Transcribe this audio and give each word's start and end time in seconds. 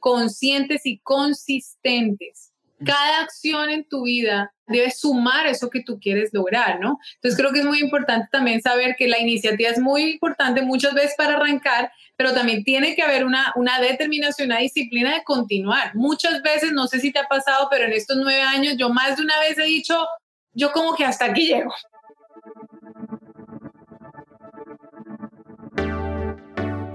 conscientes 0.00 0.84
y 0.84 0.98
consistentes. 0.98 2.52
Cada 2.84 3.20
acción 3.20 3.68
en 3.68 3.84
tu 3.84 4.04
vida 4.04 4.54
debe 4.66 4.90
sumar 4.90 5.46
eso 5.46 5.68
que 5.68 5.82
tú 5.82 6.00
quieres 6.00 6.30
lograr, 6.32 6.80
¿no? 6.80 6.98
Entonces 7.16 7.38
creo 7.38 7.52
que 7.52 7.58
es 7.58 7.66
muy 7.66 7.80
importante 7.80 8.28
también 8.32 8.62
saber 8.62 8.96
que 8.96 9.06
la 9.06 9.18
iniciativa 9.18 9.68
es 9.68 9.78
muy 9.78 10.12
importante 10.12 10.62
muchas 10.62 10.94
veces 10.94 11.14
para 11.18 11.36
arrancar, 11.36 11.92
pero 12.16 12.32
también 12.32 12.64
tiene 12.64 12.94
que 12.94 13.02
haber 13.02 13.26
una, 13.26 13.52
una 13.56 13.78
determinación, 13.80 14.48
una 14.48 14.60
disciplina 14.60 15.14
de 15.14 15.24
continuar. 15.24 15.94
Muchas 15.94 16.40
veces, 16.40 16.72
no 16.72 16.86
sé 16.86 17.00
si 17.00 17.12
te 17.12 17.18
ha 17.18 17.28
pasado, 17.28 17.68
pero 17.70 17.84
en 17.84 17.92
estos 17.92 18.16
nueve 18.16 18.42
años 18.42 18.76
yo 18.78 18.88
más 18.88 19.16
de 19.16 19.24
una 19.24 19.38
vez 19.40 19.58
he 19.58 19.64
dicho, 19.64 20.06
yo 20.54 20.72
como 20.72 20.94
que 20.94 21.04
hasta 21.04 21.26
aquí 21.26 21.46
llego. 21.46 21.74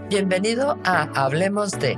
Bienvenido 0.10 0.80
a 0.86 1.04
Hablemos 1.26 1.72
de, 1.72 1.98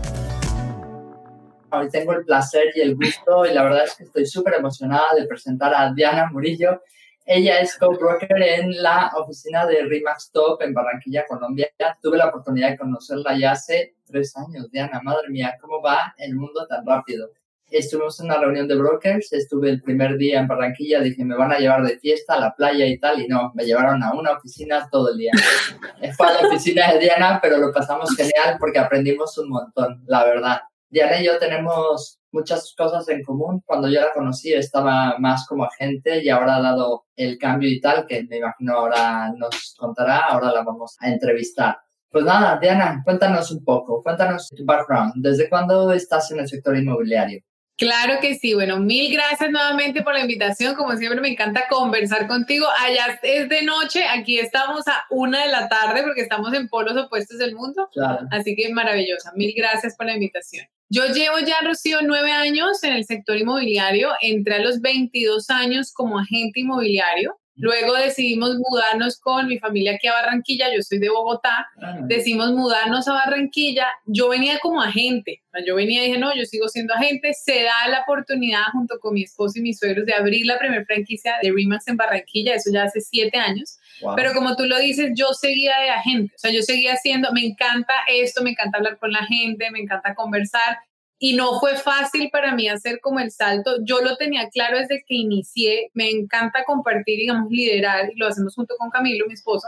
Hoy 1.73 1.89
tengo 1.89 2.11
el 2.13 2.25
placer 2.25 2.65
y 2.75 2.81
el 2.81 2.95
gusto 2.95 3.45
y 3.45 3.53
la 3.53 3.63
verdad 3.63 3.85
es 3.85 3.95
que 3.95 4.03
estoy 4.03 4.25
súper 4.25 4.55
emocionada 4.55 5.13
de 5.15 5.25
presentar 5.25 5.73
a 5.73 5.93
Diana 5.93 6.29
Murillo. 6.29 6.81
Ella 7.25 7.61
es 7.61 7.77
co-broker 7.77 8.41
en 8.41 8.81
la 8.81 9.11
oficina 9.15 9.65
de 9.65 9.83
Remax 9.83 10.31
Top 10.31 10.61
en 10.61 10.73
Barranquilla, 10.73 11.25
Colombia. 11.25 11.69
Tuve 12.01 12.17
la 12.17 12.27
oportunidad 12.27 12.71
de 12.71 12.77
conocerla 12.77 13.37
ya 13.39 13.51
hace 13.51 13.95
tres 14.05 14.35
años. 14.35 14.69
Diana, 14.69 14.99
madre 15.01 15.29
mía, 15.29 15.55
¿cómo 15.61 15.81
va 15.81 16.13
el 16.17 16.35
mundo 16.35 16.67
tan 16.67 16.85
rápido? 16.85 17.29
Estuvimos 17.69 18.19
en 18.19 18.25
una 18.25 18.37
reunión 18.37 18.67
de 18.67 18.75
brokers, 18.75 19.31
estuve 19.31 19.69
el 19.69 19.81
primer 19.81 20.17
día 20.17 20.41
en 20.41 20.47
Barranquilla, 20.49 20.99
dije, 20.99 21.23
me 21.23 21.37
van 21.37 21.53
a 21.53 21.57
llevar 21.57 21.83
de 21.83 21.97
fiesta 21.99 22.33
a 22.33 22.39
la 22.41 22.53
playa 22.53 22.85
y 22.85 22.99
tal, 22.99 23.21
y 23.21 23.29
no, 23.29 23.53
me 23.55 23.63
llevaron 23.63 24.03
a 24.03 24.11
una 24.13 24.33
oficina 24.33 24.89
todo 24.91 25.09
el 25.13 25.17
día. 25.17 25.31
Fue 26.17 26.27
a 26.27 26.33
la 26.41 26.49
oficina 26.49 26.91
de 26.91 26.99
Diana, 26.99 27.39
pero 27.41 27.57
lo 27.59 27.71
pasamos 27.71 28.13
genial 28.17 28.57
porque 28.59 28.77
aprendimos 28.77 29.37
un 29.37 29.49
montón, 29.49 30.03
la 30.05 30.25
verdad. 30.25 30.61
Diana 30.91 31.21
y 31.21 31.25
yo 31.25 31.39
tenemos 31.39 32.19
muchas 32.31 32.73
cosas 32.77 33.07
en 33.09 33.23
común. 33.23 33.63
Cuando 33.65 33.87
yo 33.87 34.01
la 34.01 34.11
conocí 34.13 34.53
estaba 34.53 35.17
más 35.19 35.47
como 35.47 35.63
agente 35.63 36.23
y 36.23 36.29
ahora 36.29 36.57
ha 36.57 36.61
dado 36.61 37.05
el 37.15 37.37
cambio 37.37 37.69
y 37.69 37.79
tal, 37.79 38.05
que 38.05 38.23
me 38.23 38.37
imagino 38.37 38.73
ahora 38.73 39.31
nos 39.37 39.73
contará, 39.77 40.19
ahora 40.29 40.51
la 40.51 40.63
vamos 40.63 40.97
a 40.99 41.09
entrevistar. 41.09 41.77
Pues 42.09 42.25
nada, 42.25 42.59
Diana, 42.59 43.01
cuéntanos 43.05 43.51
un 43.51 43.63
poco, 43.63 44.03
cuéntanos 44.03 44.49
tu 44.49 44.65
background. 44.65 45.13
¿Desde 45.15 45.47
cuándo 45.49 45.93
estás 45.93 46.29
en 46.31 46.39
el 46.39 46.47
sector 46.49 46.75
inmobiliario? 46.75 47.41
Claro 47.77 48.19
que 48.21 48.35
sí. 48.35 48.53
Bueno, 48.53 48.79
mil 48.79 49.11
gracias 49.11 49.49
nuevamente 49.49 50.03
por 50.03 50.13
la 50.13 50.19
invitación. 50.19 50.75
Como 50.75 50.95
siempre, 50.97 51.21
me 51.21 51.29
encanta 51.29 51.63
conversar 51.69 52.27
contigo. 52.27 52.67
Allá 52.79 53.19
es 53.23 53.49
de 53.49 53.63
noche, 53.63 54.03
aquí 54.05 54.37
estamos 54.37 54.87
a 54.87 55.05
una 55.09 55.45
de 55.45 55.51
la 55.51 55.69
tarde 55.69 56.03
porque 56.03 56.21
estamos 56.21 56.53
en 56.53 56.67
polos 56.67 56.97
opuestos 56.97 57.39
del 57.39 57.55
mundo. 57.55 57.89
Claro. 57.93 58.27
Así 58.29 58.55
que 58.55 58.71
maravillosa. 58.71 59.31
Mil 59.35 59.53
gracias 59.55 59.95
por 59.95 60.05
la 60.05 60.13
invitación. 60.13 60.67
Yo 60.93 61.05
llevo 61.07 61.39
ya, 61.39 61.55
Rocío, 61.65 61.99
nueve 62.03 62.33
años 62.33 62.83
en 62.83 62.91
el 62.91 63.05
sector 63.05 63.37
inmobiliario. 63.37 64.09
Entré 64.19 64.55
a 64.55 64.59
los 64.59 64.81
22 64.81 65.49
años 65.49 65.93
como 65.93 66.19
agente 66.19 66.59
inmobiliario. 66.59 67.39
Luego 67.55 67.93
decidimos 67.93 68.57
mudarnos 68.57 69.17
con 69.17 69.47
mi 69.47 69.57
familia 69.57 69.93
aquí 69.93 70.07
a 70.07 70.13
Barranquilla, 70.13 70.73
yo 70.73 70.81
soy 70.81 70.99
de 70.99 71.09
Bogotá, 71.09 71.67
ah. 71.81 71.99
decidimos 72.07 72.51
mudarnos 72.51 73.07
a 73.07 73.13
Barranquilla, 73.13 73.87
yo 74.05 74.29
venía 74.29 74.57
como 74.59 74.81
agente, 74.81 75.43
yo 75.67 75.75
venía 75.75 76.01
y 76.01 76.07
dije, 76.07 76.19
no, 76.19 76.35
yo 76.35 76.43
sigo 76.45 76.67
siendo 76.69 76.93
agente, 76.93 77.33
se 77.33 77.63
da 77.63 77.87
la 77.89 78.01
oportunidad 78.01 78.63
junto 78.73 78.97
con 78.99 79.13
mi 79.13 79.23
esposo 79.23 79.59
y 79.59 79.61
mis 79.61 79.77
suegros 79.77 80.05
de 80.05 80.13
abrir 80.13 80.45
la 80.45 80.57
primera 80.57 80.83
franquicia 80.85 81.35
de 81.43 81.51
Remax 81.51 81.87
en 81.87 81.97
Barranquilla, 81.97 82.55
eso 82.55 82.71
ya 82.73 82.83
hace 82.83 82.99
siete 82.99 83.37
años, 83.37 83.77
pero 84.15 84.33
como 84.33 84.55
tú 84.55 84.65
lo 84.65 84.77
dices, 84.79 85.11
yo 85.15 85.33
seguía 85.33 85.79
de 85.79 85.89
agente, 85.89 86.33
o 86.35 86.39
sea, 86.39 86.51
yo 86.51 86.61
seguía 86.61 86.93
haciendo, 86.93 87.31
me 87.33 87.45
encanta 87.45 87.93
esto, 88.07 88.43
me 88.43 88.51
encanta 88.51 88.77
hablar 88.77 88.97
con 88.97 89.11
la 89.11 89.25
gente, 89.25 89.69
me 89.71 89.79
encanta 89.79 90.15
conversar, 90.15 90.77
y 91.23 91.35
no 91.35 91.59
fue 91.59 91.75
fácil 91.75 92.31
para 92.31 92.55
mí 92.55 92.67
hacer 92.67 92.99
como 92.99 93.19
el 93.19 93.29
salto. 93.29 93.75
Yo 93.83 94.01
lo 94.01 94.17
tenía 94.17 94.49
claro 94.49 94.79
desde 94.79 95.05
que 95.07 95.13
inicié. 95.13 95.91
Me 95.93 96.09
encanta 96.09 96.63
compartir, 96.63 97.15
digamos, 97.19 97.51
liderar, 97.51 98.09
y 98.11 98.17
lo 98.17 98.27
hacemos 98.27 98.55
junto 98.55 98.75
con 98.75 98.89
Camilo, 98.89 99.27
mi 99.27 99.35
esposo, 99.35 99.67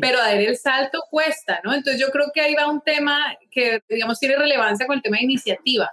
pero 0.00 0.18
dar 0.18 0.36
el 0.36 0.56
salto 0.56 0.98
cuesta, 1.08 1.60
¿no? 1.62 1.72
Entonces 1.74 2.00
yo 2.00 2.10
creo 2.10 2.32
que 2.34 2.40
ahí 2.40 2.56
va 2.56 2.68
un 2.68 2.80
tema 2.80 3.20
que, 3.52 3.84
digamos, 3.88 4.18
tiene 4.18 4.34
relevancia 4.34 4.84
con 4.88 4.96
el 4.96 5.02
tema 5.02 5.18
de 5.18 5.24
iniciativa. 5.26 5.88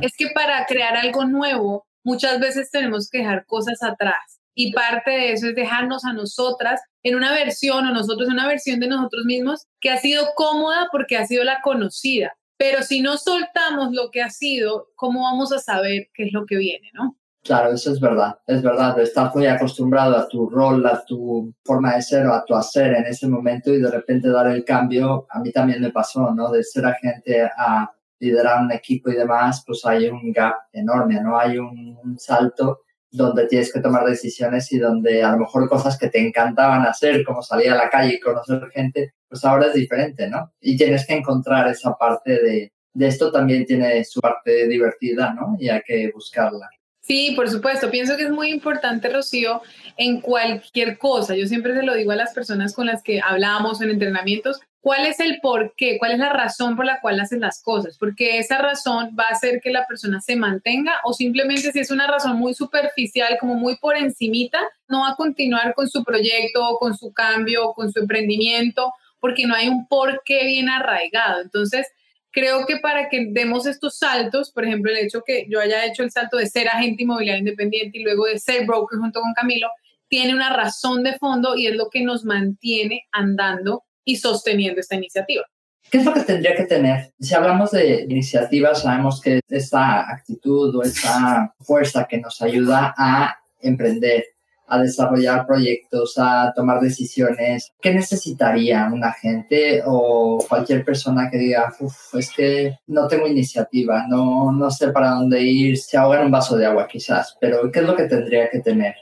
Es 0.00 0.16
que 0.16 0.30
para 0.34 0.66
crear 0.66 0.96
algo 0.96 1.24
nuevo, 1.24 1.86
muchas 2.02 2.40
veces 2.40 2.68
tenemos 2.68 3.08
que 3.08 3.18
dejar 3.18 3.46
cosas 3.46 3.80
atrás. 3.80 4.31
Y 4.54 4.72
parte 4.72 5.10
de 5.10 5.32
eso 5.32 5.48
es 5.48 5.54
dejarnos 5.54 6.04
a 6.04 6.12
nosotras 6.12 6.80
en 7.02 7.14
una 7.14 7.32
versión 7.32 7.86
o 7.86 7.92
nosotros 7.92 8.28
en 8.28 8.34
una 8.34 8.46
versión 8.46 8.80
de 8.80 8.88
nosotros 8.88 9.24
mismos 9.24 9.66
que 9.80 9.90
ha 9.90 9.96
sido 9.96 10.26
cómoda 10.34 10.88
porque 10.92 11.16
ha 11.16 11.26
sido 11.26 11.44
la 11.44 11.60
conocida 11.62 12.32
pero 12.62 12.84
si 12.84 13.00
no 13.00 13.16
soltamos 13.16 13.90
lo 13.90 14.12
que 14.12 14.22
ha 14.22 14.30
sido, 14.30 14.90
¿cómo 14.94 15.24
vamos 15.24 15.52
a 15.52 15.58
saber 15.58 16.06
qué 16.14 16.26
es 16.26 16.32
lo 16.32 16.46
que 16.46 16.56
viene, 16.58 16.92
no? 16.94 17.16
Claro, 17.42 17.72
eso 17.72 17.92
es 17.92 17.98
verdad, 17.98 18.38
es 18.46 18.62
verdad. 18.62 19.00
Estás 19.00 19.34
muy 19.34 19.48
acostumbrado 19.48 20.16
a 20.16 20.28
tu 20.28 20.48
rol, 20.48 20.86
a 20.86 21.04
tu 21.04 21.52
forma 21.64 21.96
de 21.96 22.02
ser 22.02 22.24
o 22.28 22.32
a 22.32 22.44
tu 22.44 22.54
hacer 22.54 22.94
en 22.94 23.06
ese 23.06 23.26
momento 23.26 23.74
y 23.74 23.80
de 23.80 23.90
repente 23.90 24.28
dar 24.28 24.46
el 24.46 24.64
cambio, 24.64 25.26
a 25.28 25.40
mí 25.40 25.50
también 25.50 25.82
me 25.82 25.90
pasó, 25.90 26.32
¿no? 26.32 26.52
De 26.52 26.62
ser 26.62 26.86
agente 26.86 27.42
a 27.42 27.92
liderar 28.20 28.62
un 28.62 28.70
equipo 28.70 29.10
y 29.10 29.16
demás, 29.16 29.64
pues 29.66 29.84
hay 29.84 30.06
un 30.06 30.30
gap 30.30 30.54
enorme, 30.72 31.20
¿no? 31.20 31.36
Hay 31.36 31.58
un, 31.58 31.98
un 32.00 32.16
salto 32.16 32.82
donde 33.12 33.46
tienes 33.46 33.72
que 33.72 33.80
tomar 33.80 34.04
decisiones 34.04 34.72
y 34.72 34.78
donde 34.78 35.22
a 35.22 35.32
lo 35.32 35.38
mejor 35.38 35.68
cosas 35.68 35.98
que 35.98 36.08
te 36.08 36.18
encantaban 36.18 36.86
hacer, 36.86 37.24
como 37.24 37.42
salir 37.42 37.70
a 37.70 37.76
la 37.76 37.90
calle 37.90 38.14
y 38.14 38.20
conocer 38.20 38.70
gente, 38.72 39.14
pues 39.28 39.44
ahora 39.44 39.66
es 39.66 39.74
diferente, 39.74 40.28
¿no? 40.28 40.52
Y 40.60 40.76
tienes 40.76 41.06
que 41.06 41.14
encontrar 41.14 41.68
esa 41.68 41.94
parte 41.96 42.42
de, 42.42 42.72
de 42.94 43.06
esto 43.06 43.30
también 43.30 43.66
tiene 43.66 44.02
su 44.04 44.20
parte 44.20 44.66
divertida, 44.66 45.34
¿no? 45.34 45.56
Y 45.58 45.68
hay 45.68 45.82
que 45.86 46.10
buscarla. 46.12 46.68
Sí, 47.00 47.32
por 47.34 47.50
supuesto. 47.50 47.90
Pienso 47.90 48.16
que 48.16 48.24
es 48.24 48.30
muy 48.30 48.48
importante, 48.50 49.08
Rocío, 49.08 49.60
en 49.96 50.20
cualquier 50.20 50.98
cosa. 50.98 51.34
Yo 51.34 51.46
siempre 51.46 51.74
se 51.74 51.82
lo 51.82 51.94
digo 51.94 52.12
a 52.12 52.16
las 52.16 52.32
personas 52.32 52.74
con 52.74 52.86
las 52.86 53.02
que 53.02 53.20
hablamos 53.20 53.82
en 53.82 53.90
entrenamientos, 53.90 54.60
¿cuál 54.82 55.06
es 55.06 55.20
el 55.20 55.40
por 55.40 55.74
qué? 55.76 55.96
¿Cuál 55.98 56.12
es 56.12 56.18
la 56.18 56.28
razón 56.28 56.76
por 56.76 56.84
la 56.84 57.00
cual 57.00 57.18
hacen 57.20 57.40
las 57.40 57.62
cosas? 57.62 57.96
Porque 57.96 58.38
esa 58.38 58.58
razón 58.58 59.16
va 59.18 59.24
a 59.30 59.32
hacer 59.32 59.60
que 59.62 59.70
la 59.70 59.86
persona 59.86 60.20
se 60.20 60.36
mantenga 60.36 61.00
o 61.04 61.14
simplemente 61.14 61.72
si 61.72 61.78
es 61.78 61.90
una 61.90 62.06
razón 62.06 62.36
muy 62.36 62.52
superficial, 62.52 63.38
como 63.40 63.54
muy 63.54 63.76
por 63.76 63.96
encimita, 63.96 64.58
no 64.88 65.00
va 65.02 65.10
a 65.10 65.16
continuar 65.16 65.74
con 65.74 65.88
su 65.88 66.04
proyecto, 66.04 66.76
con 66.78 66.96
su 66.96 67.12
cambio, 67.12 67.72
con 67.72 67.90
su 67.90 68.00
emprendimiento 68.00 68.92
porque 69.22 69.46
no 69.46 69.54
hay 69.54 69.68
un 69.68 69.86
porqué 69.86 70.44
bien 70.46 70.68
arraigado. 70.68 71.42
Entonces, 71.42 71.86
creo 72.32 72.66
que 72.66 72.78
para 72.78 73.08
que 73.08 73.28
demos 73.30 73.66
estos 73.66 73.96
saltos, 73.96 74.50
por 74.50 74.64
ejemplo, 74.64 74.90
el 74.90 74.98
hecho 74.98 75.22
que 75.24 75.46
yo 75.48 75.60
haya 75.60 75.86
hecho 75.86 76.02
el 76.02 76.10
salto 76.10 76.38
de 76.38 76.48
ser 76.48 76.66
agente 76.68 77.04
inmobiliario 77.04 77.38
independiente 77.38 77.98
y 77.98 78.02
luego 78.02 78.26
de 78.26 78.40
ser 78.40 78.66
broker 78.66 78.98
junto 78.98 79.20
con 79.20 79.32
Camilo, 79.32 79.68
tiene 80.08 80.34
una 80.34 80.52
razón 80.52 81.04
de 81.04 81.16
fondo 81.18 81.54
y 81.56 81.68
es 81.68 81.76
lo 81.76 81.88
que 81.88 82.02
nos 82.02 82.24
mantiene 82.24 83.06
andando 83.12 83.84
y 84.04 84.16
sosteniendo 84.16 84.80
esta 84.80 84.96
iniciativa. 84.96 85.44
¿Qué 85.90 85.98
es 85.98 86.04
lo 86.04 86.14
que 86.14 86.20
tendría 86.20 86.54
que 86.54 86.64
tener? 86.64 87.12
Si 87.20 87.34
hablamos 87.34 87.72
de 87.72 88.06
iniciativas, 88.08 88.82
sabemos 88.82 89.20
que 89.20 89.40
esta 89.48 90.10
actitud 90.10 90.74
o 90.74 90.82
esta 90.82 91.54
fuerza 91.60 92.06
que 92.08 92.18
nos 92.18 92.40
ayuda 92.40 92.94
a 92.96 93.36
emprender, 93.60 94.24
a 94.68 94.78
desarrollar 94.78 95.46
proyectos, 95.46 96.14
a 96.16 96.52
tomar 96.56 96.80
decisiones. 96.80 97.72
¿Qué 97.80 97.92
necesitaría 97.92 98.88
un 98.90 99.04
agente 99.04 99.82
o 99.84 100.42
cualquier 100.48 100.82
persona 100.82 101.28
que 101.30 101.36
diga, 101.36 101.74
Uf, 101.78 102.14
es 102.14 102.32
que 102.32 102.78
no 102.86 103.06
tengo 103.06 103.26
iniciativa, 103.26 104.06
no, 104.08 104.50
no 104.50 104.70
sé 104.70 104.88
para 104.92 105.10
dónde 105.10 105.42
ir, 105.42 105.76
se 105.76 105.98
ahoga 105.98 106.20
en 106.20 106.26
un 106.26 106.32
vaso 106.32 106.56
de 106.56 106.64
agua 106.64 106.88
quizás, 106.88 107.36
pero 107.38 107.70
¿qué 107.70 107.80
es 107.80 107.86
lo 107.86 107.94
que 107.94 108.04
tendría 108.04 108.48
que 108.48 108.60
tener? 108.60 108.94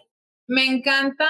Me 0.49 0.67
encanta, 0.67 1.29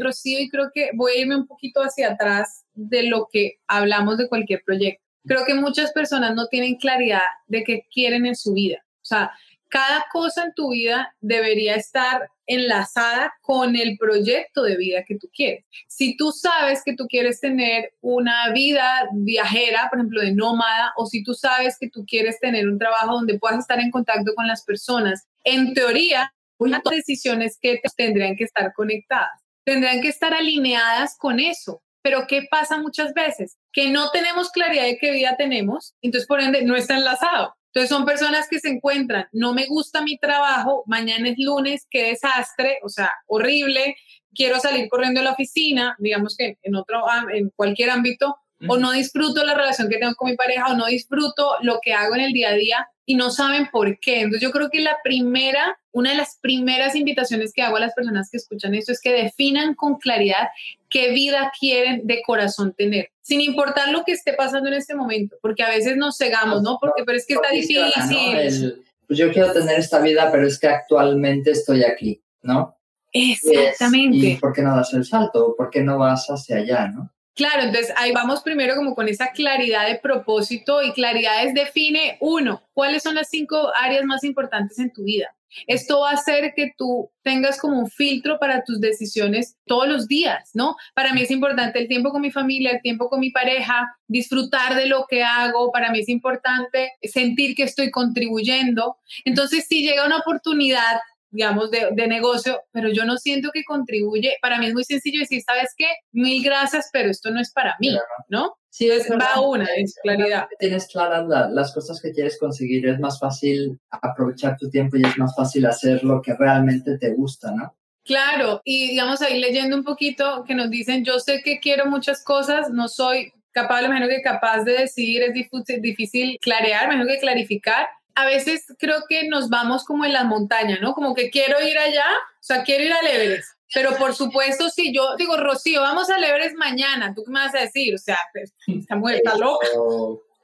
Rocío, 0.00 0.40
y 0.40 0.48
creo 0.48 0.70
que 0.72 0.90
voy 0.94 1.12
a 1.12 1.18
irme 1.20 1.36
un 1.36 1.46
poquito 1.46 1.80
hacia 1.80 2.12
atrás 2.12 2.64
de 2.74 3.04
lo 3.04 3.28
que 3.32 3.58
hablamos 3.66 4.18
de 4.18 4.28
cualquier 4.28 4.62
proyecto. 4.64 5.02
Creo 5.26 5.44
que 5.44 5.54
muchas 5.54 5.92
personas 5.92 6.34
no 6.34 6.46
tienen 6.48 6.76
claridad 6.76 7.20
de 7.46 7.64
qué 7.64 7.86
quieren 7.92 8.26
en 8.26 8.36
su 8.36 8.52
vida. 8.54 8.78
O 9.02 9.04
sea, 9.04 9.32
cada 9.68 10.06
cosa 10.12 10.44
en 10.44 10.54
tu 10.54 10.70
vida 10.70 11.14
debería 11.20 11.76
estar 11.76 12.28
enlazada 12.46 13.32
con 13.42 13.76
el 13.76 13.96
proyecto 13.96 14.64
de 14.64 14.76
vida 14.76 15.04
que 15.06 15.16
tú 15.16 15.28
quieres. 15.32 15.64
Si 15.86 16.16
tú 16.16 16.32
sabes 16.32 16.82
que 16.84 16.96
tú 16.96 17.06
quieres 17.06 17.40
tener 17.40 17.92
una 18.00 18.50
vida 18.52 19.08
viajera, 19.12 19.86
por 19.88 20.00
ejemplo, 20.00 20.20
de 20.20 20.32
nómada, 20.32 20.92
o 20.96 21.06
si 21.06 21.22
tú 21.22 21.34
sabes 21.34 21.76
que 21.78 21.88
tú 21.88 22.04
quieres 22.04 22.40
tener 22.40 22.68
un 22.68 22.78
trabajo 22.78 23.12
donde 23.12 23.38
puedas 23.38 23.60
estar 23.60 23.78
en 23.78 23.92
contacto 23.92 24.34
con 24.34 24.48
las 24.48 24.64
personas, 24.64 25.28
en 25.44 25.72
teoría 25.74 26.32
las 26.68 26.82
decisiones 26.82 27.58
que 27.60 27.80
tendrían 27.96 28.36
que 28.36 28.44
estar 28.44 28.72
conectadas, 28.74 29.40
tendrían 29.70 30.00
que 30.00 30.08
estar 30.08 30.34
alineadas 30.34 31.16
con 31.16 31.38
eso. 31.38 31.80
Pero 32.02 32.26
¿qué 32.26 32.48
pasa 32.50 32.78
muchas 32.78 33.14
veces? 33.14 33.56
Que 33.72 33.88
no 33.88 34.10
tenemos 34.10 34.50
claridad 34.50 34.82
de 34.82 34.98
qué 34.98 35.12
vida 35.12 35.36
tenemos, 35.36 35.94
entonces 36.02 36.26
por 36.26 36.40
ende 36.40 36.62
no 36.62 36.74
está 36.74 36.96
enlazado. 36.96 37.54
Entonces 37.66 37.88
son 37.88 38.04
personas 38.04 38.48
que 38.48 38.58
se 38.58 38.68
encuentran, 38.68 39.28
no 39.30 39.54
me 39.54 39.66
gusta 39.66 40.02
mi 40.02 40.18
trabajo, 40.18 40.82
mañana 40.86 41.28
es 41.28 41.36
lunes, 41.38 41.86
qué 41.88 42.02
desastre, 42.08 42.78
o 42.82 42.88
sea, 42.88 43.12
horrible, 43.26 43.94
quiero 44.34 44.58
salir 44.58 44.88
corriendo 44.88 45.20
a 45.20 45.24
la 45.24 45.32
oficina, 45.32 45.94
digamos 46.00 46.36
que 46.36 46.58
en 46.62 46.74
otro, 46.74 47.04
en 47.32 47.50
cualquier 47.54 47.90
ámbito, 47.90 48.36
o 48.68 48.76
no 48.76 48.92
disfruto 48.92 49.44
la 49.44 49.54
relación 49.54 49.88
que 49.88 49.98
tengo 49.98 50.14
con 50.14 50.30
mi 50.30 50.36
pareja, 50.36 50.72
o 50.72 50.76
no 50.76 50.86
disfruto 50.86 51.56
lo 51.62 51.80
que 51.82 51.92
hago 51.92 52.14
en 52.14 52.20
el 52.20 52.32
día 52.32 52.50
a 52.50 52.54
día 52.54 52.88
y 53.06 53.16
no 53.16 53.30
saben 53.30 53.68
por 53.72 53.98
qué. 53.98 54.20
Entonces 54.20 54.42
yo 54.42 54.50
creo 54.50 54.70
que 54.70 54.80
la 54.80 54.98
primera, 55.02 55.78
una 55.92 56.10
de 56.10 56.16
las 56.16 56.38
primeras 56.40 56.94
invitaciones 56.94 57.52
que 57.52 57.62
hago 57.62 57.76
a 57.76 57.80
las 57.80 57.94
personas 57.94 58.28
que 58.30 58.36
escuchan 58.36 58.74
esto 58.74 58.92
es 58.92 59.00
que 59.00 59.12
definan 59.12 59.74
con 59.74 59.96
claridad 59.96 60.48
qué 60.88 61.10
vida 61.10 61.50
quieren 61.58 62.06
de 62.06 62.22
corazón 62.22 62.72
tener, 62.72 63.08
sin 63.22 63.40
importar 63.40 63.90
lo 63.90 64.04
que 64.04 64.12
esté 64.12 64.34
pasando 64.34 64.68
en 64.68 64.74
este 64.74 64.94
momento, 64.94 65.36
porque 65.40 65.62
a 65.62 65.70
veces 65.70 65.96
nos 65.96 66.18
cegamos, 66.18 66.62
¿no? 66.62 66.78
Porque 66.80 67.02
pero 67.04 67.18
es 67.18 67.26
que 67.26 67.34
está 67.34 67.50
difícil. 67.50 68.84
pues 69.06 69.18
yo 69.18 69.32
quiero 69.32 69.52
tener 69.52 69.78
esta 69.78 70.00
vida, 70.00 70.30
pero 70.30 70.46
es 70.46 70.58
que 70.58 70.68
actualmente 70.68 71.50
estoy 71.50 71.82
aquí, 71.82 72.22
¿no? 72.42 72.76
Exactamente. 73.12 74.18
¿Y 74.18 74.36
por 74.36 74.52
qué 74.52 74.62
no 74.62 74.76
das 74.76 74.94
el 74.94 75.04
salto? 75.04 75.54
¿Por 75.56 75.70
qué 75.70 75.82
no 75.82 75.98
vas 75.98 76.28
hacia 76.28 76.58
allá, 76.58 76.86
no? 76.88 77.10
Claro, 77.34 77.62
entonces 77.62 77.92
ahí 77.96 78.12
vamos 78.12 78.42
primero 78.42 78.74
como 78.74 78.94
con 78.94 79.08
esa 79.08 79.30
claridad 79.30 79.86
de 79.86 79.98
propósito 79.98 80.82
y 80.82 80.92
claridades 80.92 81.54
define 81.54 82.18
uno, 82.20 82.62
cuáles 82.72 83.02
son 83.02 83.14
las 83.14 83.30
cinco 83.30 83.70
áreas 83.80 84.04
más 84.04 84.24
importantes 84.24 84.78
en 84.78 84.92
tu 84.92 85.04
vida. 85.04 85.34
Esto 85.66 86.00
va 86.00 86.10
a 86.10 86.14
hacer 86.14 86.52
que 86.54 86.72
tú 86.76 87.10
tengas 87.22 87.58
como 87.58 87.78
un 87.78 87.90
filtro 87.90 88.38
para 88.38 88.62
tus 88.64 88.80
decisiones 88.80 89.56
todos 89.66 89.88
los 89.88 90.06
días, 90.06 90.50
¿no? 90.54 90.76
Para 90.94 91.12
mí 91.12 91.22
es 91.22 91.30
importante 91.30 91.78
el 91.78 91.88
tiempo 91.88 92.10
con 92.10 92.22
mi 92.22 92.30
familia, 92.30 92.70
el 92.70 92.82
tiempo 92.82 93.08
con 93.08 93.20
mi 93.20 93.30
pareja, 93.30 93.88
disfrutar 94.06 94.76
de 94.76 94.86
lo 94.86 95.06
que 95.08 95.22
hago, 95.22 95.72
para 95.72 95.90
mí 95.90 96.00
es 96.00 96.08
importante 96.08 96.92
sentir 97.02 97.54
que 97.54 97.64
estoy 97.64 97.90
contribuyendo. 97.90 98.96
Entonces, 99.24 99.66
si 99.68 99.82
llega 99.82 100.06
una 100.06 100.18
oportunidad 100.18 101.00
digamos, 101.30 101.70
de, 101.70 101.88
de, 101.92 102.08
negocio, 102.08 102.60
pero 102.72 102.90
yo 102.90 103.04
no 103.04 103.16
siento 103.16 103.50
que 103.52 103.64
contribuye. 103.64 104.36
Para 104.42 104.58
mí 104.58 104.66
es 104.66 104.74
muy 104.74 104.84
sencillo 104.84 105.20
decir, 105.20 105.42
¿sabes 105.42 105.74
qué? 105.76 105.86
Mil 106.12 106.42
gracias, 106.42 106.90
pero 106.92 107.10
esto 107.10 107.30
no 107.30 107.40
es 107.40 107.52
para 107.52 107.76
mí, 107.80 107.96
¿no? 108.28 108.56
Sí, 108.70 108.88
es 108.88 109.10
va 109.10 109.40
una, 109.40 109.66
es 109.76 109.96
claridad. 110.00 110.46
Tienes 110.58 110.86
claras 110.86 111.26
las 111.50 111.74
cosas 111.74 112.00
que 112.00 112.12
quieres 112.12 112.38
conseguir, 112.38 112.86
es 112.86 113.00
más 113.00 113.18
fácil 113.18 113.78
aprovechar 113.90 114.56
tu 114.56 114.70
tiempo 114.70 114.96
y 114.96 115.02
es 115.02 115.18
más 115.18 115.34
fácil 115.34 115.66
hacer 115.66 116.04
lo 116.04 116.22
que 116.22 116.34
realmente 116.34 116.96
te 116.98 117.10
gusta, 117.10 117.50
¿no? 117.52 117.74
Claro, 118.04 118.60
y 118.64 118.90
digamos 118.90 119.20
ahí 119.22 119.40
leyendo 119.40 119.76
un 119.76 119.84
poquito 119.84 120.44
que 120.46 120.54
nos 120.54 120.70
dicen, 120.70 121.04
yo 121.04 121.18
sé 121.18 121.42
que 121.44 121.60
quiero 121.60 121.86
muchas 121.86 122.24
cosas, 122.24 122.70
no 122.70 122.88
soy 122.88 123.32
capaz, 123.52 123.82
lo 123.82 123.88
menos 123.88 124.08
que 124.08 124.22
capaz 124.22 124.62
de 124.62 124.72
decidir, 124.72 125.22
es 125.22 125.34
difícil, 125.34 125.82
difícil 125.82 126.38
clarear, 126.40 126.88
mejor 126.88 127.08
que 127.08 127.18
clarificar, 127.18 127.88
a 128.20 128.26
veces 128.26 128.66
creo 128.78 129.04
que 129.08 129.28
nos 129.28 129.48
vamos 129.48 129.84
como 129.84 130.04
en 130.04 130.12
las 130.12 130.24
montañas, 130.24 130.80
¿no? 130.80 130.94
Como 130.94 131.14
que 131.14 131.30
quiero 131.30 131.60
ir 131.62 131.78
allá, 131.78 132.06
o 132.06 132.42
sea, 132.42 132.62
quiero 132.64 132.84
ir 132.84 132.92
a 132.92 133.00
Everest. 133.00 133.54
Pero 133.72 133.96
por 133.96 134.14
supuesto, 134.14 134.68
si 134.68 134.92
yo 134.92 135.16
digo, 135.16 135.36
Rocío, 135.36 135.80
vamos 135.80 136.10
a 136.10 136.18
Everest 136.18 136.56
mañana, 136.56 137.14
¿tú 137.14 137.24
qué 137.24 137.30
me 137.30 137.40
vas 137.40 137.54
a 137.54 137.60
decir? 137.60 137.94
O 137.94 137.98
sea, 137.98 138.18
pues, 138.32 138.52
esta 138.66 138.96
mujer 138.96 139.16
está 139.16 139.36
loca. 139.36 139.66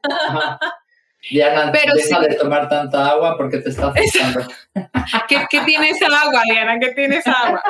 Diana, 1.28 1.73
Pero 1.73 1.94
deja 1.94 2.20
de 2.20 2.37
tomar 2.37 2.69
tanta 2.69 3.11
agua 3.11 3.37
porque 3.37 3.58
te 3.58 3.70
está 3.70 3.88
afectando. 3.88 4.46
¿Qué, 5.28 5.44
¿Qué, 5.50 5.61
tiene 5.62 5.90
esa 5.90 6.06
agua, 6.06 6.43
Diana? 6.49 6.78
¿Qué 6.78 6.93
tiene 6.93 7.17
esa 7.17 7.32
agua? 7.32 7.62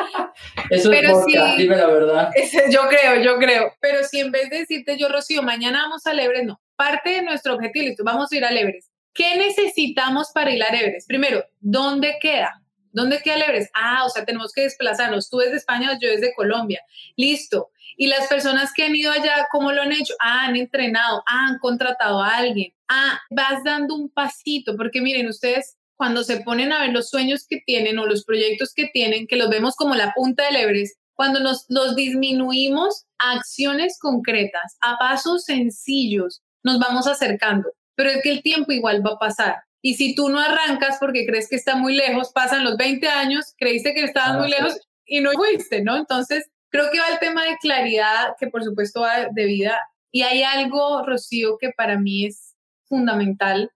Eso 0.68 0.92
es 0.92 1.10
vodka, 1.10 1.54
dime 1.56 1.76
la 1.76 1.86
verdad. 1.86 2.30
yo 2.70 2.86
creo, 2.88 3.22
yo 3.22 3.38
creo. 3.38 3.72
Pero 3.80 4.04
si 4.04 4.20
en 4.20 4.30
vez 4.30 4.50
de 4.50 4.58
decirte 4.58 4.98
yo, 4.98 5.08
Rocío, 5.08 5.42
mañana 5.42 5.82
vamos 5.82 6.06
a 6.06 6.12
Everest, 6.12 6.44
no. 6.44 6.60
Parte 6.76 7.10
de 7.10 7.22
nuestro 7.22 7.54
objetivo, 7.54 7.86
listo, 7.86 8.04
vamos 8.04 8.30
a 8.30 8.36
ir 8.36 8.44
a 8.44 8.50
Everest. 8.50 8.90
¿Qué 9.16 9.34
necesitamos 9.36 10.28
para 10.34 10.50
ir 10.50 10.62
a 10.62 10.68
Everest? 10.68 11.08
Primero, 11.08 11.42
¿dónde 11.60 12.18
queda? 12.20 12.62
¿Dónde 12.92 13.20
queda 13.22 13.36
el 13.36 13.42
Everest? 13.42 13.70
Ah, 13.74 14.04
o 14.04 14.10
sea, 14.10 14.26
tenemos 14.26 14.52
que 14.52 14.62
desplazarnos. 14.62 15.30
Tú 15.30 15.38
desde 15.38 15.56
España, 15.56 15.98
yo 16.00 16.10
desde 16.10 16.34
Colombia. 16.34 16.82
Listo. 17.16 17.70
Y 17.96 18.08
las 18.08 18.26
personas 18.28 18.72
que 18.74 18.84
han 18.84 18.94
ido 18.94 19.10
allá, 19.10 19.48
¿cómo 19.50 19.72
lo 19.72 19.82
han 19.82 19.92
hecho? 19.92 20.12
Ah, 20.20 20.44
han 20.46 20.56
entrenado, 20.56 21.22
ah, 21.26 21.48
han 21.48 21.58
contratado 21.58 22.22
a 22.22 22.36
alguien. 22.36 22.72
Ah, 22.88 23.18
vas 23.30 23.64
dando 23.64 23.94
un 23.94 24.10
pasito, 24.10 24.76
porque 24.76 25.00
miren, 25.00 25.28
ustedes 25.28 25.76
cuando 25.96 26.22
se 26.22 26.40
ponen 26.42 26.72
a 26.72 26.80
ver 26.80 26.92
los 26.92 27.08
sueños 27.08 27.46
que 27.48 27.62
tienen 27.64 27.98
o 27.98 28.04
los 28.04 28.22
proyectos 28.24 28.74
que 28.74 28.88
tienen, 28.92 29.26
que 29.26 29.36
los 29.36 29.48
vemos 29.48 29.76
como 29.76 29.94
la 29.94 30.12
punta 30.12 30.44
del 30.44 30.56
Everest, 30.56 30.98
cuando 31.14 31.40
nos 31.40 31.64
los 31.70 31.96
disminuimos 31.96 33.06
a 33.18 33.32
acciones 33.32 33.98
concretas, 33.98 34.76
a 34.82 34.98
pasos 34.98 35.44
sencillos, 35.44 36.42
nos 36.62 36.78
vamos 36.78 37.06
acercando 37.06 37.72
pero 37.96 38.10
es 38.10 38.22
que 38.22 38.31
el 38.31 38.43
tiempo 38.43 38.70
igual 38.70 39.04
va 39.04 39.14
a 39.14 39.19
pasar. 39.19 39.56
Y 39.82 39.94
si 39.94 40.14
tú 40.14 40.28
no 40.28 40.38
arrancas 40.38 40.98
porque 41.00 41.26
crees 41.26 41.48
que 41.48 41.56
está 41.56 41.76
muy 41.76 41.94
lejos, 41.94 42.31
pasan 42.32 42.64
los 42.64 42.76
20 42.76 43.08
años, 43.08 43.54
creíste 43.58 43.94
que 43.94 44.04
estabas 44.04 44.38
muy 44.38 44.50
lejos 44.50 44.78
y 45.04 45.20
no 45.20 45.32
fuiste, 45.32 45.82
¿no? 45.82 45.96
Entonces, 45.96 46.48
creo 46.70 46.90
que 46.90 47.00
va 47.00 47.08
el 47.08 47.19
tema 47.19 47.44
de 47.44 47.56
claridad, 47.58 48.34
que 48.38 48.48
por 48.48 48.62
supuesto 48.62 49.00
va 49.00 49.26
de 49.31 49.44
vida. 49.44 49.81
Y 50.10 50.22
hay 50.22 50.43
algo, 50.43 51.04
Rocío, 51.04 51.56
que 51.58 51.70
para 51.70 51.98
mí 51.98 52.26
es 52.26 52.54
fundamental 52.87 53.70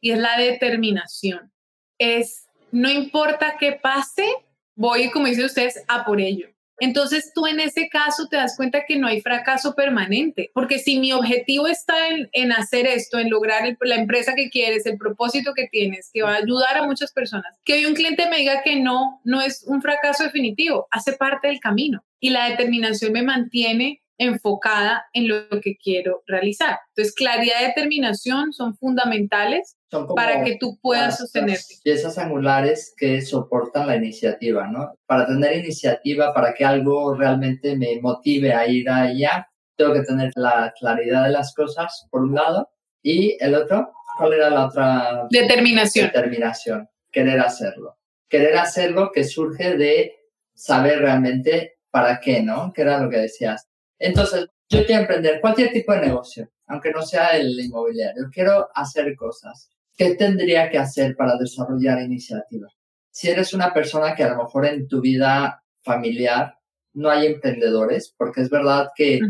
y 0.00 0.12
es 0.12 0.18
la 0.18 0.38
determinación. 0.38 1.52
Es, 1.98 2.46
no 2.72 2.90
importa 2.90 3.56
qué 3.58 3.72
pase, 3.72 4.26
voy, 4.74 5.10
como 5.10 5.26
dicen 5.26 5.44
ustedes, 5.44 5.84
a 5.88 6.04
por 6.04 6.20
ello. 6.20 6.48
Entonces 6.80 7.32
tú 7.34 7.46
en 7.46 7.60
ese 7.60 7.88
caso 7.88 8.26
te 8.28 8.36
das 8.36 8.56
cuenta 8.56 8.84
que 8.86 8.96
no 8.96 9.06
hay 9.06 9.20
fracaso 9.20 9.74
permanente, 9.74 10.50
porque 10.54 10.78
si 10.78 10.98
mi 10.98 11.12
objetivo 11.12 11.66
está 11.66 11.94
en, 12.32 12.52
hacer 12.52 12.86
esto, 12.86 13.18
en 13.18 13.30
lograr 13.30 13.76
la 13.80 13.96
empresa 13.96 14.34
que 14.34 14.50
quieres, 14.50 14.86
el 14.86 14.98
propósito 14.98 15.52
que 15.54 15.68
tienes, 15.68 16.10
que 16.12 16.22
va 16.22 16.34
a 16.34 16.38
ayudar 16.38 16.78
a 16.78 16.86
muchas 16.86 17.12
personas, 17.12 17.58
que 17.64 17.74
hoy 17.74 17.86
un 17.86 17.94
cliente 17.94 18.28
me 18.28 18.38
diga 18.38 18.62
que 18.62 18.76
no, 18.76 19.20
no 19.24 19.40
es 19.40 19.62
un 19.66 19.82
fracaso 19.82 20.24
definitivo, 20.24 20.88
hace 20.90 21.12
parte 21.12 21.48
del 21.48 21.60
camino 21.60 22.02
y 22.18 22.30
la 22.30 22.48
determinación 22.48 23.12
me 23.12 23.22
mantiene 23.22 24.02
enfocada 24.20 25.06
en 25.14 25.28
lo 25.28 25.48
que 25.62 25.76
quiero 25.76 26.22
realizar. 26.26 26.78
Entonces, 26.90 27.14
claridad 27.14 27.54
y 27.62 27.66
determinación 27.68 28.52
son 28.52 28.76
fundamentales 28.76 29.78
para 30.14 30.44
que 30.44 30.58
tú 30.60 30.78
puedas 30.82 31.16
sostenerte. 31.16 31.76
Piezas 31.82 32.18
angulares 32.18 32.94
que 32.98 33.22
soportan 33.22 33.86
la 33.86 33.96
iniciativa, 33.96 34.68
¿no? 34.68 34.92
Para 35.06 35.26
tener 35.26 35.56
iniciativa, 35.56 36.34
para 36.34 36.52
que 36.52 36.66
algo 36.66 37.14
realmente 37.14 37.74
me 37.76 37.98
motive 38.00 38.52
a 38.52 38.68
ir 38.68 38.90
allá, 38.90 39.48
tengo 39.74 39.94
que 39.94 40.02
tener 40.02 40.30
la 40.36 40.74
claridad 40.78 41.24
de 41.24 41.30
las 41.30 41.54
cosas, 41.54 42.06
por 42.10 42.20
un 42.20 42.34
lado, 42.34 42.68
y 43.02 43.42
el 43.42 43.54
otro, 43.54 43.90
¿cuál 44.18 44.34
era 44.34 44.50
la 44.50 44.66
otra? 44.66 45.26
Determinación. 45.30 46.08
Determinación, 46.08 46.88
querer 47.10 47.40
hacerlo. 47.40 47.96
Querer 48.28 48.58
hacerlo 48.58 49.12
que 49.14 49.24
surge 49.24 49.78
de 49.78 50.14
saber 50.54 50.98
realmente 50.98 51.78
para 51.90 52.20
qué, 52.20 52.42
¿no? 52.42 52.70
Que 52.74 52.82
era 52.82 53.00
lo 53.00 53.08
que 53.08 53.16
decías 53.16 53.70
entonces, 54.00 54.48
yo 54.68 54.86
quiero 54.86 55.02
emprender 55.02 55.40
cualquier 55.40 55.72
tipo 55.72 55.92
de 55.92 56.00
negocio, 56.00 56.48
aunque 56.66 56.90
no 56.90 57.02
sea 57.02 57.36
el 57.36 57.58
inmobiliario. 57.60 58.30
Quiero 58.32 58.68
hacer 58.74 59.14
cosas. 59.14 59.70
¿Qué 59.96 60.14
tendría 60.14 60.70
que 60.70 60.78
hacer 60.78 61.14
para 61.14 61.36
desarrollar 61.36 62.00
iniciativa? 62.00 62.68
Si 63.10 63.28
eres 63.28 63.52
una 63.52 63.74
persona 63.74 64.14
que 64.14 64.24
a 64.24 64.30
lo 64.30 64.44
mejor 64.44 64.64
en 64.66 64.88
tu 64.88 65.00
vida 65.02 65.62
familiar 65.82 66.56
no 66.94 67.10
hay 67.10 67.26
emprendedores, 67.26 68.14
porque 68.16 68.40
es 68.40 68.50
verdad 68.50 68.88
que 68.96 69.20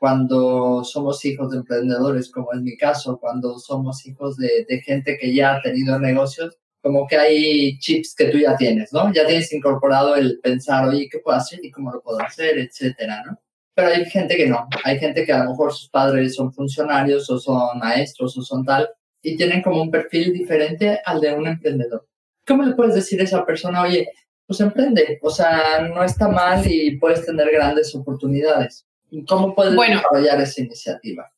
cuando 0.00 0.82
somos 0.82 1.24
hijos 1.24 1.50
de 1.50 1.58
emprendedores, 1.58 2.30
como 2.30 2.54
en 2.54 2.64
mi 2.64 2.76
caso, 2.76 3.18
cuando 3.20 3.58
somos 3.58 4.06
hijos 4.06 4.36
de, 4.36 4.64
de, 4.68 4.80
gente 4.80 5.18
que 5.18 5.32
ya 5.34 5.56
ha 5.56 5.62
tenido 5.62 5.98
negocios, 6.00 6.58
como 6.80 7.06
que 7.06 7.16
hay 7.16 7.78
chips 7.78 8.14
que 8.14 8.26
tú 8.26 8.38
ya 8.38 8.56
tienes, 8.56 8.92
¿no? 8.92 9.12
Ya 9.12 9.26
tienes 9.26 9.52
incorporado 9.52 10.16
el 10.16 10.40
pensar, 10.40 10.88
oye, 10.88 11.08
¿qué 11.10 11.18
puedo 11.18 11.36
hacer 11.36 11.60
y 11.62 11.70
cómo 11.70 11.92
lo 11.92 12.00
puedo 12.00 12.20
hacer, 12.20 12.58
etcétera, 12.58 13.22
¿no? 13.26 13.38
Pero 13.76 13.88
hay 13.88 14.06
gente 14.06 14.36
que 14.36 14.46
no. 14.46 14.66
Hay 14.84 14.98
gente 14.98 15.26
que 15.26 15.32
a 15.32 15.44
lo 15.44 15.50
mejor 15.50 15.72
sus 15.72 15.90
padres 15.90 16.34
son 16.34 16.50
funcionarios 16.50 17.28
o 17.28 17.38
son 17.38 17.78
maestros 17.78 18.36
o 18.38 18.42
son 18.42 18.64
tal 18.64 18.88
y 19.20 19.36
tienen 19.36 19.60
como 19.60 19.82
un 19.82 19.90
perfil 19.90 20.32
diferente 20.32 21.00
al 21.04 21.20
de 21.20 21.34
un 21.34 21.46
emprendedor. 21.46 22.08
¿Cómo 22.46 22.62
le 22.62 22.74
puedes 22.74 22.94
decir 22.94 23.20
a 23.20 23.24
esa 23.24 23.44
persona, 23.44 23.82
oye, 23.82 24.08
pues 24.46 24.60
emprende? 24.60 25.18
O 25.20 25.30
sea, 25.30 25.86
no 25.92 26.02
está 26.02 26.28
mal 26.28 26.62
y 26.64 26.96
puedes 26.96 27.26
tener 27.26 27.50
grandes 27.50 27.94
oportunidades. 27.94 28.86
¿Cómo 29.28 29.54
puedes 29.54 29.74
desarrollar 29.74 30.40
esa 30.40 30.62
iniciativa? 30.62 31.30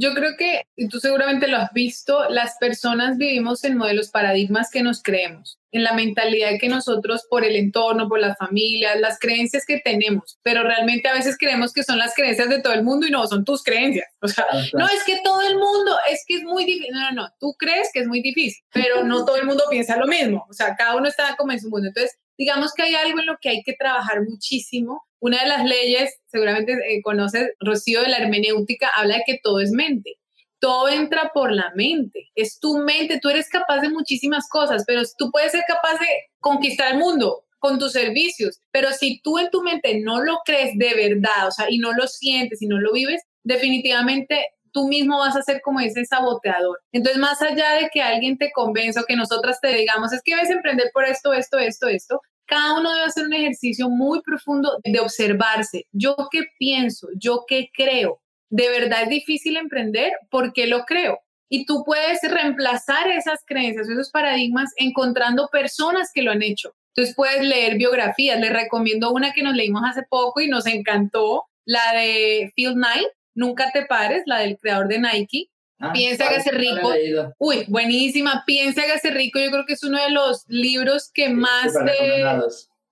Yo 0.00 0.14
creo 0.14 0.34
que, 0.38 0.62
y 0.76 0.88
tú 0.88 0.98
seguramente 0.98 1.46
lo 1.46 1.58
has 1.58 1.74
visto, 1.74 2.26
las 2.30 2.56
personas 2.58 3.18
vivimos 3.18 3.64
en 3.64 3.76
modelos 3.76 4.08
paradigmas 4.08 4.70
que 4.70 4.82
nos 4.82 5.02
creemos. 5.02 5.58
en 5.72 5.84
la 5.84 5.92
mentalidad 5.92 6.58
que 6.58 6.68
nosotros 6.68 7.26
por 7.30 7.44
el 7.44 7.54
entorno, 7.54 8.08
por 8.08 8.18
las 8.18 8.36
familias, 8.38 8.98
las 8.98 9.20
creencias 9.20 9.64
que 9.64 9.78
tenemos, 9.78 10.38
pero 10.42 10.64
realmente 10.64 11.08
a 11.08 11.12
veces 11.12 11.36
creemos 11.38 11.72
que 11.72 11.84
son 11.84 11.98
las 11.98 12.12
creencias 12.14 12.48
de 12.48 12.60
todo 12.60 12.72
el 12.72 12.82
mundo 12.82 13.06
y 13.06 13.10
no, 13.10 13.24
son 13.28 13.44
tus 13.44 13.62
creencias. 13.62 14.06
O 14.20 14.26
sea, 14.26 14.46
no 14.72 14.86
es 14.86 15.04
que 15.04 15.20
todo 15.22 15.42
el 15.42 15.54
mundo, 15.54 15.96
es 16.10 16.24
que 16.26 16.38
es 16.38 16.42
muy 16.42 16.64
difícil, 16.64 16.92
no, 16.92 17.00
no, 17.02 17.22
no, 17.22 17.28
tú 17.38 17.54
crees 17.58 17.90
que 17.92 18.00
es 18.00 18.08
muy 18.08 18.20
difícil, 18.20 18.60
pero 18.72 19.04
no 19.04 19.24
todo 19.24 19.36
el 19.36 19.46
mundo 19.46 19.62
piensa 19.70 19.96
lo 19.96 20.06
mismo, 20.06 20.44
o 20.48 20.52
sea, 20.52 20.74
cada 20.76 20.96
uno 20.96 21.08
está 21.08 21.36
como 21.36 21.52
en 21.52 21.60
su 21.60 21.68
mundo. 21.68 21.88
Entonces, 21.88 22.18
digamos 22.36 22.72
que 22.72 22.82
hay 22.82 22.94
algo 22.94 23.20
en 23.20 23.26
lo 23.26 23.36
que 23.40 23.50
hay 23.50 23.62
que 23.62 23.74
trabajar 23.74 24.22
muchísimo. 24.22 25.04
Una 25.20 25.42
de 25.42 25.48
las 25.48 25.64
leyes, 25.64 26.18
seguramente 26.26 26.72
eh, 26.72 27.00
conoces, 27.02 27.50
Rocío 27.60 28.02
de 28.02 28.08
la 28.08 28.18
hermenéutica, 28.18 28.90
habla 28.96 29.16
de 29.16 29.22
que 29.26 29.40
todo 29.42 29.60
es 29.60 29.70
mente 29.70 30.16
todo 30.60 30.88
entra 30.88 31.30
por 31.32 31.52
la 31.52 31.72
mente. 31.74 32.30
Es 32.34 32.60
tu 32.60 32.78
mente, 32.78 33.18
tú 33.18 33.30
eres 33.30 33.48
capaz 33.48 33.80
de 33.80 33.88
muchísimas 33.88 34.46
cosas, 34.48 34.84
pero 34.86 35.02
tú 35.16 35.30
puedes 35.30 35.52
ser 35.52 35.64
capaz 35.66 35.98
de 35.98 36.06
conquistar 36.38 36.92
el 36.92 36.98
mundo 36.98 37.44
con 37.58 37.78
tus 37.78 37.92
servicios, 37.92 38.58
pero 38.70 38.90
si 38.92 39.20
tú 39.22 39.38
en 39.38 39.50
tu 39.50 39.62
mente 39.62 40.00
no 40.00 40.22
lo 40.22 40.38
crees 40.44 40.76
de 40.78 40.94
verdad, 40.94 41.46
o 41.46 41.50
sea, 41.50 41.66
y 41.68 41.78
no 41.78 41.92
lo 41.92 42.06
sientes 42.06 42.62
y 42.62 42.66
no 42.66 42.80
lo 42.80 42.92
vives, 42.92 43.22
definitivamente 43.44 44.46
tú 44.72 44.88
mismo 44.88 45.18
vas 45.18 45.36
a 45.36 45.42
ser 45.42 45.60
como 45.60 45.80
ese 45.80 46.04
saboteador. 46.04 46.80
Entonces, 46.92 47.20
más 47.20 47.42
allá 47.42 47.72
de 47.72 47.90
que 47.92 48.00
alguien 48.00 48.38
te 48.38 48.50
convenza 48.52 49.02
o 49.02 49.04
que 49.04 49.16
nosotras 49.16 49.58
te 49.60 49.74
digamos, 49.74 50.12
es 50.12 50.22
que 50.24 50.34
debes 50.34 50.50
emprender 50.50 50.90
por 50.94 51.04
esto, 51.04 51.34
esto, 51.34 51.58
esto, 51.58 51.88
esto, 51.88 52.20
cada 52.50 52.78
uno 52.78 52.92
debe 52.92 53.06
hacer 53.06 53.24
un 53.24 53.32
ejercicio 53.32 53.88
muy 53.88 54.20
profundo 54.20 54.78
de 54.84 55.00
observarse. 55.00 55.86
Yo 55.92 56.16
qué 56.30 56.42
pienso, 56.58 57.08
yo 57.14 57.44
qué 57.48 57.70
creo, 57.72 58.20
de 58.50 58.68
verdad 58.68 59.04
es 59.04 59.08
difícil 59.08 59.56
emprender, 59.56 60.12
¿por 60.28 60.52
qué 60.52 60.66
lo 60.66 60.84
creo? 60.84 61.20
Y 61.48 61.64
tú 61.64 61.84
puedes 61.84 62.20
reemplazar 62.22 63.08
esas 63.08 63.40
creencias, 63.46 63.88
esos 63.88 64.10
paradigmas, 64.10 64.70
encontrando 64.76 65.48
personas 65.50 66.10
que 66.12 66.22
lo 66.22 66.32
han 66.32 66.42
hecho. 66.42 66.74
Entonces 66.94 67.14
puedes 67.14 67.42
leer 67.42 67.76
biografías. 67.76 68.38
Les 68.38 68.52
recomiendo 68.52 69.10
una 69.10 69.32
que 69.32 69.42
nos 69.42 69.54
leímos 69.54 69.82
hace 69.84 70.02
poco 70.08 70.40
y 70.40 70.48
nos 70.48 70.66
encantó, 70.66 71.44
la 71.64 71.92
de 71.92 72.52
Phil 72.54 72.74
Knight, 72.74 73.08
Nunca 73.34 73.70
te 73.72 73.86
pares, 73.86 74.22
la 74.26 74.40
del 74.40 74.58
creador 74.58 74.88
de 74.88 75.00
Nike. 75.00 75.50
Ah, 75.80 75.92
Piensa 75.92 76.28
que 76.28 76.36
hace 76.36 76.50
rico. 76.50 76.92
Uy, 77.38 77.64
buenísima. 77.68 78.44
Piensa 78.46 78.82
que 78.84 78.92
hace 78.92 79.10
rico. 79.10 79.40
Yo 79.40 79.50
creo 79.50 79.64
que 79.64 79.72
es 79.72 79.82
uno 79.82 79.98
de 80.02 80.10
los 80.10 80.44
libros 80.46 81.10
que 81.12 81.30
más 81.30 81.72
te, 81.72 82.22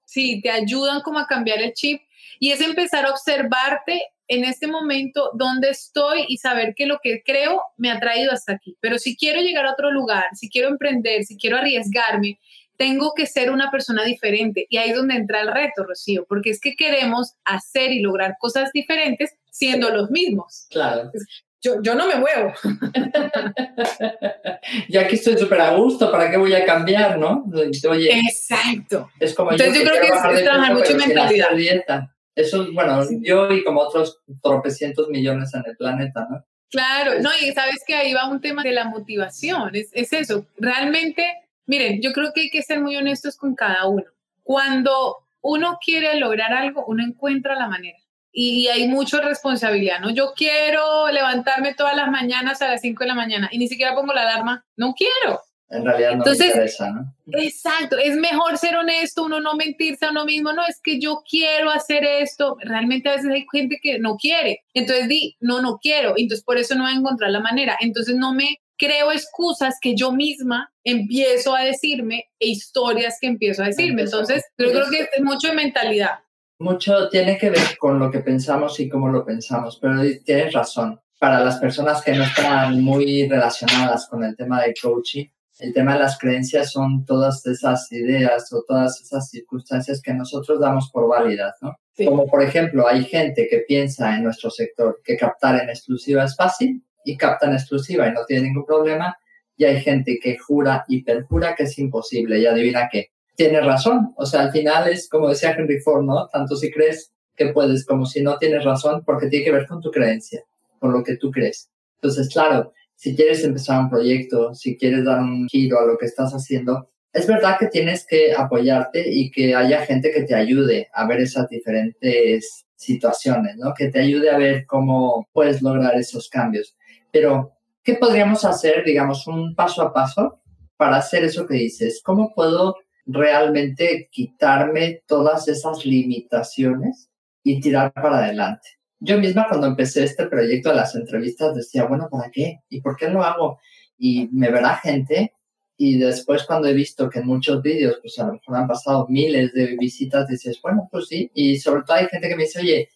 sí, 0.04 0.40
te 0.40 0.50
ayudan 0.50 1.02
como 1.02 1.18
a 1.18 1.26
cambiar 1.26 1.60
el 1.60 1.74
chip. 1.74 2.00
Y 2.40 2.50
es 2.50 2.60
empezar 2.60 3.04
a 3.04 3.10
observarte 3.10 4.02
en 4.26 4.44
este 4.44 4.66
momento 4.66 5.30
dónde 5.34 5.70
estoy 5.70 6.24
y 6.28 6.38
saber 6.38 6.74
que 6.74 6.86
lo 6.86 6.98
que 7.02 7.22
creo 7.22 7.62
me 7.76 7.90
ha 7.90 8.00
traído 8.00 8.32
hasta 8.32 8.52
aquí. 8.52 8.76
Pero 8.80 8.98
si 8.98 9.16
quiero 9.16 9.40
llegar 9.40 9.66
a 9.66 9.72
otro 9.72 9.90
lugar, 9.90 10.24
si 10.34 10.48
quiero 10.48 10.68
emprender, 10.68 11.24
si 11.24 11.36
quiero 11.36 11.58
arriesgarme, 11.58 12.38
tengo 12.78 13.12
que 13.14 13.26
ser 13.26 13.50
una 13.50 13.70
persona 13.70 14.04
diferente. 14.04 14.66
Y 14.70 14.78
ahí 14.78 14.90
es 14.90 14.96
donde 14.96 15.16
entra 15.16 15.40
el 15.40 15.52
reto, 15.52 15.84
Rocío, 15.84 16.24
porque 16.26 16.50
es 16.50 16.60
que 16.60 16.76
queremos 16.76 17.34
hacer 17.44 17.92
y 17.92 18.00
lograr 18.00 18.36
cosas 18.38 18.70
diferentes 18.72 19.34
siendo 19.50 19.90
los 19.90 20.10
mismos. 20.10 20.66
Claro. 20.70 21.10
Yo, 21.60 21.82
yo 21.82 21.94
no 21.94 22.06
me 22.06 22.14
muevo. 22.14 22.54
yo 24.88 25.00
aquí 25.00 25.16
estoy 25.16 25.36
súper 25.36 25.60
a 25.60 25.74
gusto, 25.74 26.10
¿para 26.10 26.30
qué 26.30 26.36
voy 26.36 26.54
a 26.54 26.64
cambiar, 26.64 27.18
no? 27.18 27.44
Oye, 27.52 28.10
Exacto. 28.28 29.10
Es 29.18 29.34
como 29.34 29.50
Entonces 29.50 29.82
yo, 29.82 29.90
creo 29.90 30.00
que 30.00 30.06
es, 30.06 30.44
trabajar 30.44 30.74
mucho 30.74 30.92
en 30.92 30.98
mentalidad. 30.98 32.08
Eso, 32.34 32.72
bueno, 32.72 33.04
yo 33.22 33.52
y 33.52 33.64
como 33.64 33.80
otros 33.80 34.20
tropecientos 34.40 35.08
millones 35.08 35.52
en 35.54 35.64
el 35.66 35.76
planeta, 35.76 36.26
¿no? 36.30 36.44
Claro, 36.70 37.20
no, 37.20 37.30
y 37.40 37.50
sabes 37.52 37.82
que 37.84 37.94
ahí 37.94 38.12
va 38.12 38.28
un 38.28 38.40
tema 38.40 38.62
de 38.62 38.72
la 38.72 38.84
motivación, 38.84 39.74
es, 39.74 39.90
es 39.92 40.12
eso. 40.12 40.46
Realmente, 40.58 41.24
miren, 41.66 42.00
yo 42.02 42.12
creo 42.12 42.32
que 42.32 42.42
hay 42.42 42.50
que 42.50 42.62
ser 42.62 42.80
muy 42.80 42.96
honestos 42.96 43.36
con 43.36 43.54
cada 43.54 43.88
uno. 43.88 44.04
Cuando 44.42 45.16
uno 45.40 45.78
quiere 45.84 46.18
lograr 46.20 46.52
algo, 46.52 46.84
uno 46.86 47.02
encuentra 47.02 47.54
la 47.54 47.68
manera. 47.68 47.98
Y, 48.32 48.68
hay 48.68 48.88
mucha 48.88 49.20
responsabilidad, 49.20 50.00
¿no? 50.00 50.10
Yo 50.10 50.32
quiero 50.36 51.08
levantarme 51.08 51.74
todas 51.74 51.96
las 51.96 52.10
mañanas 52.10 52.62
a 52.62 52.68
las 52.68 52.80
5 52.80 53.02
de 53.04 53.08
la 53.08 53.14
mañana 53.14 53.48
y 53.50 53.58
ni 53.58 53.68
siquiera 53.68 53.94
pongo 53.94 54.12
la 54.12 54.22
alarma. 54.22 54.64
No 54.76 54.94
quiero 54.94 55.40
en 55.70 55.84
realidad 55.84 56.10
no 56.10 56.16
Entonces, 56.16 56.40
me 56.40 56.46
interesa, 56.48 56.90
¿no? 56.90 57.14
Exacto, 57.32 57.98
es 57.98 58.16
mejor 58.16 58.56
ser 58.56 58.76
honesto, 58.76 59.24
uno 59.24 59.40
no 59.40 59.54
mentirse 59.54 60.06
a 60.06 60.10
uno 60.10 60.24
mismo, 60.24 60.52
no, 60.52 60.62
es 60.66 60.80
que 60.82 60.98
yo 60.98 61.22
quiero 61.28 61.70
hacer 61.70 62.04
esto, 62.04 62.56
realmente 62.60 63.08
a 63.08 63.16
veces 63.16 63.30
hay 63.30 63.46
gente 63.52 63.78
que 63.82 63.98
no 63.98 64.16
quiere, 64.16 64.62
entonces 64.72 65.08
di, 65.08 65.36
no, 65.40 65.60
no 65.60 65.78
quiero, 65.78 66.14
entonces 66.16 66.44
por 66.44 66.56
eso 66.56 66.74
no 66.74 66.84
voy 66.84 66.92
a 66.92 66.96
encontrar 66.96 67.30
la 67.30 67.40
manera, 67.40 67.76
entonces 67.80 68.16
no 68.16 68.32
me 68.32 68.60
creo 68.78 69.12
excusas 69.12 69.76
que 69.80 69.94
yo 69.94 70.12
misma 70.12 70.72
empiezo 70.84 71.54
a 71.54 71.62
decirme 71.62 72.30
e 72.38 72.48
historias 72.48 73.18
que 73.20 73.26
empiezo 73.26 73.62
a 73.62 73.66
decirme, 73.66 74.02
entonces 74.02 74.44
yo 74.56 74.70
creo 74.70 74.88
que 74.88 75.00
es 75.00 75.22
mucho 75.22 75.48
de 75.48 75.54
mentalidad. 75.54 76.20
Mucho 76.60 77.08
tiene 77.08 77.38
que 77.38 77.50
ver 77.50 77.78
con 77.78 77.98
lo 77.98 78.10
que 78.10 78.18
pensamos 78.18 78.80
y 78.80 78.88
cómo 78.88 79.08
lo 79.08 79.24
pensamos, 79.24 79.78
pero 79.80 80.00
tienes 80.24 80.52
razón. 80.52 81.00
Para 81.20 81.40
las 81.44 81.58
personas 81.58 82.02
que 82.02 82.12
no 82.12 82.24
están 82.24 82.82
muy 82.82 83.28
relacionadas 83.28 84.08
con 84.08 84.24
el 84.24 84.36
tema 84.36 84.62
de 84.62 84.74
coaching, 84.80 85.26
el 85.60 85.72
tema 85.72 85.94
de 85.94 86.00
las 86.00 86.18
creencias 86.18 86.70
son 86.70 87.04
todas 87.04 87.44
esas 87.46 87.90
ideas 87.92 88.52
o 88.52 88.64
todas 88.66 89.00
esas 89.00 89.28
circunstancias 89.28 90.00
que 90.00 90.14
nosotros 90.14 90.60
damos 90.60 90.90
por 90.92 91.08
válidas, 91.08 91.56
¿no? 91.60 91.76
Como 91.96 92.26
por 92.26 92.42
ejemplo, 92.42 92.86
hay 92.86 93.04
gente 93.04 93.48
que 93.50 93.64
piensa 93.66 94.16
en 94.16 94.24
nuestro 94.24 94.50
sector 94.50 95.00
que 95.04 95.16
captar 95.16 95.60
en 95.60 95.68
exclusiva 95.68 96.24
es 96.24 96.36
fácil 96.36 96.84
y 97.04 97.16
capta 97.16 97.46
en 97.46 97.54
exclusiva 97.54 98.06
y 98.06 98.12
no 98.12 98.24
tiene 98.24 98.48
ningún 98.48 98.64
problema, 98.64 99.16
y 99.56 99.64
hay 99.64 99.80
gente 99.80 100.20
que 100.22 100.38
jura 100.38 100.84
y 100.86 101.02
perjura 101.02 101.56
que 101.56 101.64
es 101.64 101.78
imposible 101.78 102.38
y 102.38 102.46
adivina 102.46 102.88
qué. 102.90 103.10
Tiene 103.38 103.60
razón, 103.60 104.14
o 104.16 104.26
sea, 104.26 104.40
al 104.40 104.50
final 104.50 104.88
es 104.88 105.08
como 105.08 105.28
decía 105.28 105.54
Henry 105.56 105.78
Ford, 105.78 106.02
¿no? 106.02 106.26
Tanto 106.26 106.56
si 106.56 106.72
crees 106.72 107.12
que 107.36 107.46
puedes 107.52 107.86
como 107.86 108.04
si 108.04 108.20
no 108.20 108.36
tienes 108.36 108.64
razón, 108.64 109.04
porque 109.06 109.28
tiene 109.28 109.44
que 109.44 109.52
ver 109.52 109.68
con 109.68 109.80
tu 109.80 109.92
creencia, 109.92 110.42
con 110.80 110.92
lo 110.92 111.04
que 111.04 111.18
tú 111.18 111.30
crees. 111.30 111.70
Entonces, 112.02 112.28
claro, 112.32 112.72
si 112.96 113.14
quieres 113.14 113.44
empezar 113.44 113.78
un 113.78 113.90
proyecto, 113.90 114.56
si 114.56 114.76
quieres 114.76 115.04
dar 115.04 115.20
un 115.20 115.46
giro 115.48 115.78
a 115.78 115.86
lo 115.86 115.96
que 115.96 116.06
estás 116.06 116.32
haciendo, 116.32 116.90
es 117.12 117.28
verdad 117.28 117.56
que 117.60 117.68
tienes 117.68 118.04
que 118.04 118.34
apoyarte 118.34 119.08
y 119.08 119.30
que 119.30 119.54
haya 119.54 119.86
gente 119.86 120.10
que 120.10 120.24
te 120.24 120.34
ayude 120.34 120.88
a 120.92 121.06
ver 121.06 121.20
esas 121.20 121.48
diferentes 121.48 122.66
situaciones, 122.74 123.54
¿no? 123.56 123.72
Que 123.72 123.86
te 123.86 124.00
ayude 124.00 124.30
a 124.30 124.38
ver 124.38 124.66
cómo 124.66 125.28
puedes 125.32 125.62
lograr 125.62 125.94
esos 125.94 126.28
cambios. 126.28 126.76
Pero, 127.12 127.52
¿qué 127.84 127.94
podríamos 127.94 128.44
hacer, 128.44 128.82
digamos, 128.84 129.28
un 129.28 129.54
paso 129.54 129.82
a 129.82 129.92
paso 129.92 130.40
para 130.76 130.96
hacer 130.96 131.22
eso 131.22 131.46
que 131.46 131.54
dices? 131.54 132.02
¿Cómo 132.02 132.34
puedo 132.34 132.74
realmente 133.08 134.08
quitarme 134.12 135.02
todas 135.06 135.48
esas 135.48 135.84
limitaciones 135.84 137.10
y 137.42 137.60
tirar 137.60 137.92
para 137.92 138.18
adelante? 138.18 138.78
yo 139.00 139.18
misma 139.18 139.46
cuando 139.48 139.66
empecé 139.68 140.04
este 140.04 140.26
proyecto 140.26 140.70
de 140.70 140.76
las 140.76 140.94
entrevistas 140.94 141.54
decía, 141.54 141.84
bueno, 141.84 142.08
¿para 142.10 142.30
qué? 142.30 142.60
¿Y 142.68 142.80
por 142.80 142.96
qué 142.96 143.08
lo 143.08 143.22
hago? 143.22 143.58
Y 143.96 144.28
me 144.32 144.50
verá 144.50 144.76
gente 144.76 145.34
y 145.76 145.98
después 145.98 146.44
cuando 146.44 146.68
he 146.68 146.72
visto 146.72 147.08
que 147.08 147.20
en 147.20 147.26
muchos 147.26 147.62
vídeos, 147.62 147.98
pues 148.00 148.18
a 148.18 148.26
lo 148.26 148.32
mejor 148.34 148.56
han 148.56 148.66
pasado 148.66 149.06
miles 149.08 149.52
de 149.52 149.76
visitas, 149.76 150.26
dices, 150.26 150.60
bueno, 150.60 150.88
pues 150.90 151.06
sí. 151.06 151.30
Y 151.34 151.58
sobre 151.58 151.82
todo 151.82 151.96
hay 151.96 152.06
gente 152.08 152.28
que 152.28 152.34
me 152.34 152.42
dice, 152.42 152.60
oye, 152.60 152.88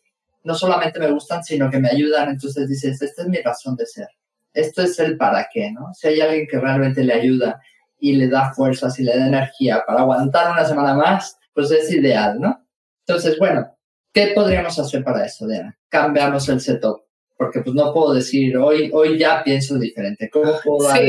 no 0.43 0.55
solamente 0.57 0.99
me 0.99 1.11
gustan, 1.11 1.45
sino 1.45 1.71
que 1.71 1.79
me 1.79 1.89
ayudan. 1.89 2.31
Entonces 2.31 2.69
dices, 2.69 3.01
esta 3.01 3.23
es 3.23 3.29
mi 3.29 3.39
razón 3.39 3.77
de 3.77 3.87
ser. 3.87 4.09
Esto 4.53 4.83
es 4.83 4.99
el 4.99 5.17
para 5.17 5.49
qué, 5.53 5.71
¿no? 5.71 5.95
Si 5.95 6.09
hay 6.09 6.21
alguien 6.21 6.49
que 6.51 6.59
realmente 6.59 7.05
le 7.05 7.13
ayuda 7.13 7.61
y 8.03 8.17
le 8.17 8.29
da 8.29 8.53
fuerzas 8.53 8.99
y 8.99 9.05
le 9.05 9.17
da 9.17 9.27
energía 9.29 9.83
para 9.87 10.01
aguantar 10.01 10.53
una 10.53 10.65
semana 10.67 10.93
más, 10.95 11.39
pues 11.55 11.71
es 11.71 11.91
ideal, 11.91 12.39
¿no? 12.39 12.63
Entonces, 13.07 13.39
bueno, 13.39 13.73
¿Qué 14.13 14.33
podríamos 14.35 14.79
hacer 14.79 15.03
para 15.03 15.25
eso, 15.25 15.47
Diana? 15.47 15.79
Cambiamos 15.89 16.47
el 16.51 16.61
setup, 16.61 17.03
porque 17.39 17.61
pues 17.61 17.75
no 17.75 17.95
puedo 17.95 18.13
decir, 18.13 18.57
hoy, 18.59 18.91
hoy 18.93 19.19
ya 19.19 19.43
pienso 19.43 19.79
diferente. 19.79 20.29
¿Cómo 20.29 20.53
puedo 20.63 20.87
dar 20.87 21.01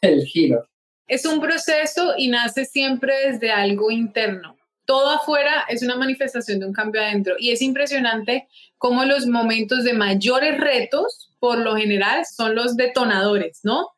el, 0.00 0.24
giro? 0.24 0.64
Es 1.08 1.26
un 1.26 1.40
proceso 1.40 2.14
y 2.16 2.28
nace 2.28 2.64
siempre 2.64 3.32
desde 3.32 3.50
algo 3.50 3.90
interno. 3.90 4.56
Todo 4.84 5.10
afuera 5.10 5.64
es 5.68 5.82
una 5.82 5.96
manifestación 5.96 6.60
de 6.60 6.66
un 6.66 6.72
cambio 6.72 7.00
adentro. 7.00 7.34
Y 7.38 7.50
es 7.50 7.60
impresionante 7.60 8.46
cómo 8.78 9.04
los 9.04 9.26
momentos 9.26 9.82
de 9.82 9.94
mayores 9.94 10.56
retos, 10.60 11.32
por 11.40 11.58
lo 11.58 11.74
general, 11.74 12.24
son 12.24 12.54
los 12.54 12.76
detonadores, 12.76 13.60
¿no? 13.64 13.88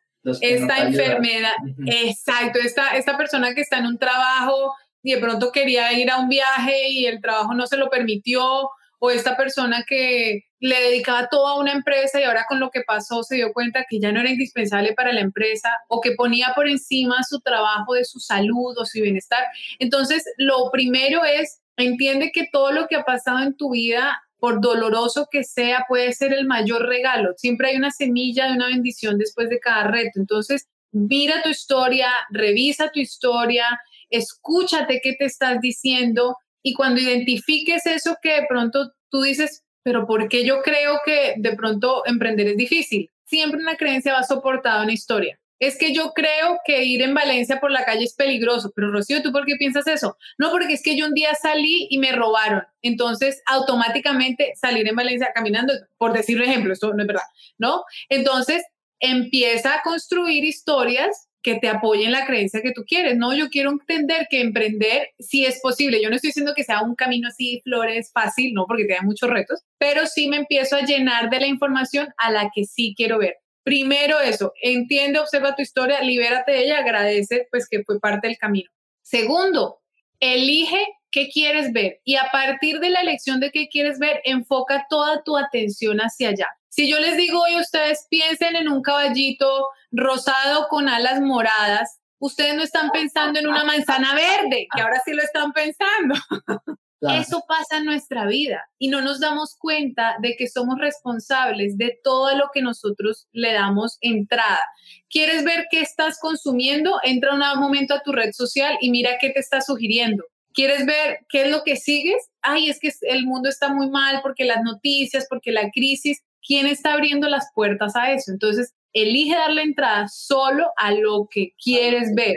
Esta 0.41 0.79
enfermedad, 0.79 1.53
exacto, 1.87 2.59
esta, 2.59 2.97
esta 2.97 3.17
persona 3.17 3.55
que 3.55 3.61
está 3.61 3.79
en 3.79 3.87
un 3.87 3.99
trabajo 3.99 4.75
y 5.03 5.13
de 5.13 5.21
pronto 5.21 5.53
quería 5.53 5.93
ir 5.93 6.11
a 6.11 6.19
un 6.19 6.29
viaje 6.29 6.89
y 6.89 7.07
el 7.07 7.21
trabajo 7.21 7.55
no 7.55 7.67
se 7.67 7.77
lo 7.77 7.89
permitió, 7.89 8.71
o 8.99 9.11
esta 9.11 9.37
persona 9.37 9.85
que 9.87 10.45
le 10.59 10.81
dedicaba 10.81 11.29
todo 11.29 11.47
a 11.47 11.61
una 11.61 11.73
empresa 11.73 12.21
y 12.21 12.25
ahora 12.25 12.47
con 12.49 12.61
lo 12.61 12.71
que 12.71 12.83
pasó 12.87 13.23
se 13.23 13.37
dio 13.37 13.53
cuenta 13.53 13.85
que 13.89 14.01
ya 14.01 14.11
no 14.11 14.21
era 14.21 14.31
indispensable 14.31 14.95
para 14.95 15.13
la 15.13 15.21
empresa 15.21 15.71
o 15.89 16.01
que 16.01 16.13
ponía 16.13 16.53
por 16.55 16.67
encima 16.69 17.23
su 17.29 17.41
trabajo 17.41 17.95
de 17.95 18.05
su 18.05 18.21
salud 18.21 18.77
o 18.77 18.87
su 18.87 19.01
bienestar. 19.01 19.45
Entonces, 19.79 20.25
lo 20.39 20.71
primero 20.71 21.25
es, 21.25 21.61
entiende 21.77 22.33
que 22.33 22.49
todo 22.51 22.73
lo 22.73 22.87
que 22.89 22.97
ha 22.97 23.05
pasado 23.05 23.41
en 23.41 23.57
tu 23.57 23.71
vida 23.71 24.19
por 24.47 24.61
doloroso 24.61 25.27
que 25.29 25.43
sea, 25.43 25.87
puede 25.89 26.13
ser 26.13 26.33
el 26.33 26.47
mayor 26.47 26.87
regalo. 26.87 27.33
Siempre 27.37 27.71
hay 27.71 27.77
una 27.77 27.91
semilla 27.91 28.47
de 28.47 28.53
una 28.53 28.69
bendición 28.69 29.19
después 29.19 29.51
de 29.51 29.59
cada 29.59 29.89
reto. 29.89 30.21
Entonces, 30.21 30.69
mira 30.93 31.43
tu 31.43 31.49
historia, 31.49 32.13
revisa 32.31 32.93
tu 32.93 33.01
historia, 33.01 33.65
escúchate 34.09 35.01
qué 35.03 35.15
te 35.15 35.25
estás 35.25 35.61
diciendo 35.61 36.37
y 36.63 36.75
cuando 36.75 37.01
identifiques 37.01 37.87
eso 37.87 38.17
que 38.23 38.43
de 38.43 38.47
pronto 38.49 38.93
tú 39.11 39.23
dices, 39.23 39.65
pero 39.83 40.07
¿por 40.07 40.29
qué 40.29 40.47
yo 40.47 40.63
creo 40.63 41.01
que 41.05 41.35
de 41.39 41.57
pronto 41.57 42.05
emprender 42.07 42.47
es 42.47 42.57
difícil? 42.57 43.11
Siempre 43.25 43.61
una 43.61 43.77
creencia 43.77 44.13
va 44.13 44.23
soportada 44.23 44.77
en 44.77 44.85
una 44.85 44.93
historia 44.93 45.41
es 45.59 45.79
que 45.79 45.93
yo 45.95 46.13
creo 46.15 46.59
que 46.65 46.85
ir 46.85 47.03
en 47.03 47.15
Valencia 47.15 47.61
por 47.61 47.71
la 47.71 47.85
calle 47.85 48.05
es 48.05 48.15
peligroso. 48.15 48.73
Pero 48.75 48.91
Rocío, 48.91 49.23
¿tú 49.23 49.33
por 49.33 49.47
qué 49.47 49.57
piensas 49.57 49.87
eso? 49.87 50.17
No, 50.39 50.51
porque 50.51 50.75
es 50.75 50.83
que 50.83 50.97
yo 50.97 51.07
un 51.07 51.15
día 51.15 51.35
salí 51.35 51.87
y 51.91 51.99
me 51.99 52.13
robaron. 52.13 52.63
Entonces, 52.83 53.43
automáticamente 53.47 54.53
salir 54.55 54.89
en 54.89 54.97
Valencia 54.97 55.31
caminando, 55.35 55.73
por 55.99 56.13
decir 56.13 56.37
un 56.37 56.45
ejemplo, 56.45 56.73
esto 56.73 56.93
no 56.93 57.03
es 57.03 57.07
verdad, 57.07 57.23
¿no? 57.59 57.85
Entonces, 58.09 58.65
empieza 59.01 59.75
a 59.75 59.83
construir 59.83 60.45
historias 60.45 61.29
que 61.43 61.55
te 61.61 61.69
apoyen 61.69 62.11
la 62.11 62.27
creencia 62.27 62.61
que 62.61 62.73
tú 62.73 62.85
quieres. 62.85 63.17
No, 63.17 63.33
yo 63.33 63.49
quiero 63.51 63.71
entender 63.71 64.27
que 64.29 64.41
emprender 64.41 65.11
sí 65.21 65.45
es 65.45 65.61
posible. 65.61 66.03
Yo 66.03 66.11
no 66.11 66.17
estoy 66.17 66.31
diciendo 66.31 66.55
que 66.57 66.65
sea 66.65 66.83
un 66.83 66.97
camino 66.97 67.29
así, 67.29 67.61
flores, 67.63 68.11
fácil, 68.13 68.53
no, 68.53 68.67
porque 68.67 68.85
te 68.85 69.01
muchos 69.03 69.31
retos, 69.31 69.63
pero 69.79 70.07
sí 70.07 70.29
me 70.29 70.39
empiezo 70.39 70.75
a 70.75 70.81
llenar 70.81 71.31
de 71.31 71.39
la 71.39 71.47
información 71.47 72.09
a 72.17 72.33
la 72.33 72.51
que 72.53 72.65
sí 72.65 72.95
quiero 72.97 73.19
ver. 73.19 73.37
Primero 73.67 74.21
eso, 74.21 74.53
entiende, 74.63 75.19
observa 75.19 75.57
tu 75.57 75.63
historia, 75.63 76.01
libérate 76.01 76.53
de 76.53 76.67
ella, 76.67 76.79
agradece 76.79 77.49
pues 77.51 77.69
que 77.69 77.83
fue 77.83 77.99
parte 77.99 78.29
del 78.29 78.39
camino. 78.39 78.71
Segundo, 79.03 79.81
elige 80.21 80.79
qué 81.11 81.29
quieres 81.29 81.73
ver 81.73 82.01
y 82.05 82.15
a 82.15 82.31
partir 82.31 82.79
de 82.79 82.91
la 82.91 83.01
elección 83.01 83.41
de 83.41 83.51
qué 83.51 83.69
quieres 83.69 83.99
ver, 83.99 84.21
enfoca 84.23 84.87
toda 84.89 85.25
tu 85.25 85.37
atención 85.37 85.99
hacia 85.99 86.29
allá. 86.29 86.47
Si 86.69 86.89
yo 86.89 87.01
les 87.01 87.17
digo 87.17 87.43
hoy, 87.43 87.57
ustedes 87.57 88.07
piensen 88.09 88.55
en 88.55 88.69
un 88.69 88.83
caballito 88.83 89.69
rosado 89.91 90.69
con 90.69 90.89
alas 90.89 91.21
moradas, 91.21 91.99
ustedes 92.21 92.55
no 92.55 92.63
están 92.63 92.91
pensando 92.91 93.41
en 93.41 93.49
una 93.49 93.65
manzana 93.65 94.15
verde, 94.15 94.69
que 94.73 94.81
ahora 94.81 95.03
sí 95.05 95.13
lo 95.13 95.25
están 95.25 95.53
pensando. 95.53 96.15
Eso 97.01 97.45
pasa 97.47 97.79
en 97.79 97.85
nuestra 97.85 98.27
vida 98.27 98.65
y 98.79 98.89
no 98.89 99.01
nos 99.01 99.21
damos 99.21 99.57
cuenta 99.59 100.17
de 100.23 100.35
que 100.37 100.49
somos 100.49 100.79
responsables 100.79 101.77
de 101.77 101.99
todo 102.03 102.35
lo 102.37 102.47
que 102.55 102.63
nosotros 102.63 103.29
le 103.33 103.53
damos 103.53 103.99
entrada. 104.01 104.63
¿Quieres 105.11 105.45
ver 105.45 105.67
qué 105.71 105.81
estás 105.81 106.19
consumiendo? 106.21 106.99
Entra 107.03 107.35
un 107.35 107.61
momento 107.61 107.95
a 107.95 108.03
tu 108.03 108.13
red 108.13 108.33
social 108.33 108.77
y 108.81 108.91
mira 108.91 109.19
qué 109.21 109.31
te 109.31 109.41
está 109.41 109.61
sugiriendo. 109.61 110.25
¿Quieres 110.55 110.87
ver 110.87 111.19
qué 111.29 111.43
es 111.43 111.51
lo 111.51 111.63
que 111.65 111.77
sigues? 111.77 112.31
Ay, 112.41 112.71
es 112.71 112.81
que 112.81 112.91
el 113.03 113.27
mundo 113.27 113.51
está 113.51 113.69
muy 113.69 113.91
mal 113.91 114.21
porque 114.23 114.45
las 114.45 114.63
noticias, 114.63 115.27
porque 115.29 115.53
la 115.53 115.71
crisis. 115.71 116.23
¿Quién 116.47 116.67
está 116.67 116.95
abriendo 116.95 117.29
las 117.29 117.51
puertas 117.55 117.95
a 117.97 118.13
eso? 118.13 118.31
Entonces, 118.31 118.73
elige 118.93 119.35
darle 119.35 119.63
entrada 119.63 120.09
solo 120.09 120.71
a 120.77 120.93
lo 120.93 121.29
que 121.31 121.53
quieres 121.63 122.15
ver. 122.15 122.37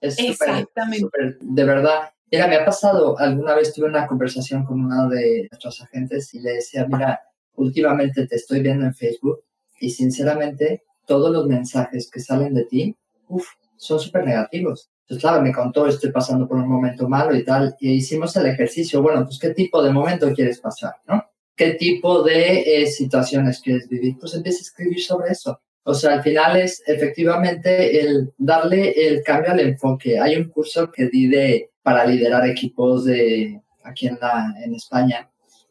Exactamente. 0.00 1.08
de 1.40 1.64
verdad, 1.64 2.11
Mira, 2.32 2.48
me 2.48 2.56
ha 2.56 2.64
pasado, 2.64 3.18
alguna 3.18 3.54
vez 3.54 3.74
tuve 3.74 3.88
una 3.88 4.06
conversación 4.06 4.64
con 4.64 4.80
uno 4.80 5.06
de 5.10 5.48
nuestros 5.50 5.82
agentes 5.82 6.32
y 6.32 6.40
le 6.40 6.54
decía, 6.54 6.86
mira, 6.88 7.20
últimamente 7.56 8.26
te 8.26 8.36
estoy 8.36 8.60
viendo 8.62 8.86
en 8.86 8.94
Facebook 8.94 9.44
y 9.78 9.90
sinceramente 9.90 10.82
todos 11.06 11.30
los 11.30 11.46
mensajes 11.46 12.10
que 12.10 12.20
salen 12.20 12.54
de 12.54 12.64
ti, 12.64 12.96
uff, 13.28 13.46
son 13.76 14.00
súper 14.00 14.24
negativos. 14.24 14.88
Entonces, 15.02 15.20
claro, 15.20 15.42
me 15.42 15.52
contó, 15.52 15.86
estoy 15.86 16.10
pasando 16.10 16.48
por 16.48 16.56
un 16.56 16.70
momento 16.70 17.06
malo 17.06 17.36
y 17.36 17.44
tal, 17.44 17.76
y 17.78 17.90
hicimos 17.92 18.34
el 18.36 18.46
ejercicio, 18.46 19.02
bueno, 19.02 19.24
pues 19.26 19.38
qué 19.38 19.50
tipo 19.50 19.82
de 19.82 19.92
momento 19.92 20.32
quieres 20.32 20.58
pasar, 20.58 20.94
¿no? 21.06 21.22
¿Qué 21.54 21.74
tipo 21.74 22.22
de 22.22 22.60
eh, 22.60 22.86
situaciones 22.86 23.60
quieres 23.60 23.90
vivir? 23.90 24.16
Pues 24.18 24.32
empieza 24.32 24.60
a 24.60 24.62
escribir 24.62 25.02
sobre 25.02 25.32
eso. 25.32 25.60
O 25.84 25.92
sea, 25.92 26.14
al 26.14 26.22
final 26.22 26.56
es 26.56 26.82
efectivamente 26.86 28.00
el 28.00 28.32
darle 28.38 28.92
el 28.92 29.22
cambio 29.22 29.52
al 29.52 29.60
enfoque. 29.60 30.18
Hay 30.18 30.36
un 30.36 30.48
curso 30.48 30.90
que 30.90 31.08
di 31.08 31.26
de 31.26 31.71
para 31.82 32.04
liderar 32.04 32.46
equipos 32.46 33.04
de 33.04 33.60
aquí 33.84 34.06
en, 34.06 34.18
la, 34.20 34.54
en 34.62 34.74
España. 34.74 35.28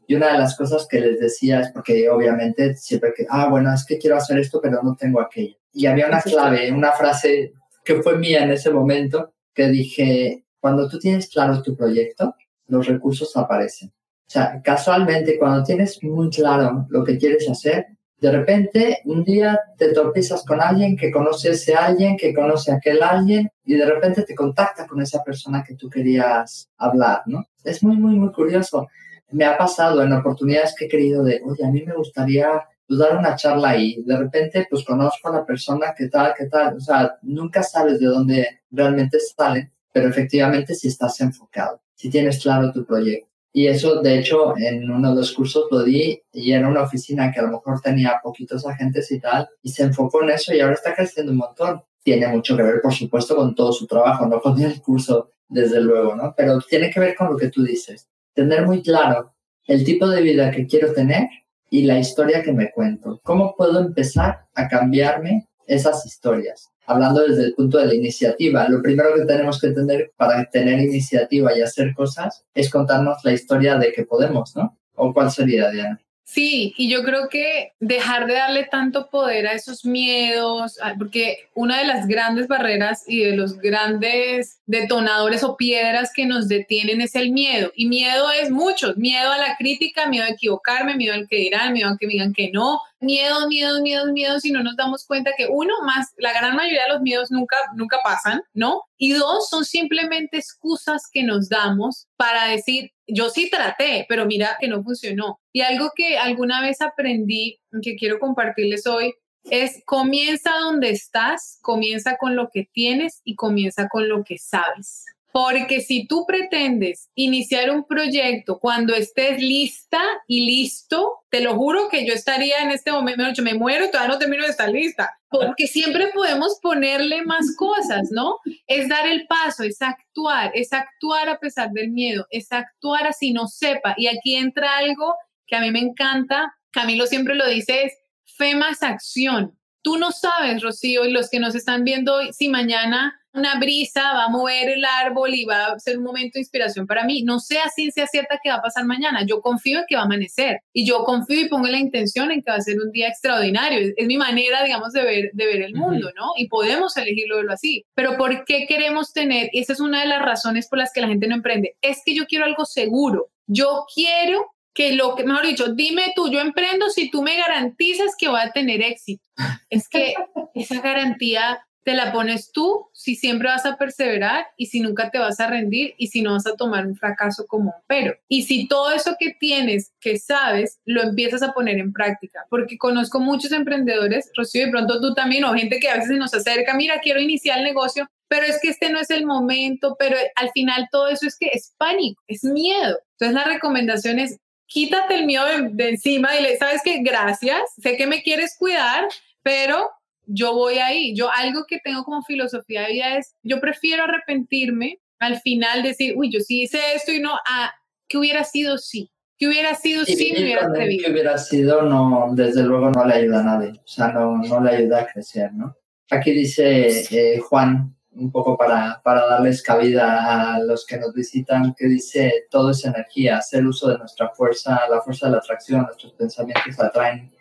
Y 0.08 0.16
una 0.16 0.34
de 0.34 0.40
las 0.40 0.58
cosas 0.58 0.88
que 0.90 1.00
les 1.00 1.20
decía 1.20 1.62
es 1.62 1.72
porque 1.72 2.10
obviamente 2.10 2.76
siempre 2.76 3.14
que, 3.16 3.26
ah, 3.30 3.48
bueno, 3.48 3.74
es 3.74 3.86
que 3.86 3.98
quiero 3.98 4.18
hacer 4.18 4.40
esto, 4.40 4.60
pero 4.62 4.82
no 4.84 4.96
tengo 4.96 5.22
aquello. 5.22 5.56
Y 5.74 5.86
había 5.86 6.08
una 6.08 6.22
clave, 6.22 6.72
una 6.72 6.92
frase 6.92 7.54
que 7.84 8.02
fue 8.02 8.18
mía 8.18 8.44
en 8.44 8.52
ese 8.52 8.72
momento, 8.72 9.34
que 9.54 9.68
dije, 9.68 10.46
cuando 10.60 10.90
tú 10.90 11.00
tienes 11.00 11.30
claro 11.30 11.62
tu 11.62 11.76
proyecto, 11.76 12.36
los 12.68 12.88
recursos 12.88 13.36
aparecen. 13.38 13.90
O 13.90 14.34
sea, 14.34 14.62
casualmente, 14.64 15.38
cuando 15.38 15.64
tienes 15.64 16.02
muy 16.04 16.30
claro 16.30 16.86
lo 16.90 17.04
que 17.04 17.18
quieres 17.18 17.50
hacer, 17.50 17.86
de 18.22 18.32
repente, 18.32 19.00
un 19.06 19.24
día 19.24 19.60
te 19.76 19.92
tropezas 19.94 20.46
con 20.46 20.62
alguien 20.62 20.96
que 20.96 21.10
conoce 21.10 21.50
a 21.50 21.52
ese 21.54 21.74
alguien, 21.74 22.16
que 22.16 22.36
conoce 22.36 22.72
a 22.72 22.76
aquel 22.76 23.02
alguien, 23.02 23.52
y 23.66 23.74
de 23.74 23.84
repente 23.84 24.22
te 24.22 24.36
contacta 24.36 24.86
con 24.86 25.02
esa 25.02 25.24
persona 25.24 25.64
que 25.68 25.74
tú 25.74 25.90
querías 25.90 26.70
hablar, 26.78 27.24
¿no? 27.26 27.48
Es 27.64 27.82
muy, 27.82 27.98
muy, 27.98 28.14
muy 28.14 28.32
curioso. 28.32 28.88
Me 29.32 29.44
ha 29.44 29.58
pasado 29.58 30.04
en 30.04 30.14
oportunidades 30.14 30.76
que 30.78 30.86
he 30.86 30.88
querido 30.88 31.24
de, 31.24 31.42
oye, 31.44 31.66
a 31.66 31.72
mí 31.72 31.82
me 31.84 31.96
gustaría 31.96 32.64
pues, 32.88 33.00
dar 33.00 33.18
una 33.18 33.36
charla 33.36 33.70
ahí. 33.70 34.04
De 34.04 34.16
repente, 34.16 34.68
pues 34.70 34.86
conozco 34.86 35.30
a 35.30 35.38
la 35.38 35.44
persona, 35.44 35.96
¿qué 35.98 36.08
tal, 36.08 36.36
qué 36.38 36.46
tal? 36.46 36.76
O 36.76 36.80
sea, 36.80 37.18
nunca 37.24 37.64
sabes 37.64 38.00
de 38.00 38.06
dónde 38.06 38.62
realmente 38.70 39.18
sale, 39.20 39.72
pero 39.92 40.10
efectivamente 40.10 40.76
si 40.76 40.90
estás 40.90 41.20
enfocado, 41.22 41.82
si 41.96 42.12
tienes 42.12 42.40
claro 42.44 42.72
tu 42.72 42.86
proyecto. 42.86 43.31
Y 43.54 43.68
eso, 43.68 44.02
de 44.02 44.20
hecho, 44.20 44.56
en 44.58 44.90
uno 44.90 45.10
de 45.10 45.16
los 45.18 45.34
cursos 45.34 45.66
lo 45.72 45.84
di 45.84 46.22
y 46.32 46.52
era 46.54 46.68
una 46.68 46.84
oficina 46.84 47.32
que 47.32 47.42
a 47.42 47.44
lo 47.44 47.52
mejor 47.52 47.82
tenía 47.82 48.20
poquitos 48.24 48.66
agentes 48.66 49.12
y 49.12 49.20
tal, 49.20 49.50
y 49.62 49.70
se 49.70 49.84
enfocó 49.84 50.24
en 50.24 50.32
eso 50.32 50.54
y 50.54 50.62
ahora 50.62 50.76
está 50.76 50.96
creciendo 50.96 51.32
un 51.32 51.40
montón. 51.40 51.82
Tiene 52.04 52.28
mucho 52.30 52.56
que 52.56 52.64
ver, 52.64 52.82
por 52.82 52.94
supuesto, 52.94 53.36
con 53.36 53.54
todo 53.54 53.72
su 53.74 53.86
trabajo, 53.86 54.26
no 54.26 54.40
con 54.40 54.60
el 54.62 54.82
curso, 54.82 55.32
desde 55.52 55.82
luego, 55.82 56.16
¿no? 56.16 56.34
Pero 56.36 56.60
tiene 56.62 56.90
que 56.90 57.00
ver 57.00 57.16
con 57.16 57.30
lo 57.30 57.38
que 57.38 57.50
tú 57.50 57.64
dices. 57.64 58.10
Tener 58.34 58.66
muy 58.66 58.82
claro 58.82 59.34
el 59.68 59.84
tipo 59.84 60.08
de 60.08 60.22
vida 60.22 60.50
que 60.50 60.66
quiero 60.66 60.94
tener 60.94 61.28
y 61.70 61.84
la 61.84 62.00
historia 62.00 62.42
que 62.42 62.54
me 62.54 62.72
cuento. 62.72 63.20
¿Cómo 63.24 63.54
puedo 63.56 63.80
empezar 63.80 64.46
a 64.56 64.68
cambiarme 64.68 65.50
esas 65.68 66.06
historias? 66.06 66.71
Hablando 66.86 67.26
desde 67.28 67.46
el 67.46 67.54
punto 67.54 67.78
de 67.78 67.88
la 67.88 67.96
iniciativa, 67.96 68.68
lo 68.70 68.82
primero 68.82 69.14
que 69.16 69.26
tenemos 69.26 69.60
que 69.60 69.72
tener 69.72 70.12
para 70.16 70.46
tener 70.46 70.80
iniciativa 70.80 71.58
y 71.58 71.62
hacer 71.62 71.94
cosas 71.94 72.46
es 72.54 72.70
contarnos 72.70 73.18
la 73.24 73.34
historia 73.34 73.78
de 73.78 73.92
que 73.92 74.06
podemos, 74.06 74.56
¿no? 74.56 74.78
¿O 74.96 75.14
cuál 75.14 75.32
sería, 75.32 75.70
Diana? 75.70 76.00
Sí, 76.24 76.74
y 76.78 76.90
yo 76.90 77.04
creo 77.04 77.28
que 77.28 77.74
dejar 77.80 78.26
de 78.26 78.36
darle 78.36 78.64
tanto 78.64 79.10
poder 79.10 79.48
a 79.48 79.54
esos 79.54 79.84
miedos, 79.84 80.78
porque 80.98 81.50
una 81.56 81.80
de 81.80 81.86
las 81.86 82.08
grandes 82.08 82.48
barreras 82.48 83.04
y 83.06 83.20
de 83.20 83.36
los 83.36 83.58
grandes 83.58 84.62
detonadores 84.66 85.44
o 85.44 85.58
piedras 85.58 86.12
que 86.16 86.26
nos 86.26 86.48
detienen 86.48 87.02
es 87.02 87.16
el 87.16 87.32
miedo. 87.32 87.72
Y 87.76 87.88
miedo 87.88 88.32
es 88.32 88.50
mucho, 88.50 88.94
miedo 88.96 89.30
a 89.30 89.38
la 89.38 89.58
crítica, 89.58 90.08
miedo 90.08 90.24
a 90.24 90.30
equivocarme, 90.30 90.96
miedo 90.96 91.16
al 91.16 91.28
que 91.28 91.36
dirán, 91.36 91.74
miedo 91.74 91.90
a 91.90 91.98
que 91.98 92.08
digan 92.08 92.32
que 92.32 92.50
no, 92.52 92.80
miedo, 93.02 93.48
miedo, 93.50 93.82
miedo, 93.82 94.06
miedo, 94.14 94.40
si 94.40 94.52
no 94.52 94.64
nos 94.64 94.78
damos 94.78 95.06
cuenta 95.06 95.32
que 95.36 95.48
uno 95.48 95.74
más, 95.86 96.14
la 96.18 96.32
gran 96.32 96.56
mayoría 96.56 96.84
de 96.84 96.94
los 96.94 97.02
miedos 97.02 97.32
nunca, 97.32 97.58
nunca 97.76 97.98
pasan, 98.04 98.42
¿no? 98.54 98.84
Y 98.98 99.14
dos, 99.14 99.50
son 99.50 99.66
simplemente 99.66 100.38
excusas 100.38 101.10
que 101.12 101.24
nos 101.24 101.50
damos 101.50 102.08
para 102.16 102.46
decir, 102.46 102.92
yo 103.14 103.30
sí 103.30 103.50
traté, 103.50 104.06
pero 104.08 104.26
mira 104.26 104.58
que 104.60 104.68
no 104.68 104.84
funcionó. 104.84 105.40
Y 105.54 105.62
algo 105.62 105.92
que 105.96 106.18
alguna 106.18 106.62
vez 106.62 106.82
aprendí, 106.82 107.60
que 107.82 107.96
quiero 107.96 108.20
compartirles 108.20 108.88
hoy, 108.88 109.14
es 109.44 109.82
comienza 109.86 110.52
donde 110.60 110.92
estás, 110.92 111.60
comienza 111.62 112.18
con 112.18 112.36
lo 112.36 112.50
que 112.52 112.70
tienes 112.72 113.22
y 113.24 113.36
comienza 113.36 113.88
con 113.90 114.08
lo 114.08 114.24
que 114.24 114.38
sabes. 114.38 115.06
Porque 115.32 115.82
si 115.82 116.08
tú 116.08 116.26
pretendes 116.26 117.10
iniciar 117.16 117.72
un 117.72 117.86
proyecto 117.86 118.60
cuando 118.60 118.94
estés 118.94 119.40
lista 119.40 120.02
y 120.28 120.46
listo, 120.46 121.20
te 121.30 121.42
lo 121.42 121.56
juro 121.56 121.88
que 121.90 122.06
yo 122.06 122.14
estaría 122.14 122.60
en 122.62 122.72
este 122.72 122.92
momento, 122.92 123.42
me 123.42 123.54
muero, 123.54 123.90
todavía 123.90 124.14
no 124.14 124.20
termino 124.20 124.44
de 124.44 124.50
estar 124.50 124.70
lista, 124.70 125.18
porque 125.30 125.68
siempre 125.68 126.10
podemos 126.14 126.60
ponerle 126.62 127.24
más 127.24 127.56
cosas, 127.56 128.10
¿no? 128.12 128.40
Es 128.68 128.90
dar 128.90 129.08
el 129.08 129.26
paso, 129.28 129.64
es 129.64 129.82
actuar, 129.82 130.52
es 130.54 130.74
actuar 130.74 131.30
a 131.30 131.40
pesar 131.40 131.72
del 131.72 131.92
miedo, 131.92 132.26
es 132.30 132.52
actuar 132.52 133.08
así 133.08 133.32
no 133.32 133.48
sepa. 133.48 133.96
Y 133.98 134.08
aquí 134.08 134.36
entra 134.36 134.78
algo 134.78 135.16
que 135.48 135.56
a 135.56 135.62
mí 135.62 135.72
me 135.72 135.80
encanta, 135.80 136.54
Camilo 136.72 137.06
siempre 137.06 137.36
lo 137.36 137.48
dice, 137.48 137.84
es 137.84 137.94
fe 138.26 138.56
más 138.56 138.84
acción. 138.84 139.58
Tú 139.82 139.98
no 139.98 140.12
sabes, 140.12 140.62
Rocío, 140.62 141.06
y 141.06 141.12
los 141.12 141.30
que 141.30 141.40
nos 141.40 141.56
están 141.56 141.84
viendo 141.84 142.16
hoy, 142.16 142.34
si 142.34 142.50
mañana 142.50 143.21
una 143.34 143.60
brisa 143.60 144.14
va 144.14 144.26
a 144.26 144.30
mover 144.30 144.70
el 144.70 144.84
árbol 144.84 145.34
y 145.34 145.46
va 145.46 145.68
a 145.68 145.80
ser 145.80 145.98
un 145.98 146.04
momento 146.04 146.34
de 146.36 146.42
inspiración 146.42 146.88
para 146.88 147.06
mí. 147.06 147.24
No 147.24 147.40
sé 147.40 147.60
a 147.60 147.70
ciencia 147.70 148.08
cierta 148.08 148.40
qué 148.44 148.50
va 148.50 148.58
a 148.58 148.62
pasar 148.62 148.86
mañana. 148.86 149.26
Yo 149.26 149.42
confío 149.42 149.80
en 149.80 149.86
que 149.88 149.96
va 149.96 150.02
a 150.02 150.06
amanecer 150.06 150.62
y 150.74 150.86
yo 150.86 151.04
confío 151.04 151.42
y 151.42 151.50
pongo 151.50 151.68
la 151.68 151.80
intención 151.80 152.32
en 152.32 152.42
que 152.42 152.52
va 152.52 152.58
a 152.58 152.62
ser 152.62 152.80
un 152.80 152.92
día 152.92 153.08
extraordinario. 153.08 153.94
Es, 153.96 154.08
mi 154.08 154.18
manera, 154.18 154.64
digamos, 154.64 154.92
de 154.94 155.04
ver, 155.04 155.32
de 155.34 155.46
ver 155.46 155.62
el 155.62 155.76
mundo, 155.76 156.12
¿no? 156.16 156.32
Y 156.38 156.48
podemos 156.48 156.96
elegirlo 156.98 157.38
verlo 157.38 157.54
así. 157.54 157.86
Pero 157.96 158.18
¿por 158.18 158.44
qué 158.46 158.66
queremos 158.68 159.14
tener? 159.14 159.50
Y 159.54 159.60
esa 159.60 159.74
es 159.74 159.80
una 159.80 160.02
de 160.02 160.08
las 160.08 160.22
razones 160.22 160.68
por 160.68 160.80
las 160.80 160.92
que 160.92 161.02
la 161.02 161.08
gente 161.08 161.28
no 161.28 161.36
emprende. 161.36 161.78
Es 161.82 162.02
que 162.06 162.14
yo 162.14 162.26
quiero 162.26 162.46
algo 162.46 162.66
seguro. 162.66 163.30
Yo 163.48 163.86
quiero 163.94 164.54
que 164.74 164.94
lo 164.94 165.16
que, 165.16 165.24
mejor 165.24 165.46
dicho, 165.46 165.74
dime 165.74 166.14
tú, 166.16 166.30
yo 166.32 166.40
emprendo 166.40 166.90
si 166.90 167.10
tú 167.10 167.22
me 167.22 167.38
garantizas 167.38 168.16
que 168.18 168.30
voy 168.30 168.40
a 168.42 168.52
tener 168.52 168.82
éxito. 168.82 169.24
Es 169.70 169.88
que 169.90 170.14
esa 170.54 170.82
garantía 170.82 171.60
te 171.84 171.94
la 171.94 172.12
pones 172.12 172.52
tú 172.52 172.90
si 172.94 173.16
siempre 173.16 173.48
vas 173.48 173.66
a 173.66 173.78
perseverar 173.78 174.46
y 174.58 174.68
si 174.68 174.82
nunca 174.82 175.10
te 175.10 175.18
vas 175.18 175.40
a 175.40 175.48
rendir 175.48 175.96
y 175.98 176.08
si 176.08 176.22
no 176.22 176.34
vas 176.34 176.46
a 176.46 176.56
tomar 176.56 176.86
un 176.86 176.96
fracaso 176.96 177.46
como 177.48 177.70
un 177.70 177.84
pero. 177.88 178.16
Y 178.28 178.44
si 178.44 178.68
todo 178.68 178.92
eso 178.92 179.16
que 179.20 179.36
tienes, 179.40 179.92
que 180.00 180.18
sabes, 180.18 180.80
lo 180.86 181.02
empiezas 181.02 181.42
a 181.42 181.54
poner 181.54 181.78
en 181.80 181.94
práctica, 181.94 182.46
porque 182.50 182.78
conozco 182.78 183.20
muchos 183.20 183.52
emprendedores, 183.52 184.30
Rocío, 184.36 184.66
de 184.66 184.72
pronto 184.72 185.02
tú 185.02 185.14
también, 185.14 185.44
o 185.44 185.54
gente 185.54 185.80
que 185.80 185.90
a 185.90 185.98
veces 185.98 186.18
nos 186.18 186.34
acerca, 186.34 186.76
mira, 186.76 187.00
quiero 187.02 187.20
iniciar 187.20 187.58
el 187.58 187.64
negocio, 187.64 188.08
pero 188.28 188.46
es 188.46 188.60
que 188.62 188.70
este 188.70 188.92
no 188.92 189.00
es 189.00 189.10
el 189.10 189.26
momento, 189.26 189.96
pero 189.98 190.16
al 190.36 190.52
final 190.52 190.88
todo 190.92 191.10
eso 191.10 191.26
es 191.26 191.36
que 191.38 191.50
es 191.52 191.74
pánico, 191.78 192.22
es 192.28 192.44
miedo. 192.44 192.98
Entonces 193.20 193.36
la 193.36 193.44
recomendación 193.44 194.20
es, 194.20 194.38
quítate 194.68 195.16
el 195.16 195.26
miedo 195.26 195.46
de, 195.46 195.70
de 195.72 195.90
encima 195.90 196.38
y 196.38 196.44
le, 196.44 196.58
sabes 196.58 196.82
que 196.84 197.02
gracias, 197.02 197.62
sé 197.82 197.98
que 197.98 198.08
me 198.08 198.22
quieres 198.22 198.56
cuidar, 198.58 199.06
pero 199.44 199.90
yo 200.26 200.54
voy 200.54 200.78
ahí. 200.78 201.16
Yo 201.16 201.30
algo 201.32 201.66
que 201.68 201.80
tengo 201.84 202.04
como 202.04 202.24
filosofía 202.24 202.82
de 202.82 202.94
vida 202.94 203.18
es, 203.18 203.36
yo 203.44 203.60
prefiero 203.60 204.04
arrepentirme 204.04 205.00
al 205.20 205.40
final 205.40 205.84
decir, 205.84 206.16
uy, 206.18 206.32
yo 206.32 206.40
sí 206.40 206.64
hice 206.64 206.80
esto 206.96 207.12
y 207.12 207.20
no, 207.20 207.36
a 207.48 207.72
que 208.08 208.18
hubiera 208.18 208.44
sido 208.44 208.78
sí. 208.78 209.12
Que 209.38 209.48
hubiera 209.48 209.74
sido 209.76 210.06
sí, 210.06 210.34
me 210.34 210.44
hubiera 210.44 210.66
atrevido. 210.66 211.06
Que 211.06 211.12
hubiera 211.12 211.38
sido, 211.38 211.84
no, 211.84 212.30
desde 212.34 212.64
luego 212.64 212.92
no 212.92 213.06
le 213.06 213.16
ayuda 213.16 213.40
a 213.40 213.44
nadie. 213.44 213.72
O 213.72 213.88
sea, 213.88 214.12
no, 214.12 214.38
no 214.38 214.64
le 214.64 214.76
ayuda 214.76 215.02
a 215.02 215.08
crecer, 215.08 215.52
¿no? 215.54 215.76
Aquí 216.12 216.32
dice 216.32 217.06
eh, 217.10 217.40
Juan, 217.40 217.96
un 218.12 218.32
poco 218.32 218.58
para, 218.58 219.02
para 219.04 219.26
darles 219.26 219.64
cabida 219.64 220.56
a 220.56 220.60
los 220.60 220.86
que 220.86 220.98
nos 220.98 221.14
visitan, 221.14 221.74
que 221.74 221.88
dice, 221.88 222.46
todo 222.50 222.72
es 222.72 222.84
energía, 222.84 223.38
hacer 223.38 223.66
uso 223.66 223.90
de 223.90 223.98
nuestra 223.98 224.30
fuerza, 224.30 224.82
la 224.90 225.02
fuerza 225.02 225.28
de 225.28 225.34
la 225.34 225.38
atracción, 225.38 225.84
nuestros 225.84 226.14
pensamientos 226.14 226.80
atraen 226.80 227.32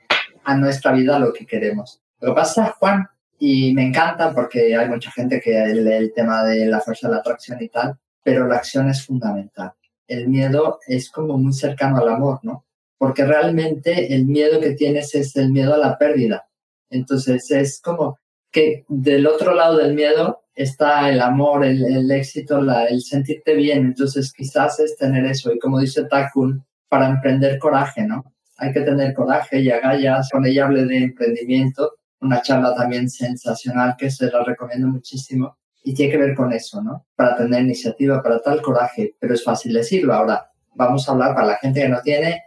a 0.44 0.56
nuestra 0.56 0.92
vida 0.92 1.18
lo 1.18 1.32
que 1.32 1.46
queremos. 1.46 2.00
Lo 2.20 2.30
que 2.30 2.34
pasa, 2.34 2.74
Juan, 2.78 3.06
y 3.38 3.72
me 3.74 3.86
encanta 3.86 4.34
porque 4.34 4.76
hay 4.76 4.88
mucha 4.88 5.10
gente 5.10 5.40
que 5.40 5.52
lee 5.66 5.92
el 5.94 6.12
tema 6.12 6.44
de 6.44 6.66
la 6.66 6.80
fuerza 6.80 7.08
de 7.08 7.14
la 7.14 7.20
atracción 7.20 7.60
y 7.62 7.68
tal, 7.68 7.98
pero 8.22 8.46
la 8.46 8.56
acción 8.56 8.90
es 8.90 9.04
fundamental. 9.04 9.72
El 10.06 10.28
miedo 10.28 10.78
es 10.86 11.10
como 11.10 11.38
muy 11.38 11.54
cercano 11.54 11.98
al 11.98 12.08
amor, 12.10 12.40
¿no? 12.42 12.66
Porque 12.98 13.24
realmente 13.24 14.14
el 14.14 14.26
miedo 14.26 14.60
que 14.60 14.72
tienes 14.72 15.14
es 15.14 15.34
el 15.36 15.50
miedo 15.52 15.74
a 15.74 15.78
la 15.78 15.96
pérdida. 15.96 16.46
Entonces 16.90 17.50
es 17.50 17.80
como 17.80 18.18
que 18.52 18.84
del 18.88 19.26
otro 19.26 19.54
lado 19.54 19.78
del 19.78 19.94
miedo 19.94 20.42
está 20.54 21.08
el 21.08 21.22
amor, 21.22 21.64
el, 21.64 22.10
éxito, 22.10 22.60
el 22.60 23.00
sentirte 23.00 23.54
bien. 23.54 23.86
Entonces 23.86 24.34
quizás 24.34 24.80
es 24.80 24.98
tener 24.98 25.24
eso. 25.24 25.50
Y 25.50 25.58
como 25.58 25.78
dice 25.78 26.04
Takun, 26.04 26.62
para 26.88 27.08
emprender 27.08 27.58
coraje, 27.58 28.02
¿no? 28.02 28.24
Hay 28.58 28.74
que 28.74 28.82
tener 28.82 29.14
coraje 29.14 29.60
y 29.60 29.70
agallas. 29.70 30.28
Con 30.30 30.44
ella 30.44 30.66
hablé 30.66 30.84
de 30.84 30.98
emprendimiento 31.04 31.94
una 32.20 32.42
charla 32.42 32.74
también 32.74 33.08
sensacional 33.08 33.94
que 33.98 34.10
se 34.10 34.30
la 34.30 34.42
recomiendo 34.44 34.88
muchísimo 34.88 35.58
y 35.82 35.94
tiene 35.94 36.12
que 36.12 36.18
ver 36.18 36.34
con 36.34 36.52
eso, 36.52 36.82
¿no? 36.82 37.06
Para 37.16 37.36
tener 37.36 37.62
iniciativa, 37.62 38.22
para 38.22 38.40
tal 38.40 38.60
coraje, 38.60 39.16
pero 39.18 39.34
es 39.34 39.42
fácil 39.42 39.72
decirlo. 39.72 40.14
Ahora, 40.14 40.50
vamos 40.74 41.08
a 41.08 41.12
hablar 41.12 41.34
para 41.34 41.46
la 41.46 41.56
gente 41.56 41.80
que 41.80 41.88
no 41.88 42.00
tiene 42.02 42.42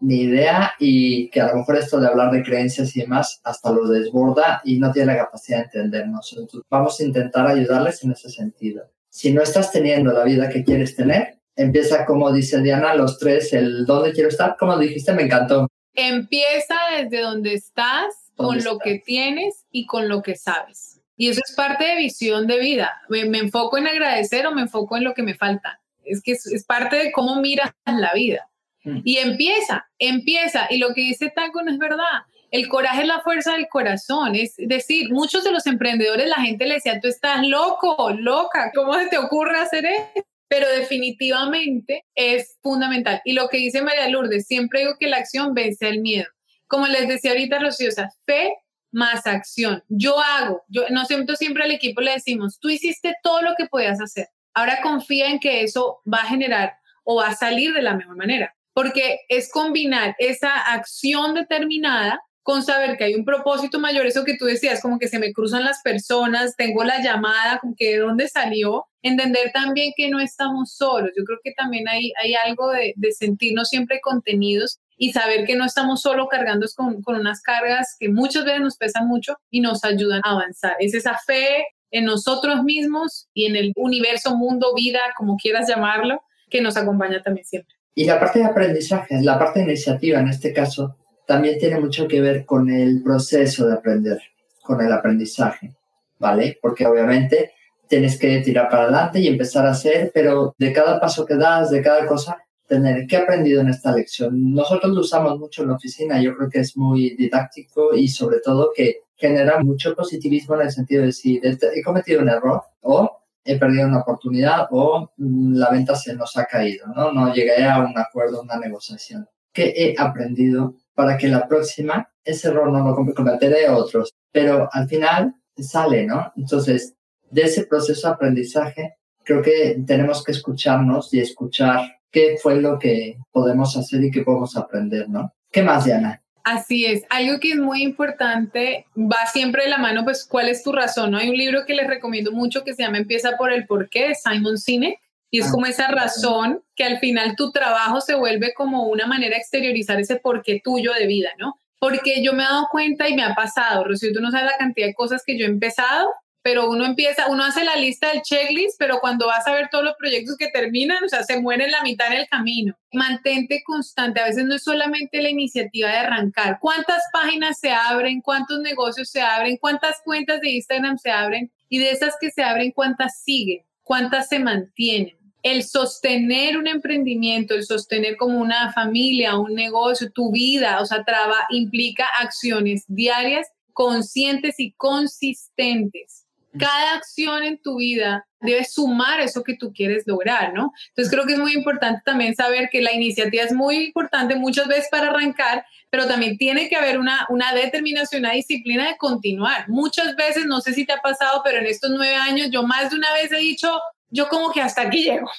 ni 0.00 0.22
idea 0.22 0.72
y 0.78 1.28
que 1.28 1.42
a 1.42 1.48
lo 1.48 1.58
mejor 1.58 1.76
esto 1.76 2.00
de 2.00 2.06
hablar 2.06 2.30
de 2.30 2.42
creencias 2.42 2.96
y 2.96 3.00
demás 3.00 3.40
hasta 3.44 3.70
lo 3.70 3.86
desborda 3.86 4.62
y 4.64 4.78
no 4.78 4.90
tiene 4.92 5.12
la 5.12 5.24
capacidad 5.24 5.58
de 5.58 5.64
entendernos. 5.64 6.32
Entonces, 6.32 6.62
vamos 6.70 6.98
a 6.98 7.04
intentar 7.04 7.46
ayudarles 7.46 8.02
en 8.02 8.12
ese 8.12 8.30
sentido. 8.30 8.84
Si 9.10 9.32
no 9.32 9.42
estás 9.42 9.72
teniendo 9.72 10.12
la 10.12 10.24
vida 10.24 10.48
que 10.48 10.64
quieres 10.64 10.96
tener, 10.96 11.40
empieza 11.56 12.06
como 12.06 12.32
dice 12.32 12.62
Diana, 12.62 12.94
los 12.94 13.18
tres, 13.18 13.52
el 13.52 13.84
dónde 13.84 14.12
quiero 14.12 14.30
estar, 14.30 14.56
como 14.58 14.78
dijiste, 14.78 15.12
me 15.12 15.24
encantó. 15.24 15.68
Empieza 15.94 16.76
desde 16.96 17.20
donde 17.20 17.54
estás 17.54 18.29
con 18.40 18.64
lo 18.64 18.78
que 18.78 18.98
tienes 18.98 19.66
y 19.70 19.86
con 19.86 20.08
lo 20.08 20.22
que 20.22 20.36
sabes. 20.36 21.00
Y 21.16 21.28
eso 21.28 21.42
es 21.46 21.54
parte 21.54 21.84
de 21.84 21.96
visión 21.96 22.46
de 22.46 22.58
vida. 22.58 23.02
Me, 23.10 23.20
enfoco 23.20 23.76
en 23.76 23.86
agradecer 23.86 24.46
o 24.46 24.52
me 24.52 24.62
enfoco 24.62 24.96
en 24.96 25.04
lo 25.04 25.12
que 25.12 25.22
me 25.22 25.34
falta. 25.34 25.78
Es 26.02 26.22
que 26.22 26.32
es, 26.32 26.64
parte 26.66 26.96
de 26.96 27.12
cómo 27.12 27.36
miras 27.42 27.72
la 27.84 28.12
vida. 28.14 28.48
Mm. 28.84 29.00
Y 29.04 29.18
empieza, 29.18 29.86
empieza. 29.98 30.66
Y 30.70 30.78
lo 30.78 30.94
que 30.94 31.02
dice 31.02 31.30
Taco 31.30 31.62
no 31.62 31.70
es 31.70 31.78
verdad. 31.78 32.22
El 32.50 32.68
coraje 32.68 33.02
es 33.02 33.06
la 33.06 33.20
fuerza 33.20 33.52
del 33.52 33.68
corazón. 33.68 34.34
Es 34.34 34.54
decir, 34.56 35.12
muchos 35.12 35.44
de 35.44 35.52
los 35.52 35.66
emprendedores, 35.66 36.26
la 36.26 36.42
gente 36.42 36.66
le 36.66 36.76
decía, 36.76 36.98
tú 37.00 37.08
estás 37.08 37.46
loco, 37.46 38.10
loca, 38.18 38.72
¿cómo 38.74 38.94
se 38.94 39.08
te 39.08 39.18
ocurre 39.18 39.58
hacer 39.58 39.84
esto? 39.84 40.26
Pero 40.48 40.68
definitivamente 40.70 42.06
es 42.14 42.56
fundamental. 42.62 43.20
Y 43.26 43.34
lo 43.34 43.48
que 43.48 43.58
dice 43.58 43.82
María 43.82 44.08
Lourdes, 44.08 44.46
siempre 44.46 44.80
digo 44.80 44.96
que 44.98 45.06
la 45.06 45.18
acción 45.18 45.52
vence 45.52 45.86
el 45.86 46.00
miedo 46.00 46.26
como 46.70 46.86
les 46.86 47.08
decía 47.08 47.32
ahorita, 47.32 47.58
Rocío, 47.58 47.88
o 47.88 47.92
sea, 47.92 48.10
fe 48.24 48.54
más 48.92 49.26
acción. 49.26 49.82
Yo 49.88 50.20
hago, 50.20 50.62
yo 50.68 50.84
no 50.90 51.04
siempre, 51.04 51.34
siempre 51.36 51.64
al 51.64 51.72
equipo 51.72 52.00
le 52.00 52.12
decimos, 52.12 52.58
tú 52.60 52.70
hiciste 52.70 53.14
todo 53.24 53.42
lo 53.42 53.54
que 53.58 53.66
podías 53.66 54.00
hacer. 54.00 54.28
Ahora 54.54 54.80
confía 54.80 55.30
en 55.30 55.40
que 55.40 55.62
eso 55.64 56.00
va 56.10 56.18
a 56.18 56.28
generar 56.28 56.74
o 57.02 57.16
va 57.16 57.28
a 57.28 57.34
salir 57.34 57.74
de 57.74 57.82
la 57.82 57.94
mejor 57.94 58.16
manera, 58.16 58.54
porque 58.72 59.18
es 59.28 59.50
combinar 59.50 60.14
esa 60.18 60.56
acción 60.56 61.34
determinada 61.34 62.20
con 62.42 62.62
saber 62.62 62.96
que 62.96 63.04
hay 63.04 63.14
un 63.16 63.24
propósito 63.24 63.80
mayor, 63.80 64.06
eso 64.06 64.24
que 64.24 64.36
tú 64.36 64.44
decías, 64.44 64.80
como 64.80 64.98
que 64.98 65.08
se 65.08 65.18
me 65.18 65.32
cruzan 65.32 65.64
las 65.64 65.82
personas, 65.82 66.54
tengo 66.56 66.84
la 66.84 67.02
llamada, 67.02 67.58
como 67.58 67.74
que 67.76 67.92
de 67.92 67.98
dónde 67.98 68.28
salió, 68.28 68.86
entender 69.02 69.50
también 69.52 69.92
que 69.96 70.08
no 70.08 70.20
estamos 70.20 70.72
solos. 70.74 71.10
Yo 71.16 71.24
creo 71.24 71.38
que 71.42 71.52
también 71.52 71.88
hay, 71.88 72.12
hay 72.22 72.34
algo 72.34 72.70
de, 72.70 72.94
de 72.96 73.12
sentirnos 73.12 73.68
siempre 73.68 74.00
contenidos 74.00 74.78
y 75.02 75.12
saber 75.12 75.46
que 75.46 75.56
no 75.56 75.64
estamos 75.64 76.02
solo 76.02 76.28
cargando 76.28 76.66
con, 76.76 77.02
con 77.02 77.16
unas 77.16 77.40
cargas 77.40 77.96
que 77.98 78.10
muchas 78.10 78.44
veces 78.44 78.60
nos 78.60 78.76
pesan 78.76 79.08
mucho 79.08 79.34
y 79.50 79.62
nos 79.62 79.82
ayudan 79.82 80.20
a 80.24 80.32
avanzar. 80.32 80.76
Es 80.78 80.92
esa 80.92 81.16
fe 81.26 81.64
en 81.90 82.04
nosotros 82.04 82.62
mismos 82.64 83.26
y 83.32 83.46
en 83.46 83.56
el 83.56 83.72
universo, 83.76 84.36
mundo, 84.36 84.74
vida, 84.76 85.00
como 85.16 85.38
quieras 85.38 85.66
llamarlo, 85.66 86.20
que 86.50 86.60
nos 86.60 86.76
acompaña 86.76 87.22
también 87.22 87.46
siempre. 87.46 87.74
Y 87.94 88.04
la 88.04 88.20
parte 88.20 88.40
de 88.40 88.44
aprendizaje, 88.44 89.22
la 89.22 89.38
parte 89.38 89.60
de 89.60 89.64
iniciativa 89.68 90.20
en 90.20 90.28
este 90.28 90.52
caso, 90.52 90.98
también 91.26 91.58
tiene 91.58 91.80
mucho 91.80 92.06
que 92.06 92.20
ver 92.20 92.44
con 92.44 92.68
el 92.68 93.02
proceso 93.02 93.66
de 93.66 93.72
aprender, 93.72 94.20
con 94.62 94.82
el 94.82 94.92
aprendizaje, 94.92 95.72
¿vale? 96.18 96.58
Porque 96.60 96.86
obviamente 96.86 97.54
tienes 97.88 98.18
que 98.18 98.40
tirar 98.40 98.68
para 98.68 98.82
adelante 98.82 99.18
y 99.18 99.28
empezar 99.28 99.64
a 99.64 99.70
hacer, 99.70 100.10
pero 100.12 100.54
de 100.58 100.74
cada 100.74 101.00
paso 101.00 101.24
que 101.24 101.36
das, 101.36 101.70
de 101.70 101.80
cada 101.80 102.06
cosa, 102.06 102.44
tener 102.70 103.06
qué 103.08 103.16
he 103.16 103.18
aprendido 103.18 103.60
en 103.60 103.68
esta 103.68 103.92
lección. 103.92 104.54
Nosotros 104.54 104.94
lo 104.94 105.00
usamos 105.00 105.38
mucho 105.38 105.62
en 105.62 105.68
la 105.68 105.74
oficina, 105.74 106.22
yo 106.22 106.36
creo 106.36 106.48
que 106.48 106.60
es 106.60 106.76
muy 106.76 107.16
didáctico 107.16 107.94
y 107.94 108.06
sobre 108.06 108.38
todo 108.38 108.70
que 108.74 109.00
genera 109.16 109.60
mucho 109.60 109.94
positivismo 109.94 110.54
en 110.54 110.62
el 110.62 110.70
sentido 110.70 111.02
de 111.04 111.12
si 111.12 111.40
he 111.42 111.82
cometido 111.82 112.22
un 112.22 112.28
error 112.28 112.62
o 112.82 113.22
he 113.44 113.58
perdido 113.58 113.88
una 113.88 114.00
oportunidad 114.00 114.68
o 114.70 115.10
mm, 115.16 115.56
la 115.56 115.70
venta 115.70 115.96
se 115.96 116.14
nos 116.14 116.36
ha 116.36 116.44
caído, 116.44 116.86
¿no? 116.94 117.12
No 117.12 117.34
llegué 117.34 117.64
a 117.64 117.80
un 117.80 117.98
acuerdo, 117.98 118.40
una 118.40 118.56
negociación. 118.56 119.28
¿Qué 119.52 119.74
he 119.76 119.94
aprendido 119.98 120.76
para 120.94 121.18
que 121.18 121.26
la 121.26 121.48
próxima 121.48 122.08
ese 122.24 122.48
error 122.48 122.70
no 122.70 122.86
lo 122.86 123.14
cometeré 123.14 123.68
otros? 123.68 124.14
Pero 124.30 124.68
al 124.72 124.88
final 124.88 125.34
sale, 125.56 126.06
¿no? 126.06 126.32
Entonces, 126.36 126.94
de 127.30 127.42
ese 127.42 127.66
proceso 127.66 128.06
de 128.06 128.14
aprendizaje, 128.14 128.94
creo 129.24 129.42
que 129.42 129.82
tenemos 129.84 130.22
que 130.22 130.32
escucharnos 130.32 131.12
y 131.12 131.18
escuchar 131.18 131.99
qué 132.10 132.36
fue 132.42 132.60
lo 132.60 132.78
que 132.78 133.16
podemos 133.32 133.76
hacer 133.76 134.02
y 134.04 134.10
qué 134.10 134.22
podemos 134.22 134.56
aprender, 134.56 135.08
¿no? 135.08 135.32
¿Qué 135.50 135.62
más, 135.62 135.84
Diana? 135.84 136.22
Así 136.44 136.86
es, 136.86 137.04
algo 137.10 137.38
que 137.38 137.52
es 137.52 137.58
muy 137.58 137.82
importante, 137.82 138.86
va 138.96 139.26
siempre 139.26 139.64
de 139.64 139.70
la 139.70 139.78
mano, 139.78 140.04
pues, 140.04 140.24
¿cuál 140.24 140.48
es 140.48 140.62
tu 140.62 140.72
razón? 140.72 141.10
¿no? 141.10 141.18
Hay 141.18 141.28
un 141.28 141.36
libro 141.36 141.66
que 141.66 141.74
les 141.74 141.86
recomiendo 141.86 142.32
mucho 142.32 142.64
que 142.64 142.74
se 142.74 142.82
llama 142.82 142.98
Empieza 142.98 143.36
por 143.36 143.52
el 143.52 143.66
porqué, 143.66 144.08
de 144.08 144.14
Simon 144.14 144.56
Sinek, 144.56 144.98
y 145.30 145.40
es 145.40 145.48
ah, 145.48 145.50
como 145.52 145.66
esa 145.66 145.88
razón 145.88 146.62
que 146.74 146.84
al 146.84 146.98
final 146.98 147.36
tu 147.36 147.52
trabajo 147.52 148.00
se 148.00 148.14
vuelve 148.14 148.52
como 148.54 148.88
una 148.88 149.06
manera 149.06 149.34
de 149.34 149.40
exteriorizar 149.40 150.00
ese 150.00 150.16
porqué 150.16 150.60
tuyo 150.64 150.92
de 150.92 151.06
vida, 151.06 151.28
¿no? 151.38 151.60
Porque 151.78 152.22
yo 152.22 152.32
me 152.32 152.42
he 152.42 152.46
dado 152.46 152.68
cuenta 152.70 153.08
y 153.08 153.14
me 153.14 153.22
ha 153.22 153.34
pasado, 153.34 153.84
Rocío, 153.84 154.12
tú 154.12 154.20
no 154.20 154.30
sabes 154.30 154.46
la 154.46 154.58
cantidad 154.58 154.86
de 154.86 154.94
cosas 154.94 155.22
que 155.24 155.38
yo 155.38 155.44
he 155.44 155.48
empezado 155.48 156.08
pero 156.42 156.70
uno 156.70 156.86
empieza, 156.86 157.28
uno 157.28 157.44
hace 157.44 157.64
la 157.64 157.76
lista 157.76 158.08
del 158.08 158.22
checklist, 158.22 158.78
pero 158.78 158.98
cuando 159.00 159.26
vas 159.26 159.46
a 159.46 159.52
ver 159.52 159.68
todos 159.70 159.84
los 159.84 159.94
proyectos 159.98 160.36
que 160.36 160.48
terminan, 160.48 161.04
o 161.04 161.08
sea, 161.08 161.22
se 161.22 161.40
mueren 161.40 161.70
la 161.70 161.82
mitad 161.82 162.06
en 162.08 162.20
el 162.20 162.28
camino. 162.28 162.74
Mantente 162.92 163.62
constante, 163.64 164.20
a 164.20 164.24
veces 164.24 164.44
no 164.46 164.54
es 164.54 164.62
solamente 164.62 165.20
la 165.20 165.28
iniciativa 165.28 165.90
de 165.90 165.98
arrancar. 165.98 166.58
¿Cuántas 166.60 167.02
páginas 167.12 167.58
se 167.60 167.70
abren? 167.70 168.22
¿Cuántos 168.22 168.60
negocios 168.60 169.10
se 169.10 169.20
abren? 169.20 169.58
¿Cuántas 169.58 170.00
cuentas 170.02 170.40
de 170.40 170.50
Instagram 170.50 170.96
se 170.98 171.10
abren? 171.10 171.52
Y 171.68 171.78
de 171.78 171.90
esas 171.90 172.14
que 172.20 172.30
se 172.30 172.42
abren, 172.42 172.70
¿cuántas 172.72 173.22
siguen? 173.22 173.62
¿Cuántas 173.82 174.28
se 174.28 174.38
mantienen? 174.38 175.18
El 175.42 175.62
sostener 175.62 176.56
un 176.56 176.66
emprendimiento, 176.66 177.54
el 177.54 177.64
sostener 177.64 178.16
como 178.16 178.38
una 178.38 178.72
familia, 178.72 179.38
un 179.38 179.54
negocio, 179.54 180.10
tu 180.10 180.32
vida, 180.32 180.80
o 180.80 180.86
sea, 180.86 181.04
traba, 181.04 181.46
implica 181.50 182.06
acciones 182.20 182.84
diarias 182.88 183.48
conscientes 183.72 184.56
y 184.58 184.72
consistentes 184.72 186.26
cada 186.58 186.94
acción 186.94 187.42
en 187.42 187.58
tu 187.58 187.76
vida 187.76 188.26
debe 188.40 188.64
sumar 188.64 189.20
eso 189.20 189.42
que 189.44 189.54
tú 189.54 189.72
quieres 189.72 190.04
lograr, 190.06 190.52
¿no? 190.54 190.72
Entonces 190.88 191.12
creo 191.12 191.26
que 191.26 191.34
es 191.34 191.38
muy 191.38 191.52
importante 191.52 192.02
también 192.04 192.34
saber 192.34 192.68
que 192.70 192.80
la 192.80 192.92
iniciativa 192.92 193.44
es 193.44 193.52
muy 193.52 193.76
importante 193.76 194.34
muchas 194.34 194.66
veces 194.66 194.88
para 194.90 195.10
arrancar, 195.10 195.64
pero 195.90 196.06
también 196.06 196.38
tiene 196.38 196.68
que 196.68 196.76
haber 196.76 196.98
una, 196.98 197.26
una 197.28 197.52
determinación, 197.52 198.22
una 198.22 198.32
disciplina 198.32 198.88
de 198.88 198.96
continuar. 198.96 199.68
Muchas 199.68 200.16
veces, 200.16 200.46
no 200.46 200.60
sé 200.60 200.72
si 200.72 200.86
te 200.86 200.92
ha 200.92 201.00
pasado, 201.00 201.42
pero 201.44 201.58
en 201.58 201.66
estos 201.66 201.90
nueve 201.90 202.16
años 202.16 202.48
yo 202.50 202.62
más 202.62 202.90
de 202.90 202.96
una 202.96 203.12
vez 203.12 203.30
he 203.30 203.38
dicho, 203.38 203.80
yo 204.08 204.28
como 204.28 204.50
que 204.52 204.62
hasta 204.62 204.82
aquí 204.82 205.04
llego. 205.04 205.30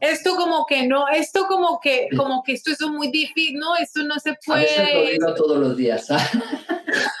Esto 0.00 0.34
como 0.36 0.64
que 0.64 0.86
no, 0.86 1.08
esto 1.08 1.46
como 1.46 1.78
que, 1.78 2.08
como 2.16 2.42
que 2.42 2.52
esto 2.52 2.70
es 2.70 2.80
muy 2.82 3.10
difícil, 3.10 3.58
no, 3.58 3.76
esto 3.76 4.02
no 4.04 4.18
se 4.18 4.34
puede. 4.46 4.62
A 4.62 4.82
veces 4.82 4.94
lo 4.94 5.10
digo 5.10 5.34
todos 5.34 5.58
los 5.58 5.76
días. 5.76 6.10
¿ah? 6.10 6.18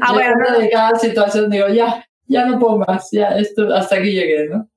ah, 0.00 0.12
bueno. 0.12 0.58
de 0.58 0.70
cada 0.70 0.98
situación 0.98 1.50
digo, 1.50 1.68
ya, 1.68 2.04
ya 2.26 2.46
no 2.46 2.58
puedo 2.58 2.78
más, 2.78 3.08
ya 3.12 3.28
esto, 3.38 3.74
hasta 3.74 3.96
aquí 3.96 4.12
llegué, 4.12 4.48
¿no? 4.48 4.68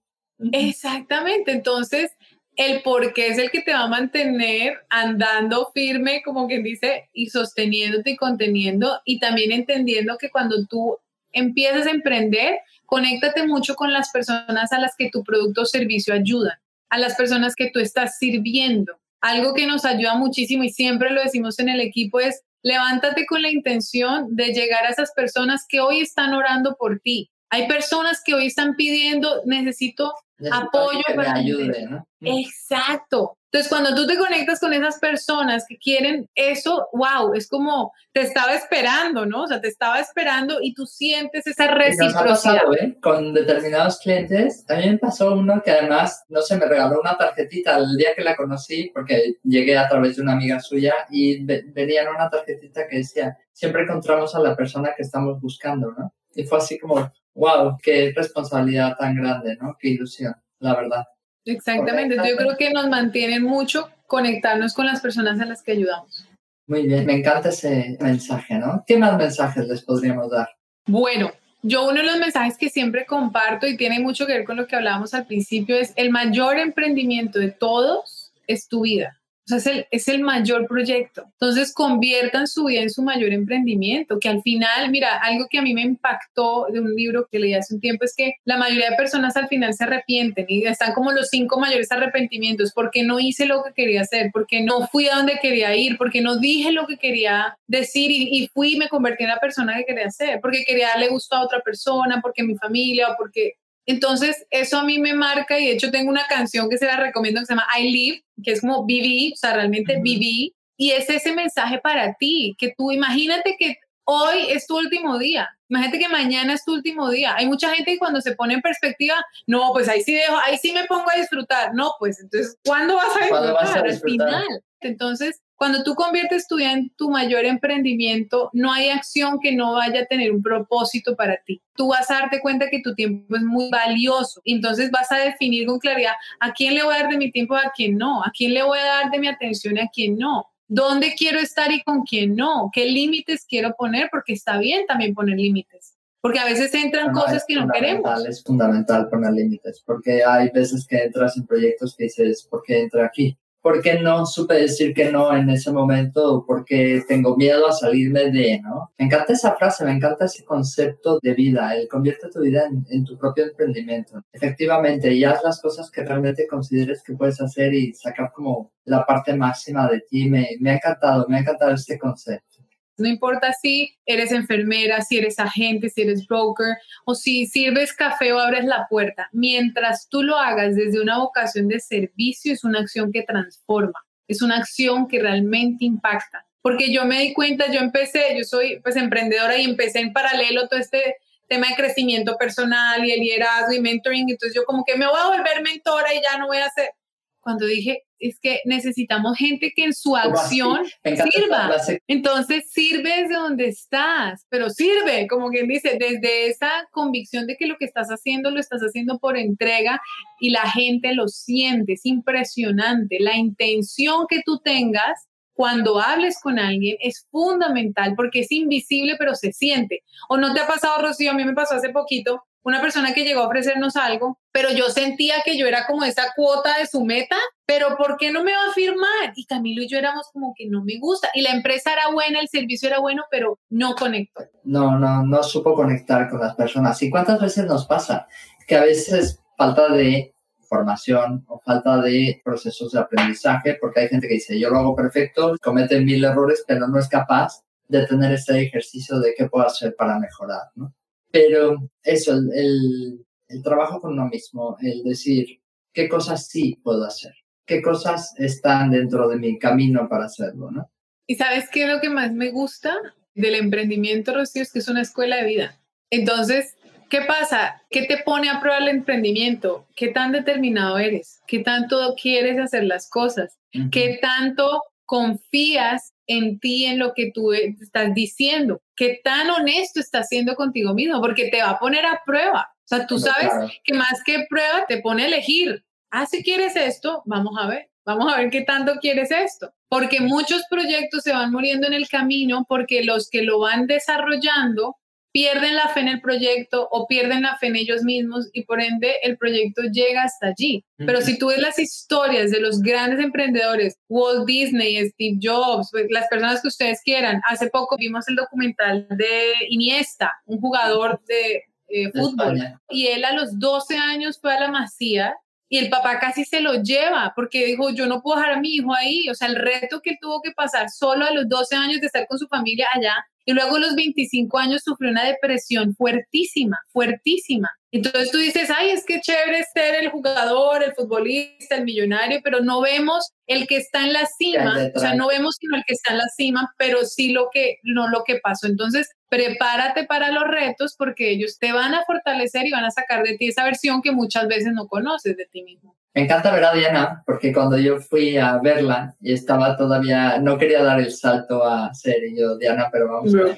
Exactamente, 0.52 1.52
entonces 1.52 2.12
el 2.56 2.82
por 2.82 3.14
qué 3.14 3.28
es 3.28 3.38
el 3.38 3.50
que 3.50 3.62
te 3.62 3.74
va 3.74 3.84
a 3.84 3.88
mantener 3.88 4.74
andando 4.90 5.72
firme, 5.74 6.22
como 6.24 6.48
quien 6.48 6.64
dice, 6.64 7.10
y 7.14 7.28
sosteniéndote 7.28 8.12
y 8.12 8.16
conteniendo, 8.18 9.00
y 9.06 9.20
también 9.20 9.52
entendiendo 9.52 10.18
que 10.18 10.30
cuando 10.30 10.66
tú 10.68 10.98
empiezas 11.32 11.88
a 11.88 11.92
emprender, 11.92 12.60
conéctate 12.86 13.48
mucho 13.48 13.76
con 13.76 13.94
las 13.94 14.12
personas 14.12 14.72
a 14.72 14.80
las 14.80 14.96
que 14.98 15.10
tu 15.10 15.24
producto 15.24 15.62
o 15.62 15.66
servicio 15.66 16.14
ayuda, 16.14 16.62
a 16.90 16.98
las 16.98 17.16
personas 17.16 17.56
que 17.56 17.72
tú 17.72 17.80
estás 17.80 18.18
sirviendo. 18.18 19.00
Algo 19.22 19.54
que 19.54 19.66
nos 19.68 19.86
ayuda 19.86 20.16
muchísimo 20.16 20.64
y 20.64 20.70
siempre 20.70 21.12
lo 21.12 21.22
decimos 21.22 21.60
en 21.60 21.70
el 21.70 21.80
equipo 21.80 22.20
es 22.20 22.44
levántate 22.64 23.26
con 23.26 23.42
la 23.42 23.50
intención 23.50 24.36
de 24.36 24.54
llegar 24.54 24.86
a 24.86 24.90
esas 24.90 25.12
personas 25.14 25.66
que 25.68 25.80
hoy 25.80 26.00
están 26.00 26.34
orando 26.34 26.76
por 26.78 27.00
ti. 27.00 27.32
Hay 27.50 27.68
personas 27.68 28.22
que 28.24 28.34
hoy 28.34 28.48
están 28.48 28.76
pidiendo, 28.76 29.42
necesito, 29.46 30.14
apoyo 30.52 31.02
para 31.16 31.34
que 31.34 31.40
ayude, 31.40 31.88
¿no? 31.88 32.08
Exacto. 32.22 33.38
Entonces, 33.54 33.70
cuando 33.70 33.94
tú 33.94 34.08
te 34.08 34.18
conectas 34.18 34.62
con 34.62 34.72
esas 34.72 34.98
personas 35.00 35.66
que 35.68 35.78
quieren 35.78 36.30
eso, 36.36 36.88
wow, 36.94 37.34
es 37.34 37.50
como 37.50 37.92
te 38.14 38.22
estaba 38.22 38.54
esperando, 38.56 39.26
¿no? 39.26 39.44
O 39.44 39.48
sea, 39.48 39.60
te 39.60 39.68
estaba 39.68 40.00
esperando 40.00 40.60
y 40.62 40.74
tú 40.74 40.86
sientes 40.86 41.46
esa 41.46 41.68
reciprocidad. 41.68 42.62
¿eh? 42.80 42.98
Con 43.02 43.34
determinados 43.34 44.00
clientes, 44.00 44.66
también 44.66 45.00
pasó 45.00 45.36
uno 45.36 45.62
que 45.62 45.72
además, 45.72 46.24
no 46.30 46.42
sé, 46.42 46.56
me 46.56 46.66
regaló 46.66 47.02
una 47.02 47.18
tarjetita 47.18 47.78
el 47.78 47.98
día 47.98 48.16
que 48.16 48.24
la 48.24 48.38
conocí, 48.38 48.90
porque 48.94 49.36
llegué 49.44 49.78
a 49.78 49.90
través 49.90 50.16
de 50.16 50.22
una 50.22 50.32
amiga 50.32 50.62
suya 50.62 50.94
y 51.10 51.44
venía 51.44 52.04
en 52.04 52.08
una 52.08 52.30
tarjetita 52.30 52.88
que 52.88 53.00
decía, 53.00 53.38
siempre 53.52 53.84
encontramos 53.84 54.34
a 54.34 54.40
la 54.40 54.56
persona 54.56 54.94
que 54.96 55.04
estamos 55.04 55.42
buscando, 55.42 55.92
¿no? 55.92 56.14
Y 56.34 56.46
fue 56.46 56.60
así 56.60 56.80
como, 56.80 57.12
wow, 57.36 57.78
qué 57.82 58.14
responsabilidad 58.16 58.98
tan 58.98 59.16
grande, 59.16 59.58
¿no? 59.62 59.78
Qué 59.80 59.90
ilusión, 59.90 60.36
la 60.60 60.76
verdad. 60.76 61.04
Exactamente, 61.46 62.16
yo 62.16 62.36
creo 62.36 62.58
que 62.58 62.72
nos 62.72 62.88
mantiene 62.90 63.40
mucho 63.40 63.90
conectarnos 64.08 64.74
con 64.74 64.86
las 64.86 65.02
personas 65.02 65.40
a 65.40 65.46
las 65.46 65.64
que 65.64 65.72
ayudamos. 65.72 66.28
Muy 66.68 66.86
bien, 66.86 67.06
me 67.06 67.14
encanta 67.14 67.50
ese 67.50 67.98
mensaje, 68.00 68.58
¿no? 68.58 68.84
¿Qué 68.86 68.98
más 68.98 69.18
mensajes 69.18 69.68
les 69.68 69.82
podríamos 69.82 70.30
dar? 70.30 70.50
Bueno, 70.86 71.32
yo 71.64 71.84
uno 71.84 72.02
de 72.02 72.04
los 72.04 72.18
mensajes 72.18 72.58
que 72.58 72.70
siempre 72.70 73.06
comparto 73.06 73.68
y 73.68 73.78
tiene 73.78 74.00
mucho 74.00 74.26
que 74.26 74.34
ver 74.34 74.46
con 74.46 74.58
lo 74.58 74.68
que 74.68 74.76
hablábamos 74.76 75.14
al 75.14 75.26
principio 75.26 75.76
es 75.76 75.94
el 75.96 76.12
mayor 76.12 76.58
emprendimiento 76.58 77.40
de 77.40 77.52
todos 77.52 78.32
es 78.48 78.68
tu 78.68 78.82
vida 78.82 79.21
es 79.48 79.66
el, 79.68 79.88
es 79.92 80.08
el 80.08 80.22
mayor 80.22 80.68
proyecto. 80.68 81.24
Entonces, 81.34 81.74
conviertan 81.74 82.48
su 82.48 82.66
vida 82.66 82.82
en 82.82 82.90
su 82.90 83.02
mayor 83.02 83.32
emprendimiento, 83.34 84.20
que 84.20 84.30
al 84.30 84.42
final, 84.42 84.90
mira, 84.92 85.18
algo 85.18 85.48
que 85.50 85.58
a 85.58 85.62
mí 85.62 85.74
me 85.74 85.82
impactó 85.82 86.68
de 86.72 86.80
un 86.80 86.94
libro 86.96 87.28
que 87.32 87.40
leí 87.40 87.54
hace 87.54 87.74
un 87.74 87.82
tiempo 87.82 88.06
es 88.06 88.14
que 88.16 88.34
la 88.46 88.58
mayoría 88.58 88.92
de 88.92 88.96
personas 88.96 89.36
al 89.38 89.48
final 89.48 89.74
se 89.74 89.84
arrepienten 89.84 90.46
y 90.48 90.66
están 90.66 90.94
como 90.94 91.12
los 91.12 91.30
cinco 91.30 91.60
mayores 91.60 91.92
arrepentimientos, 91.92 92.72
porque 92.74 93.04
no 93.04 93.20
hice 93.20 93.46
lo 93.46 93.64
que 93.64 93.74
quería 93.74 94.02
hacer, 94.02 94.30
porque 94.32 94.62
no 94.62 94.88
fui 94.88 95.08
a 95.08 95.16
donde 95.16 95.40
quería 95.42 95.76
ir, 95.76 95.98
porque 95.98 96.22
no 96.22 96.38
dije 96.38 96.72
lo 96.72 96.88
que 96.88 96.98
quería 96.98 97.58
decir 97.68 98.12
y, 98.12 98.28
y 98.32 98.48
fui 98.48 98.74
y 98.74 98.78
me 98.78 98.90
convertí 98.90 99.24
en 99.24 99.30
la 99.30 99.40
persona 99.40 99.76
que 99.78 99.86
quería 99.86 100.10
ser, 100.10 100.40
porque 100.42 100.64
quería 100.66 100.90
darle 100.90 101.10
gusto 101.10 101.36
a 101.36 101.44
otra 101.44 101.60
persona, 101.62 102.20
porque 102.22 102.44
mi 102.44 102.56
familia 102.56 103.10
o 103.10 103.16
porque 103.18 103.54
entonces, 103.92 104.46
eso 104.50 104.80
a 104.80 104.84
mí 104.84 105.00
me 105.00 105.14
marca 105.14 105.60
y 105.60 105.66
de 105.66 105.74
hecho 105.74 105.92
tengo 105.92 106.10
una 106.10 106.26
canción 106.28 106.70
que 106.70 106.78
se 106.78 106.86
la 106.86 106.98
recomiendo 106.98 107.42
que 107.42 107.46
se 107.46 107.54
llama 107.54 107.68
I 107.78 107.92
Live, 107.92 108.24
que 108.44 108.52
es 108.54 108.62
como 108.62 108.86
viví, 108.86 109.34
o 109.34 109.36
sea, 109.36 109.54
realmente 109.54 110.00
viví. 110.02 110.56
Y 110.78 110.92
es 110.92 111.10
ese 111.10 111.34
mensaje 111.34 111.80
para 111.80 112.16
ti, 112.16 112.56
que 112.58 112.74
tú 112.76 112.92
imagínate 112.92 113.56
que 113.60 113.76
hoy 114.06 114.48
es 114.50 114.66
tu 114.66 114.78
último 114.78 115.20
día. 115.20 115.48
Imagínate 115.70 116.00
que 116.00 116.10
mañana 116.10 116.54
es 116.54 116.66
tu 116.66 116.74
último 116.74 117.10
día. 117.10 117.36
Hay 117.36 117.46
mucha 117.46 117.70
gente 117.74 117.92
que 117.92 118.00
cuando 118.00 118.20
se 118.20 118.34
pone 118.34 118.56
en 118.56 118.62
perspectiva, 118.62 119.16
no, 119.46 119.72
pues 119.74 119.88
ahí 119.88 120.02
sí 120.02 120.14
dejo, 120.14 120.38
ahí 120.38 120.58
sí 120.58 120.74
me 120.74 120.86
pongo 120.86 121.10
a 121.10 121.18
disfrutar. 121.18 121.74
No, 121.74 121.94
pues 122.00 122.20
entonces, 122.20 122.58
¿cuándo 122.66 122.96
vas 122.96 123.16
a 123.16 123.20
disfrutar? 123.20 123.54
Vas 123.54 123.76
a 123.76 123.82
disfrutar? 123.84 124.28
Al 124.28 124.44
final. 124.44 124.64
Entonces, 124.82 125.42
cuando 125.62 125.84
tú 125.84 125.94
conviertes 125.94 126.48
tu 126.48 126.56
vida 126.56 126.72
en 126.72 126.90
tu 126.96 127.12
mayor 127.12 127.46
emprendimiento, 127.46 128.50
no 128.52 128.74
hay 128.74 128.90
acción 128.90 129.38
que 129.40 129.56
no 129.56 129.74
vaya 129.74 130.02
a 130.02 130.06
tener 130.06 130.32
un 130.32 130.42
propósito 130.42 131.16
para 131.16 131.38
ti. 131.46 131.62
Tú 131.76 131.90
vas 131.90 132.10
a 132.10 132.16
darte 132.16 132.42
cuenta 132.42 132.68
que 132.72 132.82
tu 132.82 132.96
tiempo 132.96 133.36
es 133.36 133.44
muy 133.44 133.70
valioso. 133.70 134.42
Entonces 134.44 134.90
vas 134.90 135.12
a 135.12 135.18
definir 135.18 135.68
con 135.68 135.78
claridad 135.78 136.14
a 136.40 136.52
quién 136.52 136.74
le 136.74 136.84
voy 136.84 136.96
a 136.96 137.04
dar 137.04 137.12
de 137.12 137.18
mi 137.18 137.32
tiempo, 137.32 137.56
a 137.56 137.72
quién 137.76 137.96
no, 137.96 138.24
a 138.24 138.32
quién 138.36 138.56
le 138.56 138.64
voy 138.64 138.80
a 138.80 138.86
dar 138.86 139.12
de 139.12 139.20
mi 139.20 139.28
atención 139.28 139.78
y 139.78 139.82
a 139.82 139.90
quién 139.94 140.18
no. 140.18 140.48
¿Dónde 140.68 141.14
quiero 141.16 141.38
estar 141.38 141.72
y 141.72 141.84
con 141.84 142.02
quién 142.06 142.36
no? 142.36 142.72
¿Qué 142.74 142.88
límites 142.88 143.46
quiero 143.48 143.76
poner? 143.78 144.10
Porque 144.12 144.34
está 144.34 144.58
bien 144.58 144.88
también 144.88 145.14
poner 145.14 145.38
límites. 145.38 145.96
Porque 146.22 146.40
a 146.40 146.46
veces 146.46 146.74
entran 146.74 147.14
cosas 147.14 147.46
que 147.48 147.54
no 147.54 147.68
queremos. 147.68 148.26
Es 148.26 148.44
fundamental 148.44 149.10
poner 149.10 149.34
límites, 149.34 149.84
porque 149.86 150.24
hay 150.24 150.50
veces 150.50 150.88
que 150.88 151.04
entras 151.04 151.38
en 151.38 151.46
proyectos 151.46 151.96
que 151.96 152.06
dices, 152.06 152.48
¿por 152.50 152.64
qué 152.64 152.80
entra 152.80 153.06
aquí? 153.06 153.38
¿Por 153.62 153.82
qué 153.82 154.00
no 154.00 154.26
supe 154.26 154.56
decir 154.56 154.94
que 154.94 155.12
no 155.12 155.36
en 155.36 155.50
ese 155.50 155.72
momento? 155.72 156.44
Porque 156.46 157.04
tengo 157.08 157.38
miedo 157.38 157.68
a 157.68 157.72
salirme 157.72 158.32
de, 158.32 158.60
¿no? 158.62 158.92
Me 158.98 159.06
encanta 159.06 159.34
esa 159.34 159.56
frase, 159.56 159.86
me 159.86 159.92
encanta 159.92 160.26
ese 160.26 160.44
concepto 160.44 161.20
de 161.22 161.34
vida, 161.34 161.76
el 161.76 161.88
convierte 161.88 162.30
tu 162.30 162.42
vida 162.42 162.64
en, 162.90 163.06
tu 163.06 163.18
propio 163.18 163.46
emprendimiento. 163.46 164.24
Efectivamente, 164.34 165.14
y 165.14 165.24
haz 165.24 165.44
las 165.44 165.62
cosas 165.62 165.92
que 165.92 166.04
realmente 166.04 166.48
consideres 166.48 167.04
que 167.04 167.14
puedes 167.14 167.40
hacer 167.42 167.74
y 167.74 167.94
sacar 167.94 168.32
como 168.34 168.72
la 168.86 169.06
parte 169.06 169.36
máxima 169.36 169.88
de 169.90 170.02
ti. 170.02 170.30
Me, 170.30 170.50
me 170.60 170.72
ha 170.72 170.76
encantado, 170.76 171.26
me 171.28 171.38
ha 171.38 171.40
encantado 171.42 171.74
este 171.74 172.00
concepto. 172.00 172.61
No 172.98 173.08
importa 173.08 173.54
si 173.54 173.98
eres 174.06 174.32
enfermera, 174.32 175.02
si 175.02 175.18
eres 175.18 175.40
agente, 175.40 175.90
si 175.90 176.02
eres 176.02 176.28
broker 176.28 176.78
o 177.06 177.16
si 177.16 177.46
sirves 177.48 177.94
café 177.94 178.32
o 178.34 178.40
abres 178.40 178.66
la 178.66 178.88
puerta. 178.90 179.30
Mientras 179.32 180.08
tú 180.10 180.24
lo 180.24 180.38
hagas 180.38 180.76
desde 180.76 181.02
una 181.02 181.18
vocación 181.18 181.68
de 181.68 181.80
servicio, 181.80 182.54
es 182.54 182.64
una 182.64 182.80
acción 182.80 183.12
que 183.12 183.24
transforma, 183.24 184.00
es 184.28 184.42
una 184.42 184.58
acción 184.58 185.08
que 185.08 185.20
realmente 185.20 185.86
impacta. 185.86 186.46
Porque 186.62 186.94
yo 186.94 187.06
me 187.06 187.20
di 187.22 187.34
cuenta, 187.34 187.72
yo 187.72 187.80
empecé, 187.80 188.38
yo 188.38 188.44
soy 188.44 188.80
pues 188.82 188.96
emprendedora 188.96 189.58
y 189.58 189.64
empecé 189.64 190.00
en 190.00 190.14
paralelo 190.14 190.68
todo 190.68 190.80
este 190.80 191.16
tema 191.48 191.68
de 191.68 191.76
crecimiento 191.76 192.38
personal 192.38 193.04
y 193.04 193.12
el 193.12 193.20
liderazgo 193.20 193.74
y 193.74 193.82
mentoring. 193.82 194.30
Entonces 194.30 194.56
yo 194.56 194.64
como 194.64 194.84
que 194.86 194.96
me 194.96 195.08
voy 195.08 195.20
a 195.20 195.38
volver 195.38 195.64
mentora 195.64 196.14
y 196.14 196.22
ya 196.22 196.38
no 196.38 196.48
voy 196.48 196.58
a 196.58 196.68
hacer. 196.68 196.92
Cuando 197.40 197.66
dije, 197.66 198.04
es 198.22 198.40
que 198.40 198.60
necesitamos 198.66 199.38
gente 199.38 199.74
que 199.76 199.86
en 199.86 199.94
su 199.94 200.16
acción 200.16 200.86
sirva. 201.04 201.76
Entonces 202.08 202.72
sirve 202.72 203.22
desde 203.22 203.34
donde 203.34 203.68
estás, 203.68 204.46
pero 204.50 204.70
sirve, 204.70 205.28
como 205.28 205.50
quien 205.50 205.68
dice, 205.68 205.98
desde 206.00 206.48
esa 206.48 206.72
convicción 206.92 207.48
de 207.48 207.58
que 207.58 207.68
lo 207.68 207.78
que 207.78 207.86
estás 207.86 208.10
haciendo 208.10 208.52
lo 208.52 208.60
estás 208.60 208.82
haciendo 208.82 209.20
por 209.20 209.38
entrega 209.38 210.00
y 210.40 210.52
la 210.52 210.70
gente 210.70 211.14
lo 211.14 211.28
siente. 211.28 211.94
Es 211.94 212.06
impresionante. 212.06 213.18
La 213.20 213.36
intención 213.36 214.26
que 214.30 214.42
tú 214.46 214.60
tengas 214.60 215.28
cuando 215.54 216.00
hables 216.00 216.40
con 216.42 216.60
alguien 216.60 216.98
es 217.02 217.28
fundamental 217.30 218.14
porque 218.16 218.42
es 218.42 218.52
invisible, 218.52 219.16
pero 219.18 219.36
se 219.36 219.52
siente. 219.52 220.04
¿O 220.30 220.38
no 220.38 220.54
te 220.54 220.62
ha 220.62 220.68
pasado, 220.68 221.02
Rocío? 221.02 221.32
A 221.32 221.34
mí 221.34 221.44
me 221.44 221.54
pasó 221.54 221.76
hace 221.76 221.90
poquito 221.90 222.44
una 222.64 222.82
persona 222.82 223.14
que 223.14 223.24
llegó 223.24 223.42
a 223.42 223.48
ofrecernos 223.48 223.96
algo, 223.96 224.40
pero 224.52 224.70
yo 224.72 224.90
sentía 224.90 225.36
que 225.44 225.58
yo 225.58 225.66
era 225.68 225.86
como 225.88 226.04
esa 226.04 226.34
cuota 226.36 226.78
de 226.78 226.88
su 226.88 227.04
meta, 227.04 227.36
pero 227.66 227.96
¿por 227.98 228.18
qué 228.18 228.32
no 228.32 228.44
me 228.44 228.52
va 228.52 228.70
a 228.70 228.74
firmar? 228.74 229.34
Y 229.36 229.46
Camilo 229.46 229.82
y 229.82 229.88
yo 229.88 229.98
éramos 229.98 230.28
como 230.32 230.54
que 230.56 230.68
no 230.68 230.84
me 230.84 231.00
gusta. 231.00 231.30
Y 231.34 231.42
la 231.42 231.52
empresa 231.52 231.94
era 231.94 232.12
buena, 232.12 232.40
el 232.40 232.50
servicio 232.50 232.90
era 232.90 233.00
bueno, 233.00 233.24
pero 233.32 233.60
no 233.70 233.96
conectó. 233.96 234.44
No, 234.64 235.00
no, 235.00 235.26
no 235.26 235.44
supo 235.44 235.74
conectar 235.74 236.30
con 236.30 236.40
las 236.40 236.56
personas. 236.56 237.02
¿Y 237.02 237.10
cuántas 237.10 237.40
veces 237.40 237.66
nos 237.66 237.86
pasa? 237.86 238.28
Que 238.68 238.76
a 238.76 238.84
veces 238.84 239.40
falta 239.58 239.88
de 239.90 240.34
formación 240.72 241.44
o 241.48 241.60
falta 241.60 242.02
de 242.02 242.42
procesos 242.46 242.94
de 242.94 243.00
aprendizaje, 243.00 243.78
porque 243.80 244.02
hay 244.02 244.08
gente 244.08 244.28
que 244.28 244.36
dice, 244.36 244.60
yo 244.60 244.70
lo 244.70 244.80
hago 244.80 244.96
perfecto, 244.96 245.56
comete 245.62 246.00
mil 246.00 246.24
errores, 246.24 246.64
pero 246.66 246.88
no 246.88 246.98
es 246.98 247.10
capaz 247.10 247.62
de 247.90 248.08
tener 248.08 248.32
este 248.32 248.62
ejercicio 248.62 249.20
de 249.20 249.34
qué 249.38 249.50
puedo 249.50 249.66
hacer 249.66 249.96
para 249.98 250.18
mejorar, 250.18 250.62
¿no? 250.76 250.94
Pero 251.32 251.90
eso, 252.04 252.34
el, 252.54 253.26
el, 253.48 253.64
trabajo 253.64 254.00
con 254.02 254.14
uno 254.14 254.28
mismo, 254.28 254.78
el 254.82 255.04
decir 255.04 255.62
qué 255.94 256.10
cosas 256.10 256.48
sí 256.48 256.80
puedo 256.84 257.06
hacer, 257.06 257.34
qué 257.66 257.82
cosas 257.82 258.34
están 258.38 258.92
dentro 258.92 259.28
de 259.30 259.38
mi 259.38 259.58
camino 259.58 260.08
para 260.10 260.26
hacerlo, 260.26 260.72
¿no? 260.72 260.90
Y 261.28 261.36
sabes 261.36 261.70
qué 261.70 261.84
es 261.84 261.90
lo 261.90 262.02
que 262.02 262.10
más 262.10 262.34
me 262.34 262.52
gusta 262.52 262.98
del 263.36 263.56
emprendimiento, 263.56 264.34
Rocío, 264.34 264.62
es 264.62 264.74
que 264.74 264.80
es 264.80 264.88
una 264.90 265.02
escuela 265.02 265.38
de 265.38 265.46
vida. 265.46 265.80
Entonces, 266.10 266.76
¿Qué 267.12 267.24
pasa? 267.24 267.84
¿Qué 267.90 268.04
te 268.04 268.20
pone 268.24 268.50
a 268.50 268.62
prueba 268.62 268.78
el 268.78 268.88
emprendimiento? 268.88 269.86
¿Qué 269.98 270.08
tan 270.08 270.32
determinado 270.32 270.98
eres? 270.98 271.42
¿Qué 271.46 271.60
tanto 271.60 272.16
quieres 272.16 272.58
hacer 272.58 272.86
las 272.86 273.10
cosas? 273.10 273.60
¿Qué 273.92 274.18
tanto 274.22 274.82
confías 275.12 276.14
en 276.26 276.58
ti, 276.62 276.86
en 276.86 276.98
lo 276.98 277.14
que 277.14 277.34
tú 277.34 277.52
estás 277.52 278.14
diciendo? 278.14 278.82
¿Qué 278.96 279.20
tan 279.22 279.50
honesto 279.50 280.00
estás 280.00 280.30
siendo 280.30 280.56
contigo 280.56 280.94
mismo? 280.94 281.20
Porque 281.20 281.50
te 281.50 281.62
va 281.62 281.72
a 281.72 281.80
poner 281.80 282.06
a 282.06 282.22
prueba. 282.26 282.74
O 282.78 282.88
sea, 282.88 283.06
tú 283.08 283.20
sabes 283.20 283.52
que 283.84 283.94
más 283.94 284.24
que 284.26 284.46
prueba 284.50 284.86
te 284.88 285.02
pone 285.02 285.24
a 285.24 285.28
elegir. 285.28 285.84
Ah, 286.12 286.26
si 286.26 286.42
quieres 286.42 286.78
esto, 286.78 287.24
vamos 287.26 287.58
a 287.60 287.68
ver. 287.68 287.90
Vamos 288.06 288.32
a 288.32 288.38
ver 288.38 288.50
qué 288.50 288.62
tanto 288.62 288.94
quieres 289.02 289.32
esto. 289.32 289.74
Porque 289.90 290.22
muchos 290.22 290.64
proyectos 290.70 291.24
se 291.24 291.34
van 291.34 291.52
muriendo 291.52 291.88
en 291.88 291.94
el 291.94 292.08
camino 292.08 292.66
porque 292.70 293.04
los 293.04 293.30
que 293.30 293.42
lo 293.42 293.60
van 293.60 293.88
desarrollando 293.88 294.96
pierden 295.32 295.76
la 295.76 295.88
fe 295.90 296.02
en 296.02 296.08
el 296.10 296.22
proyecto 296.22 296.88
o 296.92 297.08
pierden 297.08 297.44
la 297.44 297.58
fe 297.58 297.68
en 297.68 297.76
ellos 297.76 298.04
mismos 298.04 298.50
y 298.54 298.64
por 298.64 298.82
ende 298.82 299.16
el 299.24 299.38
proyecto 299.38 299.84
llega 299.84 300.24
hasta 300.24 300.48
allí. 300.48 300.84
Pero 300.98 301.22
si 301.22 301.38
tú 301.38 301.48
ves 301.48 301.60
las 301.60 301.80
historias 301.80 302.52
de 302.52 302.60
los 302.60 302.82
grandes 302.82 303.20
emprendedores, 303.20 303.98
Walt 304.10 304.46
Disney, 304.46 305.10
Steve 305.10 305.40
Jobs, 305.42 305.90
pues, 305.92 306.06
las 306.10 306.28
personas 306.28 306.62
que 306.62 306.68
ustedes 306.68 307.02
quieran, 307.04 307.42
hace 307.48 307.68
poco 307.70 307.96
vimos 307.98 308.28
el 308.28 308.36
documental 308.36 309.08
de 309.10 309.54
Iniesta, 309.70 310.32
un 310.46 310.60
jugador 310.60 311.22
de 311.28 311.64
eh, 311.88 312.12
fútbol, 312.12 312.60
y 312.90 313.08
él 313.08 313.26
a 313.26 313.34
los 313.34 313.60
12 313.60 313.98
años 313.98 314.40
fue 314.40 314.54
a 314.54 314.60
la 314.60 314.68
Masía 314.70 315.36
y 315.68 315.78
el 315.78 315.90
papá 315.90 316.20
casi 316.20 316.44
se 316.44 316.60
lo 316.60 316.84
lleva 316.84 317.32
porque 317.36 317.66
dijo, 317.66 317.90
yo 317.92 318.06
no 318.06 318.22
puedo 318.22 318.38
dejar 318.38 318.56
a 318.56 318.60
mi 318.60 318.76
hijo 318.76 318.94
ahí, 318.94 319.30
o 319.30 319.34
sea, 319.34 319.48
el 319.48 319.56
reto 319.56 320.02
que 320.02 320.12
él 320.12 320.18
tuvo 320.22 320.42
que 320.42 320.52
pasar 320.52 320.90
solo 320.90 321.26
a 321.26 321.32
los 321.32 321.48
12 321.48 321.76
años 321.78 322.02
de 322.02 322.08
estar 322.08 322.28
con 322.28 322.38
su 322.38 322.48
familia 322.48 322.88
allá 322.94 323.16
y 323.46 323.54
luego 323.54 323.78
a 323.78 323.80
los 323.80 323.96
25 323.96 324.58
años 324.58 324.82
sufrió 324.84 325.12
una 325.12 325.26
depresión 325.26 325.96
fuertísima, 325.96 326.80
fuertísima. 326.92 327.70
Entonces 327.94 328.32
tú 328.32 328.38
dices, 328.38 328.70
ay, 328.70 328.92
es 328.92 329.06
que 329.06 329.20
chévere 329.20 329.66
ser 329.74 329.96
el 329.96 330.10
jugador, 330.10 330.82
el 330.82 330.94
futbolista, 330.94 331.76
el 331.76 331.84
millonario, 331.84 332.40
pero 332.42 332.62
no 332.62 332.80
vemos 332.80 333.32
el 333.48 333.68
que 333.68 333.78
está 333.78 334.06
en 334.06 334.14
la 334.14 334.26
cima, 334.26 334.92
o 334.96 335.00
sea, 335.00 335.14
no 335.14 335.28
vemos 335.28 335.58
sino 335.60 335.76
el 335.76 335.84
que 335.86 335.94
está 335.94 336.14
en 336.14 336.20
la 336.20 336.28
cima, 336.36 336.74
pero 336.78 337.04
sí 337.04 337.34
lo 337.34 337.50
que, 337.52 337.80
no 337.84 338.08
lo 338.08 338.24
que 338.24 338.40
pasó. 338.42 338.68
Entonces, 338.68 339.10
prepárate 339.28 340.06
para 340.06 340.32
los 340.32 340.46
retos 340.46 340.96
porque 340.98 341.32
ellos 341.32 341.58
te 341.60 341.74
van 341.74 341.94
a 341.94 342.06
fortalecer 342.06 342.66
y 342.66 342.72
van 342.72 342.86
a 342.86 342.92
sacar 342.92 343.24
de 343.24 343.38
ti 343.38 343.50
esa 343.50 343.66
versión 343.66 344.02
que 344.02 344.14
muchas 344.14 344.48
veces 344.48 344.72
no 344.74 344.88
conoces 344.88 345.36
de 345.36 345.48
ti 345.48 345.64
mismo. 345.64 345.98
Me 346.14 346.24
encanta 346.24 346.52
ver 346.52 346.66
a 346.66 346.74
Diana 346.74 347.24
porque 347.26 347.54
cuando 347.54 347.78
yo 347.78 348.00
fui 348.00 348.38
a 348.38 348.58
verla 348.58 349.16
y 349.22 349.34
estaba 349.34 349.78
todavía, 349.78 350.40
no 350.40 350.58
quería 350.58 350.84
dar 350.84 351.00
el 351.00 351.12
salto 351.12 351.64
a 351.64 351.94
ser 351.94 352.22
yo, 352.36 352.58
Diana, 352.58 352.90
pero 352.92 353.08
vamos 353.08 353.34
a 353.34 353.44
ver. 353.44 353.58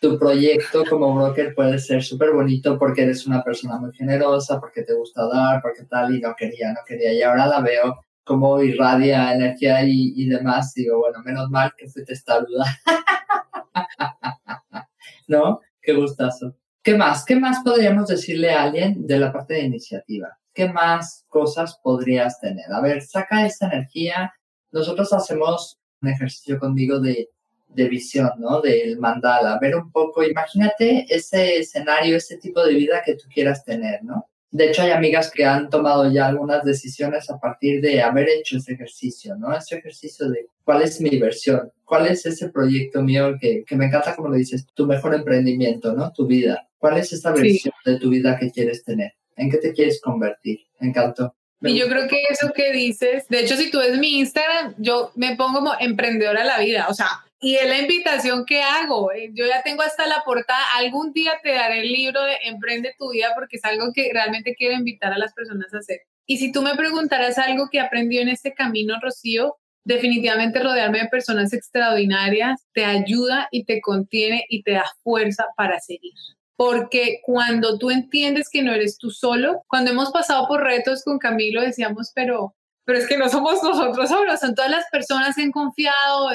Tu 0.00 0.18
proyecto 0.18 0.84
como 0.88 1.14
broker 1.14 1.54
puede 1.54 1.78
ser 1.78 2.02
súper 2.02 2.30
bonito 2.30 2.78
porque 2.78 3.02
eres 3.02 3.26
una 3.26 3.42
persona 3.42 3.76
muy 3.76 3.92
generosa, 3.92 4.58
porque 4.58 4.82
te 4.82 4.94
gusta 4.94 5.26
dar, 5.26 5.60
porque 5.60 5.82
tal, 5.82 6.14
y 6.14 6.20
no 6.20 6.34
quería, 6.36 6.72
no 6.72 6.80
quería. 6.86 7.12
Y 7.12 7.22
ahora 7.22 7.46
la 7.46 7.60
veo 7.60 8.00
como 8.24 8.62
irradia 8.62 9.34
energía 9.34 9.84
y, 9.84 10.14
y 10.16 10.26
demás. 10.26 10.72
Digo, 10.74 11.00
bueno, 11.00 11.18
menos 11.22 11.50
mal 11.50 11.72
que 11.76 11.88
fui 11.88 12.04
testaruda. 12.04 12.64
¿No? 15.28 15.60
Qué 15.82 15.92
gustazo. 15.92 16.56
¿Qué 16.82 16.94
más? 16.94 17.26
¿Qué 17.26 17.36
más 17.36 17.58
podríamos 17.62 18.08
decirle 18.08 18.52
a 18.52 18.62
alguien 18.62 19.06
de 19.06 19.18
la 19.18 19.32
parte 19.32 19.54
de 19.54 19.64
iniciativa? 19.64 20.39
¿Qué 20.54 20.68
más 20.68 21.24
cosas 21.28 21.78
podrías 21.82 22.40
tener? 22.40 22.72
A 22.72 22.80
ver, 22.80 23.02
saca 23.02 23.46
esa 23.46 23.66
energía. 23.66 24.32
Nosotros 24.72 25.12
hacemos 25.12 25.78
un 26.02 26.08
ejercicio 26.08 26.58
conmigo 26.58 27.00
de, 27.00 27.28
de 27.68 27.88
visión, 27.88 28.30
¿no? 28.38 28.60
Del 28.60 28.98
mandala. 28.98 29.58
Ver 29.60 29.76
un 29.76 29.90
poco, 29.90 30.22
imagínate 30.22 31.06
ese 31.08 31.58
escenario, 31.58 32.16
ese 32.16 32.36
tipo 32.38 32.64
de 32.64 32.74
vida 32.74 33.02
que 33.04 33.14
tú 33.14 33.24
quieras 33.32 33.64
tener, 33.64 34.02
¿no? 34.02 34.26
De 34.52 34.66
hecho, 34.68 34.82
hay 34.82 34.90
amigas 34.90 35.30
que 35.30 35.44
han 35.44 35.70
tomado 35.70 36.10
ya 36.10 36.26
algunas 36.26 36.64
decisiones 36.64 37.30
a 37.30 37.38
partir 37.38 37.80
de 37.80 38.02
haber 38.02 38.28
hecho 38.28 38.56
ese 38.56 38.72
ejercicio, 38.72 39.36
¿no? 39.36 39.56
Ese 39.56 39.76
ejercicio 39.76 40.28
de 40.28 40.48
cuál 40.64 40.82
es 40.82 41.00
mi 41.00 41.16
versión, 41.18 41.70
cuál 41.84 42.08
es 42.08 42.26
ese 42.26 42.48
proyecto 42.48 43.00
mío 43.00 43.36
que, 43.40 43.62
que 43.64 43.76
me 43.76 43.86
encanta, 43.86 44.16
como 44.16 44.28
lo 44.28 44.34
dices, 44.34 44.66
tu 44.74 44.86
mejor 44.86 45.14
emprendimiento, 45.14 45.92
¿no? 45.92 46.12
Tu 46.12 46.26
vida. 46.26 46.66
¿Cuál 46.78 46.98
es 46.98 47.12
esa 47.12 47.30
versión 47.30 47.74
de 47.84 47.98
tu 48.00 48.08
vida 48.08 48.36
que 48.38 48.50
quieres 48.50 48.82
tener? 48.82 49.12
¿En 49.40 49.50
qué 49.50 49.56
te 49.56 49.72
quieres 49.72 50.00
convertir? 50.02 50.60
Me 50.80 50.88
encantó. 50.88 51.34
y 51.62 51.78
yo 51.78 51.88
creo 51.88 52.06
que 52.08 52.22
eso 52.28 52.52
que 52.52 52.72
dices, 52.72 53.26
de 53.28 53.40
hecho, 53.40 53.56
si 53.56 53.70
tú 53.70 53.78
ves 53.78 53.98
mi 53.98 54.18
Instagram, 54.18 54.74
yo 54.76 55.12
me 55.14 55.34
pongo 55.34 55.60
como 55.60 55.72
emprendedora 55.80 56.42
a 56.42 56.44
la 56.44 56.58
vida, 56.58 56.86
o 56.90 56.94
sea, 56.94 57.08
y 57.40 57.54
es 57.54 57.66
la 57.66 57.78
invitación 57.78 58.44
que 58.44 58.60
hago. 58.60 59.12
Eh, 59.12 59.30
yo 59.32 59.46
ya 59.46 59.62
tengo 59.62 59.80
hasta 59.80 60.06
la 60.06 60.22
portada. 60.26 60.62
Algún 60.76 61.14
día 61.14 61.32
te 61.42 61.54
daré 61.54 61.80
el 61.80 61.90
libro 61.90 62.22
de 62.22 62.36
Emprende 62.44 62.94
tu 62.98 63.12
vida 63.12 63.30
porque 63.34 63.56
es 63.56 63.64
algo 63.64 63.94
que 63.94 64.10
realmente 64.12 64.54
quiero 64.54 64.74
invitar 64.74 65.14
a 65.14 65.18
las 65.18 65.32
personas 65.32 65.72
a 65.72 65.78
hacer. 65.78 66.02
Y 66.26 66.36
si 66.36 66.52
tú 66.52 66.60
me 66.60 66.74
preguntaras 66.74 67.38
algo 67.38 67.68
que 67.72 67.80
aprendió 67.80 68.20
en 68.20 68.28
este 68.28 68.52
camino, 68.52 68.98
Rocío, 69.00 69.56
definitivamente 69.84 70.58
rodearme 70.58 71.00
de 71.00 71.08
personas 71.08 71.54
extraordinarias 71.54 72.66
te 72.74 72.84
ayuda 72.84 73.48
y 73.50 73.64
te 73.64 73.80
contiene 73.80 74.44
y 74.50 74.62
te 74.62 74.72
da 74.72 74.84
fuerza 75.02 75.46
para 75.56 75.80
seguir 75.80 76.12
porque 76.60 77.22
cuando 77.24 77.78
tú 77.78 77.90
entiendes 77.90 78.50
que 78.50 78.62
no 78.62 78.74
eres 78.74 78.98
tú 78.98 79.10
solo, 79.10 79.62
cuando 79.66 79.92
hemos 79.92 80.10
pasado 80.10 80.46
por 80.46 80.62
retos 80.62 81.02
con 81.02 81.18
Camilo 81.18 81.62
decíamos, 81.62 82.12
pero 82.14 82.54
pero 82.84 82.98
es 82.98 83.06
que 83.06 83.16
no 83.16 83.30
somos 83.30 83.62
nosotros 83.62 84.10
solos, 84.10 84.40
son 84.40 84.54
todas 84.54 84.70
las 84.70 84.84
personas 84.92 85.36
que 85.36 85.42
han 85.42 85.52
confiado, 85.52 86.28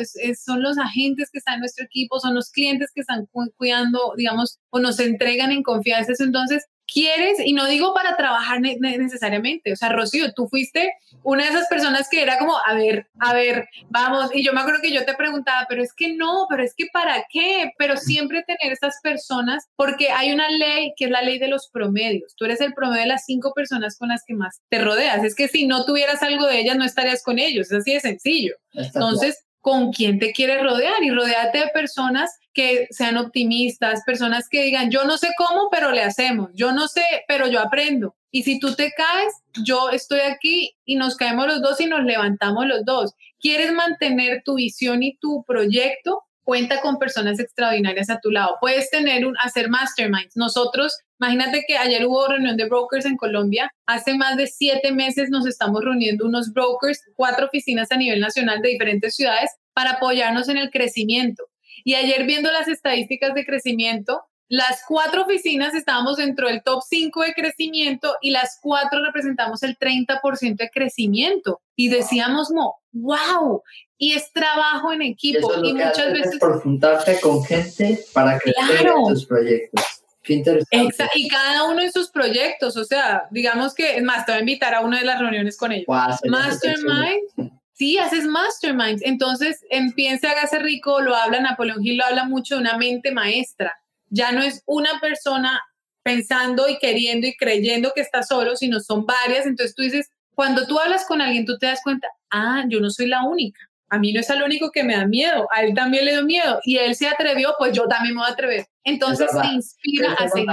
son 0.43 0.63
los 0.63 0.79
agentes 0.79 1.29
que 1.29 1.37
están 1.37 1.55
en 1.55 1.59
nuestro 1.59 1.85
equipo, 1.85 2.19
son 2.19 2.33
los 2.33 2.49
clientes 2.49 2.89
que 2.95 3.01
están 3.01 3.27
cuidando, 3.55 4.13
digamos, 4.17 4.57
o 4.71 4.79
nos 4.79 4.99
entregan 4.99 5.51
en 5.51 5.61
confianza. 5.61 6.13
Entonces, 6.17 6.65
quieres, 6.91 7.39
y 7.43 7.53
no 7.53 7.65
digo 7.65 7.93
para 7.93 8.15
trabajar 8.15 8.61
necesariamente, 8.61 9.73
o 9.73 9.75
sea, 9.75 9.89
Rocío, 9.89 10.33
tú 10.33 10.47
fuiste 10.47 10.93
una 11.23 11.43
de 11.43 11.49
esas 11.49 11.67
personas 11.67 12.07
que 12.09 12.21
era 12.21 12.37
como, 12.37 12.57
a 12.65 12.73
ver, 12.73 13.07
a 13.19 13.33
ver, 13.33 13.67
vamos, 13.89 14.29
y 14.33 14.43
yo 14.43 14.53
me 14.53 14.61
acuerdo 14.61 14.81
que 14.81 14.91
yo 14.91 15.05
te 15.05 15.13
preguntaba, 15.15 15.65
pero 15.67 15.81
es 15.81 15.93
que 15.93 16.15
no, 16.15 16.45
pero 16.49 16.63
es 16.63 16.73
que 16.75 16.85
para 16.93 17.25
qué, 17.29 17.71
pero 17.77 17.97
siempre 17.97 18.43
tener 18.43 18.73
estas 18.73 18.95
personas, 19.01 19.67
porque 19.75 20.09
hay 20.09 20.31
una 20.31 20.49
ley 20.49 20.93
que 20.95 21.05
es 21.05 21.11
la 21.11 21.21
ley 21.21 21.39
de 21.39 21.47
los 21.47 21.69
promedios, 21.69 22.35
tú 22.35 22.45
eres 22.45 22.61
el 22.61 22.73
promedio 22.73 23.01
de 23.01 23.09
las 23.09 23.25
cinco 23.25 23.53
personas 23.53 23.97
con 23.97 24.09
las 24.09 24.23
que 24.25 24.33
más 24.33 24.61
te 24.69 24.79
rodeas, 24.79 25.23
es 25.23 25.35
que 25.35 25.47
si 25.47 25.67
no 25.67 25.85
tuvieras 25.85 26.21
algo 26.21 26.47
de 26.47 26.59
ellas, 26.59 26.77
no 26.77 26.85
estarías 26.85 27.23
con 27.23 27.39
ellos, 27.39 27.71
es 27.71 27.79
así 27.79 27.93
de 27.93 27.99
sencillo. 27.99 28.55
Entonces, 28.73 29.45
con 29.61 29.91
quién 29.91 30.19
te 30.19 30.31
quieres 30.31 30.61
rodear 30.61 31.01
y 31.01 31.09
rodearte 31.09 31.57
de 31.57 31.67
personas 31.69 32.37
que 32.55 32.87
sean 32.89 33.17
optimistas, 33.17 34.01
personas 34.05 34.47
que 34.49 34.63
digan, 34.63 34.89
yo 34.89 35.03
no 35.03 35.17
sé 35.17 35.29
cómo, 35.37 35.67
pero 35.69 35.91
le 35.91 36.01
hacemos, 36.01 36.49
yo 36.55 36.71
no 36.71 36.87
sé, 36.87 37.03
pero 37.27 37.47
yo 37.47 37.59
aprendo. 37.59 38.15
Y 38.31 38.43
si 38.43 38.59
tú 38.59 38.73
te 38.73 38.91
caes, 38.95 39.33
yo 39.63 39.89
estoy 39.89 40.21
aquí 40.21 40.75
y 40.85 40.95
nos 40.95 41.15
caemos 41.17 41.47
los 41.47 41.61
dos 41.61 41.79
y 41.81 41.85
nos 41.85 42.03
levantamos 42.03 42.65
los 42.65 42.83
dos. 42.85 43.13
¿Quieres 43.39 43.73
mantener 43.73 44.41
tu 44.43 44.55
visión 44.55 45.03
y 45.03 45.17
tu 45.17 45.43
proyecto? 45.45 46.23
Cuenta 46.43 46.79
con 46.79 46.97
personas 46.97 47.39
extraordinarias 47.39 48.09
a 48.09 48.19
tu 48.19 48.31
lado. 48.31 48.55
Puedes 48.61 48.89
tener 48.89 49.25
un, 49.25 49.35
hacer 49.39 49.69
masterminds. 49.69 50.35
Nosotros, 50.35 50.97
imagínate 51.19 51.65
que 51.67 51.77
ayer 51.77 52.05
hubo 52.05 52.27
reunión 52.27 52.55
de 52.55 52.69
brokers 52.69 53.05
en 53.05 53.17
Colombia. 53.17 53.69
Hace 53.85 54.15
más 54.15 54.37
de 54.37 54.47
siete 54.47 54.91
meses 54.91 55.29
nos 55.29 55.45
estamos 55.45 55.83
reuniendo 55.83 56.25
unos 56.25 56.53
brokers, 56.53 57.01
cuatro 57.15 57.47
oficinas 57.47 57.91
a 57.91 57.97
nivel 57.97 58.21
nacional 58.21 58.61
de 58.61 58.69
diferentes 58.69 59.15
ciudades 59.15 59.51
para 59.73 59.91
apoyarnos 59.91 60.47
en 60.47 60.57
el 60.57 60.69
crecimiento. 60.71 61.43
Y 61.85 61.93
ayer 61.93 62.25
viendo 62.25 62.51
las 62.51 62.67
estadísticas 62.67 63.35
de 63.35 63.45
crecimiento, 63.45 64.23
las 64.47 64.83
cuatro 64.87 65.23
oficinas 65.23 65.75
estábamos 65.75 66.17
dentro 66.17 66.47
del 66.47 66.63
top 66.63 66.81
5 66.87 67.21
de 67.21 67.33
crecimiento 67.33 68.15
y 68.21 68.31
las 68.31 68.59
cuatro 68.61 69.03
representamos 69.05 69.61
el 69.61 69.77
30% 69.77 70.57
de 70.57 70.69
crecimiento. 70.71 71.61
Y 71.75 71.89
decíamos, 71.89 72.49
no, 72.49 72.73
wow, 72.91 73.61
y 73.99 74.13
es 74.13 74.31
trabajo 74.33 74.93
en 74.93 75.03
equipo. 75.03 75.47
Y, 75.63 75.73
muchas 75.73 76.11
veces... 76.11 76.39
Por 76.39 76.61
juntarte 76.61 77.19
con 77.21 77.43
gente 77.43 77.99
para 78.13 78.39
crecer 78.39 78.91
tus 79.07 79.25
proyectos. 79.27 79.85
Qué 80.23 80.33
interesante. 80.33 81.05
y 81.13 81.27
cada 81.27 81.65
uno 81.65 81.81
en 81.81 81.91
sus 81.91 82.09
proyectos, 82.09 82.75
o 82.77 82.83
sea, 82.83 83.27
digamos 83.29 83.75
que, 83.75 83.97
es 83.97 84.03
más, 84.03 84.25
te 84.25 84.31
voy 84.31 84.37
a 84.37 84.41
invitar 84.41 84.73
a 84.73 84.81
una 84.81 84.97
de 84.97 85.05
las 85.05 85.19
reuniones 85.19 85.55
con 85.55 85.71
ellos. 85.71 85.85
Mastermind, 85.87 87.51
Sí, 87.75 87.97
haces 87.97 88.25
masterminds. 88.25 89.01
Entonces, 89.03 89.59
en 89.69 89.91
Piense, 89.91 90.27
hágase 90.27 90.59
rico, 90.59 91.01
lo 91.01 91.13
habla 91.13 91.41
Napoleón 91.41 91.85
Hill, 91.85 91.97
lo 91.97 92.05
habla 92.05 92.23
mucho 92.23 92.55
de 92.55 92.61
una 92.61 92.77
mente 92.77 93.11
maestra. 93.11 93.73
Ya 94.09 94.31
no 94.31 94.41
es 94.41 94.63
una 94.65 95.01
persona 95.01 95.61
pensando 96.01 96.69
y 96.69 96.77
queriendo 96.77 97.27
y 97.27 97.35
creyendo 97.35 97.91
que 97.93 97.99
está 97.99 98.23
solo, 98.23 98.55
sino 98.55 98.79
son 98.79 99.05
varias. 99.05 99.45
Entonces 99.45 99.75
tú 99.75 99.81
dices, 99.81 100.09
cuando 100.33 100.65
tú 100.67 100.79
hablas 100.79 101.05
con 101.05 101.21
alguien, 101.21 101.45
tú 101.45 101.57
te 101.57 101.65
das 101.65 101.81
cuenta, 101.83 102.07
ah, 102.31 102.63
yo 102.69 102.79
no 102.79 102.89
soy 102.89 103.07
la 103.07 103.25
única. 103.25 103.59
A 103.89 103.99
mí 103.99 104.13
no 104.13 104.21
es 104.21 104.29
el 104.29 104.41
único 104.41 104.71
que 104.71 104.83
me 104.83 104.95
da 104.95 105.05
miedo, 105.05 105.47
a 105.51 105.61
él 105.63 105.73
también 105.73 106.05
le 106.05 106.11
dio 106.13 106.23
miedo 106.23 106.59
y 106.63 106.77
él 106.77 106.95
se 106.95 107.07
atrevió, 107.07 107.55
pues 107.57 107.73
yo 107.73 107.87
también 107.87 108.15
me 108.15 108.21
voy 108.21 108.29
a 108.29 108.33
atrever. 108.33 108.65
Entonces 108.83 109.29
te 109.29 109.47
inspira 109.47 110.13
a 110.13 110.29
seguir. 110.29 110.49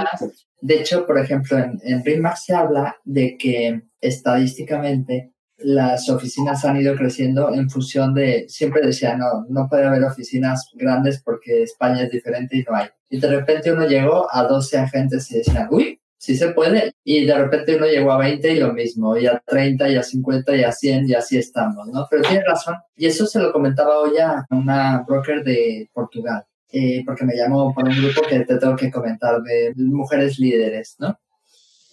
De 0.61 0.75
hecho, 0.75 1.05
por 1.05 1.17
ejemplo, 1.17 1.57
en, 1.57 1.79
en 1.83 2.23
se 2.35 2.53
habla 2.53 2.97
de 3.03 3.37
que 3.37 3.81
estadísticamente 4.01 5.32
las 5.63 6.09
oficinas 6.09 6.63
han 6.65 6.77
ido 6.77 6.95
creciendo 6.95 7.53
en 7.53 7.69
función 7.69 8.13
de, 8.13 8.45
siempre 8.47 8.81
decía, 8.85 9.17
no, 9.17 9.45
no 9.49 9.67
puede 9.69 9.85
haber 9.85 10.03
oficinas 10.03 10.69
grandes 10.73 11.21
porque 11.23 11.63
España 11.63 12.03
es 12.03 12.11
diferente 12.11 12.57
y 12.57 12.63
no 12.63 12.75
hay. 12.75 12.87
Y 13.09 13.19
de 13.19 13.27
repente 13.27 13.71
uno 13.71 13.87
llegó 13.87 14.27
a 14.31 14.43
12 14.43 14.77
agentes 14.77 15.29
y 15.31 15.37
decían, 15.37 15.67
uy, 15.71 15.99
sí 16.17 16.35
se 16.37 16.49
puede. 16.49 16.93
Y 17.03 17.25
de 17.25 17.35
repente 17.35 17.75
uno 17.75 17.85
llegó 17.85 18.11
a 18.11 18.17
20 18.17 18.53
y 18.53 18.59
lo 18.59 18.73
mismo, 18.73 19.17
y 19.17 19.27
a 19.27 19.41
30 19.45 19.89
y 19.89 19.95
a 19.97 20.03
50 20.03 20.55
y 20.55 20.63
a 20.63 20.71
100 20.71 21.09
y 21.09 21.13
así 21.13 21.37
estamos, 21.37 21.87
¿no? 21.87 22.07
Pero 22.09 22.23
tiene 22.23 22.43
razón. 22.43 22.75
Y 22.95 23.07
eso 23.07 23.25
se 23.25 23.39
lo 23.39 23.51
comentaba 23.51 23.99
hoy 23.99 24.17
a 24.17 24.45
una 24.49 25.03
broker 25.07 25.43
de 25.43 25.89
Portugal. 25.93 26.45
Eh, 26.75 27.03
porque 27.05 27.23
me 27.23 27.35
llamó 27.35 27.71
por 27.71 27.87
un 27.87 27.95
grupo 27.95 28.23
que 28.27 28.39
te 28.39 28.57
tengo 28.57 28.75
que 28.75 28.89
comentar 28.89 29.43
de 29.43 29.73
mujeres 29.75 30.39
líderes, 30.39 30.95
¿no? 30.97 31.15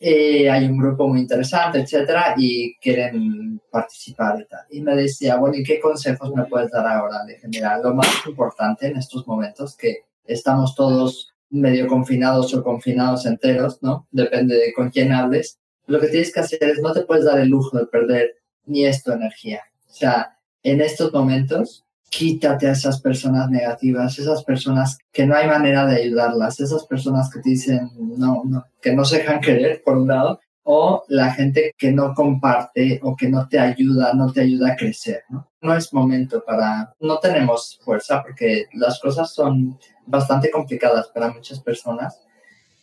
Eh, 0.03 0.49
hay 0.51 0.65
un 0.65 0.79
grupo 0.79 1.07
muy 1.07 1.21
interesante, 1.21 1.81
etcétera, 1.81 2.35
y 2.39 2.75
quieren 2.77 3.61
participar 3.71 4.41
y 4.41 4.47
tal. 4.47 4.61
Y 4.71 4.81
me 4.81 4.97
decía, 4.97 5.37
bueno, 5.37 5.57
¿y 5.57 5.63
qué 5.63 5.79
consejos 5.79 6.33
me 6.35 6.47
puedes 6.47 6.71
dar 6.71 6.87
ahora 6.87 7.23
de 7.27 7.37
general? 7.39 7.83
Lo 7.83 7.95
más 7.95 8.09
importante 8.27 8.87
en 8.87 8.97
estos 8.97 9.27
momentos 9.27 9.77
que 9.77 10.07
estamos 10.25 10.75
todos 10.75 11.35
medio 11.51 11.87
confinados 11.87 12.55
o 12.55 12.63
confinados 12.63 13.27
enteros, 13.27 13.83
¿no? 13.83 14.07
Depende 14.11 14.57
de 14.57 14.73
con 14.73 14.89
quién 14.89 15.13
hables. 15.13 15.59
Lo 15.87 16.01
que 16.01 16.09
tienes 16.09 16.33
que 16.33 16.41
hacer 16.41 16.63
es 16.63 16.81
no 16.81 16.95
te 16.95 17.03
puedes 17.03 17.27
dar 17.27 17.39
el 17.39 17.49
lujo 17.49 17.77
de 17.77 17.87
perder 17.87 18.37
ni 18.65 18.87
esto 18.87 19.13
energía. 19.13 19.61
O 19.89 19.93
sea, 19.93 20.39
en 20.63 20.81
estos 20.81 21.13
momentos 21.13 21.85
quítate 22.11 22.67
a 22.67 22.73
esas 22.73 23.01
personas 23.01 23.49
negativas, 23.49 24.19
esas 24.19 24.45
personas 24.45 24.99
que 25.13 25.25
no 25.25 25.37
hay 25.37 25.47
manera 25.47 25.87
de 25.87 26.03
ayudarlas, 26.03 26.61
esas 26.61 26.85
personas 26.85 27.31
que 27.31 27.41
te 27.41 27.51
dicen 27.51 27.91
no, 27.97 28.43
que 28.83 28.95
no 28.95 29.05
se 29.05 29.19
dejan 29.19 29.41
querer, 29.41 29.83
por 29.85 29.97
un 29.97 30.09
lado, 30.09 30.41
o 30.65 31.05
la 31.09 31.33
gente 31.33 31.73
que 31.79 31.93
no 31.93 32.13
comparte 32.13 33.01
o 33.03 33.17
que 33.17 33.29
no 33.29 33.49
te 33.49 33.59
ayuda, 33.59 34.13
no 34.13 34.33
te 34.33 34.43
ayuda 34.43 34.73
a 34.73 34.77
crecer, 34.77 35.23
¿no? 35.31 35.49
No 35.63 35.75
es 35.75 35.93
momento 35.93 36.43
para, 36.45 36.93
no 37.01 37.19
tenemos 37.19 37.79
fuerza 37.83 38.23
porque 38.23 38.67
las 38.75 39.01
cosas 39.01 39.33
son 39.33 39.79
bastante 40.07 40.51
complicadas 40.51 41.09
para 41.09 41.33
muchas 41.33 41.61
personas 41.61 42.21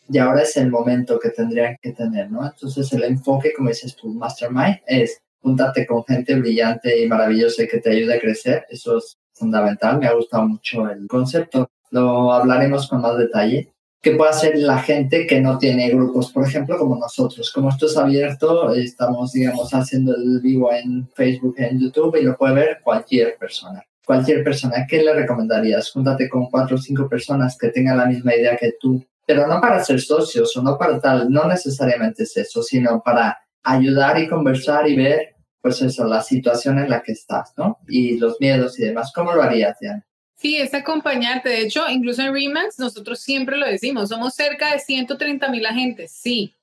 y 0.09 0.17
ahora 0.19 0.43
es 0.43 0.55
el 0.57 0.71
momento 0.71 1.19
que 1.19 1.29
tendrían 1.29 1.77
que 1.81 1.91
tener, 1.91 2.31
¿no? 2.31 2.45
Entonces 2.45 2.91
el 2.93 3.03
enfoque, 3.03 3.51
como 3.55 3.69
dices 3.69 3.95
tú, 3.95 4.13
Mastermind, 4.13 4.79
es 4.85 5.21
júntate 5.41 5.85
con 5.85 6.03
gente 6.03 6.35
brillante 6.35 7.01
y 7.01 7.07
maravillosa 7.07 7.67
que 7.69 7.79
te 7.79 7.91
ayude 7.91 8.15
a 8.15 8.19
crecer. 8.19 8.65
Eso 8.69 8.97
es 8.97 9.17
fundamental. 9.33 9.99
Me 9.99 10.07
ha 10.07 10.13
gustado 10.13 10.47
mucho 10.47 10.89
el 10.89 11.07
concepto. 11.07 11.69
Lo 11.91 12.31
hablaremos 12.31 12.87
con 12.87 13.01
más 13.01 13.17
detalle. 13.17 13.71
¿Qué 14.01 14.11
puede 14.11 14.29
hacer 14.29 14.57
la 14.57 14.79
gente 14.79 15.25
que 15.25 15.41
no 15.41 15.57
tiene 15.57 15.89
grupos? 15.89 16.31
Por 16.31 16.45
ejemplo, 16.45 16.77
como 16.77 16.97
nosotros. 16.97 17.51
Como 17.51 17.69
esto 17.69 17.87
es 17.87 17.97
abierto, 17.97 18.73
estamos, 18.73 19.31
digamos, 19.31 19.73
haciendo 19.73 20.15
el 20.15 20.39
vivo 20.41 20.71
en 20.71 21.09
Facebook, 21.15 21.55
en 21.57 21.79
YouTube 21.79 22.15
y 22.15 22.23
lo 22.23 22.37
puede 22.37 22.53
ver 22.53 22.79
cualquier 22.83 23.37
persona. 23.37 23.83
Cualquier 24.05 24.43
persona. 24.43 24.85
¿Qué 24.87 25.03
le 25.03 25.13
recomendarías? 25.13 25.91
Júntate 25.91 26.29
con 26.29 26.45
cuatro 26.49 26.75
o 26.75 26.79
cinco 26.79 27.09
personas 27.09 27.57
que 27.57 27.69
tengan 27.69 27.97
la 27.97 28.05
misma 28.05 28.35
idea 28.35 28.55
que 28.55 28.73
tú. 28.79 29.03
Pero 29.25 29.45
no 29.45 29.59
para 29.59 29.83
ser 29.83 29.99
socios 29.99 30.55
o 30.55 30.61
no 30.61 30.77
para 30.77 31.01
tal. 31.01 31.29
No 31.29 31.45
necesariamente 31.45 32.23
es 32.23 32.37
eso, 32.37 32.63
sino 32.63 33.01
para 33.03 33.37
ayudar 33.67 34.19
y 34.19 34.27
conversar 34.27 34.87
y 34.89 34.95
ver, 34.95 35.35
pues 35.61 35.81
eso, 35.81 36.05
la 36.05 36.21
situación 36.21 36.79
en 36.79 36.89
la 36.89 37.01
que 37.01 37.11
estás, 37.11 37.53
¿no? 37.57 37.79
Y 37.87 38.17
los 38.17 38.37
miedos 38.39 38.79
y 38.79 38.83
demás. 38.83 39.11
¿Cómo 39.13 39.33
lo 39.33 39.43
harías, 39.43 39.77
Diana? 39.79 40.05
Sí, 40.35 40.57
es 40.57 40.73
acompañarte. 40.73 41.49
De 41.49 41.61
hecho, 41.61 41.89
incluso 41.89 42.21
en 42.21 42.33
Remax 42.33 42.79
nosotros 42.79 43.19
siempre 43.19 43.57
lo 43.57 43.65
decimos, 43.65 44.09
somos 44.09 44.35
cerca 44.35 44.71
de 44.71 44.79
130 44.79 45.49
mil 45.49 45.65
agentes, 45.65 46.11
sí, 46.11 46.53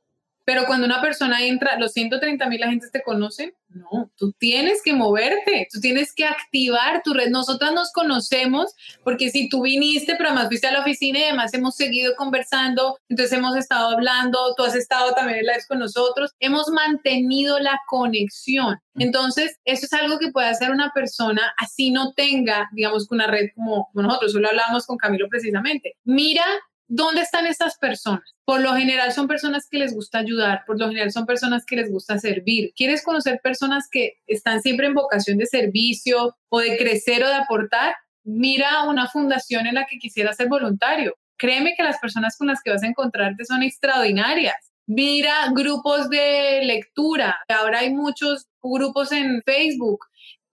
pero 0.44 0.66
cuando 0.66 0.86
una 0.86 1.00
persona 1.00 1.42
entra, 1.44 1.78
los 1.78 1.92
130 1.92 2.46
mil 2.48 2.62
agentes 2.62 2.90
te 2.90 3.02
conocen, 3.02 3.54
no, 3.68 4.10
tú 4.16 4.32
tienes 4.38 4.82
que 4.84 4.92
moverte, 4.92 5.66
tú 5.72 5.80
tienes 5.80 6.14
que 6.14 6.24
activar 6.24 7.02
tu 7.02 7.12
red. 7.12 7.30
Nosotras 7.30 7.72
nos 7.72 7.90
conocemos 7.90 8.72
porque 9.02 9.30
si 9.30 9.48
tú 9.48 9.62
viniste, 9.62 10.14
pero 10.16 10.28
además 10.28 10.46
fuiste 10.46 10.68
a 10.68 10.72
la 10.72 10.80
oficina 10.80 11.18
y 11.18 11.24
además 11.24 11.52
hemos 11.54 11.74
seguido 11.74 12.14
conversando, 12.14 12.98
entonces 13.08 13.36
hemos 13.36 13.56
estado 13.56 13.90
hablando, 13.90 14.54
tú 14.56 14.62
has 14.62 14.76
estado 14.76 15.12
también 15.14 15.38
en 15.40 15.46
live 15.46 15.64
con 15.66 15.80
nosotros, 15.80 16.32
hemos 16.38 16.68
mantenido 16.68 17.58
la 17.58 17.80
conexión. 17.88 18.78
Entonces, 18.96 19.58
eso 19.64 19.86
es 19.86 19.92
algo 19.92 20.20
que 20.20 20.30
puede 20.30 20.46
hacer 20.46 20.70
una 20.70 20.92
persona 20.94 21.52
así 21.56 21.90
no 21.90 22.12
tenga, 22.12 22.68
digamos, 22.72 23.10
una 23.10 23.26
red 23.26 23.50
como, 23.54 23.88
como 23.92 24.06
nosotros, 24.06 24.32
solo 24.32 24.48
hablábamos 24.48 24.86
con 24.86 24.96
Camilo 24.96 25.28
precisamente. 25.28 25.96
Mira 26.04 26.44
¿Dónde 26.86 27.22
están 27.22 27.46
estas 27.46 27.78
personas? 27.78 28.34
Por 28.44 28.60
lo 28.60 28.74
general 28.74 29.12
son 29.12 29.26
personas 29.26 29.66
que 29.70 29.78
les 29.78 29.94
gusta 29.94 30.18
ayudar, 30.18 30.64
por 30.66 30.78
lo 30.78 30.88
general 30.88 31.10
son 31.12 31.24
personas 31.24 31.64
que 31.64 31.76
les 31.76 31.90
gusta 31.90 32.18
servir. 32.18 32.72
¿Quieres 32.76 33.02
conocer 33.02 33.40
personas 33.42 33.88
que 33.90 34.18
están 34.26 34.60
siempre 34.60 34.86
en 34.86 34.94
vocación 34.94 35.38
de 35.38 35.46
servicio 35.46 36.36
o 36.50 36.60
de 36.60 36.76
crecer 36.76 37.24
o 37.24 37.28
de 37.28 37.34
aportar? 37.34 37.94
Mira 38.22 38.84
una 38.84 39.08
fundación 39.08 39.66
en 39.66 39.76
la 39.76 39.86
que 39.86 39.98
quisieras 39.98 40.36
ser 40.36 40.48
voluntario. 40.48 41.14
Créeme 41.38 41.74
que 41.74 41.82
las 41.82 41.98
personas 41.98 42.36
con 42.36 42.48
las 42.48 42.60
que 42.62 42.70
vas 42.70 42.82
a 42.82 42.86
encontrarte 42.86 43.44
son 43.46 43.62
extraordinarias. 43.62 44.54
Mira 44.86 45.50
grupos 45.54 46.10
de 46.10 46.60
lectura. 46.64 47.38
Ahora 47.48 47.80
hay 47.80 47.94
muchos 47.94 48.46
grupos 48.62 49.10
en 49.12 49.42
Facebook. 49.42 50.00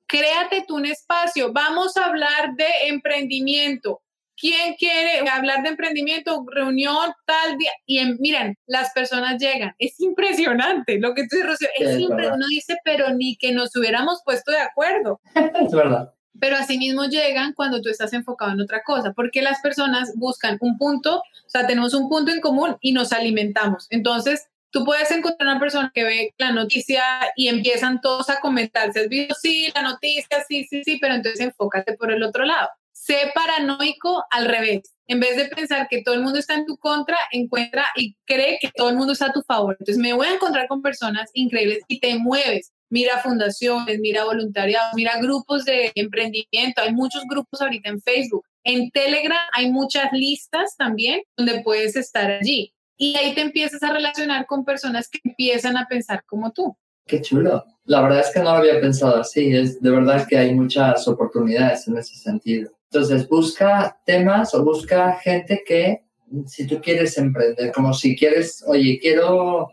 Créate 0.07 0.63
tú 0.65 0.77
un 0.77 0.85
espacio. 0.85 1.51
Vamos 1.51 1.97
a 1.97 2.05
hablar 2.05 2.55
de 2.55 2.87
emprendimiento 2.87 4.01
¿Quién 4.41 4.73
quiere 4.73 5.29
hablar 5.29 5.61
de 5.61 5.69
emprendimiento? 5.69 6.43
Reunión 6.51 7.13
tal 7.27 7.59
día. 7.59 7.69
Y 7.85 8.03
miren, 8.17 8.57
las 8.65 8.91
personas 8.91 9.39
llegan. 9.39 9.75
Es 9.77 9.99
impresionante 9.99 10.99
lo 10.99 11.13
que 11.13 11.27
tú 11.27 11.35
dices, 11.35 11.47
Rocío. 11.47 11.69
Es. 11.77 11.95
Uno 12.09 12.47
dice, 12.49 12.77
pero 12.83 13.13
ni 13.13 13.37
que 13.37 13.51
nos 13.51 13.75
hubiéramos 13.75 14.23
puesto 14.25 14.51
de 14.51 14.57
acuerdo. 14.57 15.21
es 15.35 15.71
verdad. 15.71 16.11
Pero 16.39 16.55
asimismo 16.55 17.05
llegan 17.05 17.53
cuando 17.53 17.81
tú 17.81 17.89
estás 17.89 18.13
enfocado 18.13 18.53
en 18.53 18.61
otra 18.61 18.81
cosa, 18.83 19.13
porque 19.13 19.43
las 19.43 19.61
personas 19.61 20.11
buscan 20.15 20.57
un 20.61 20.75
punto, 20.79 21.17
o 21.17 21.49
sea, 21.49 21.67
tenemos 21.67 21.93
un 21.93 22.09
punto 22.09 22.31
en 22.31 22.41
común 22.41 22.77
y 22.81 22.93
nos 22.93 23.11
alimentamos. 23.11 23.85
Entonces, 23.91 24.47
tú 24.71 24.83
puedes 24.83 25.11
encontrar 25.11 25.51
una 25.51 25.59
persona 25.59 25.91
que 25.93 26.03
ve 26.03 26.33
la 26.39 26.51
noticia 26.51 27.03
y 27.35 27.49
empiezan 27.49 28.01
todos 28.01 28.31
a 28.31 28.39
comentarse, 28.39 29.01
¿has 29.01 29.07
visto? 29.07 29.35
Sí, 29.39 29.71
la 29.75 29.83
noticia, 29.83 30.43
sí, 30.47 30.63
sí, 30.63 30.83
sí, 30.83 30.97
pero 30.99 31.13
entonces 31.13 31.41
enfócate 31.41 31.93
por 31.93 32.11
el 32.11 32.23
otro 32.23 32.43
lado 32.43 32.69
sé 33.01 33.31
paranoico 33.33 34.23
al 34.29 34.45
revés. 34.45 34.81
En 35.07 35.19
vez 35.19 35.35
de 35.35 35.45
pensar 35.45 35.87
que 35.89 36.03
todo 36.03 36.15
el 36.15 36.21
mundo 36.21 36.37
está 36.39 36.53
en 36.53 36.65
tu 36.65 36.77
contra, 36.77 37.17
encuentra 37.31 37.85
y 37.95 38.15
cree 38.25 38.59
que 38.61 38.69
todo 38.73 38.89
el 38.89 38.95
mundo 38.95 39.13
está 39.13 39.27
a 39.27 39.33
tu 39.33 39.41
favor. 39.41 39.75
Entonces 39.79 40.01
me 40.01 40.13
voy 40.13 40.27
a 40.27 40.35
encontrar 40.35 40.67
con 40.67 40.81
personas 40.81 41.29
increíbles 41.33 41.79
y 41.87 41.99
te 41.99 42.17
mueves. 42.17 42.71
Mira 42.89 43.19
fundaciones, 43.19 43.99
mira 43.99 44.23
voluntariado, 44.23 44.85
mira 44.95 45.19
grupos 45.19 45.65
de 45.65 45.91
emprendimiento. 45.95 46.81
Hay 46.81 46.93
muchos 46.93 47.23
grupos 47.27 47.61
ahorita 47.61 47.89
en 47.89 48.01
Facebook. 48.01 48.45
En 48.63 48.91
Telegram 48.91 49.41
hay 49.53 49.71
muchas 49.71 50.11
listas 50.13 50.75
también 50.77 51.21
donde 51.35 51.61
puedes 51.63 51.95
estar 51.95 52.29
allí. 52.29 52.73
Y 52.97 53.15
ahí 53.17 53.33
te 53.33 53.41
empiezas 53.41 53.81
a 53.81 53.91
relacionar 53.91 54.45
con 54.45 54.63
personas 54.63 55.09
que 55.09 55.19
empiezan 55.23 55.75
a 55.75 55.87
pensar 55.87 56.23
como 56.25 56.51
tú. 56.51 56.77
Qué 57.07 57.19
chulo. 57.19 57.65
La 57.85 58.01
verdad 58.01 58.19
es 58.19 58.31
que 58.31 58.39
no 58.39 58.45
lo 58.45 58.57
había 58.59 58.79
pensado 58.79 59.21
así. 59.21 59.53
Es 59.55 59.81
de 59.81 59.89
verdad 59.89 60.27
que 60.29 60.37
hay 60.37 60.53
muchas 60.53 61.07
oportunidades 61.07 61.87
en 61.87 61.97
ese 61.97 62.15
sentido. 62.15 62.71
Entonces, 62.93 63.29
busca 63.29 63.97
temas 64.05 64.53
o 64.53 64.65
busca 64.65 65.13
gente 65.13 65.63
que, 65.65 66.03
si 66.45 66.67
tú 66.67 66.81
quieres 66.81 67.17
emprender, 67.17 67.71
como 67.71 67.93
si 67.93 68.17
quieres, 68.17 68.61
oye, 68.67 68.99
quiero, 69.01 69.69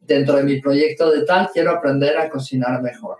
dentro 0.00 0.36
de 0.36 0.44
mi 0.44 0.62
proyecto 0.62 1.10
de 1.10 1.26
tal, 1.26 1.50
quiero 1.52 1.72
aprender 1.72 2.16
a 2.16 2.30
cocinar 2.30 2.80
mejor, 2.80 3.18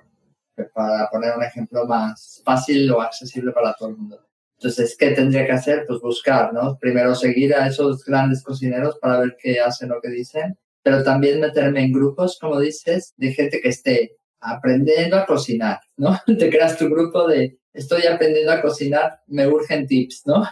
para 0.72 1.10
poner 1.10 1.36
un 1.36 1.42
ejemplo 1.42 1.84
más 1.84 2.40
fácil 2.42 2.90
o 2.90 3.02
accesible 3.02 3.52
para 3.52 3.74
todo 3.74 3.90
el 3.90 3.98
mundo. 3.98 4.26
Entonces, 4.56 4.96
¿qué 4.98 5.10
tendría 5.10 5.44
que 5.44 5.52
hacer? 5.52 5.84
Pues 5.86 6.00
buscar, 6.00 6.54
¿no? 6.54 6.78
Primero 6.78 7.14
seguir 7.14 7.54
a 7.54 7.66
esos 7.66 8.02
grandes 8.02 8.42
cocineros 8.42 8.98
para 8.98 9.20
ver 9.20 9.36
qué 9.38 9.60
hacen 9.60 9.92
o 9.92 10.00
qué 10.00 10.08
dicen, 10.08 10.56
pero 10.82 11.04
también 11.04 11.40
meterme 11.40 11.82
en 11.82 11.92
grupos, 11.92 12.38
como 12.40 12.58
dices, 12.60 13.12
de 13.18 13.34
gente 13.34 13.60
que 13.60 13.68
esté 13.68 14.16
aprendiendo 14.40 15.18
a 15.18 15.26
cocinar, 15.26 15.80
¿no? 15.98 16.18
Te 16.38 16.48
creas 16.48 16.78
tu 16.78 16.88
grupo 16.88 17.28
de 17.28 17.58
estoy 17.74 18.06
aprendiendo 18.06 18.52
a 18.52 18.62
cocinar, 18.62 19.20
me 19.26 19.46
urgen 19.46 19.86
tips, 19.86 20.22
¿no? 20.26 20.48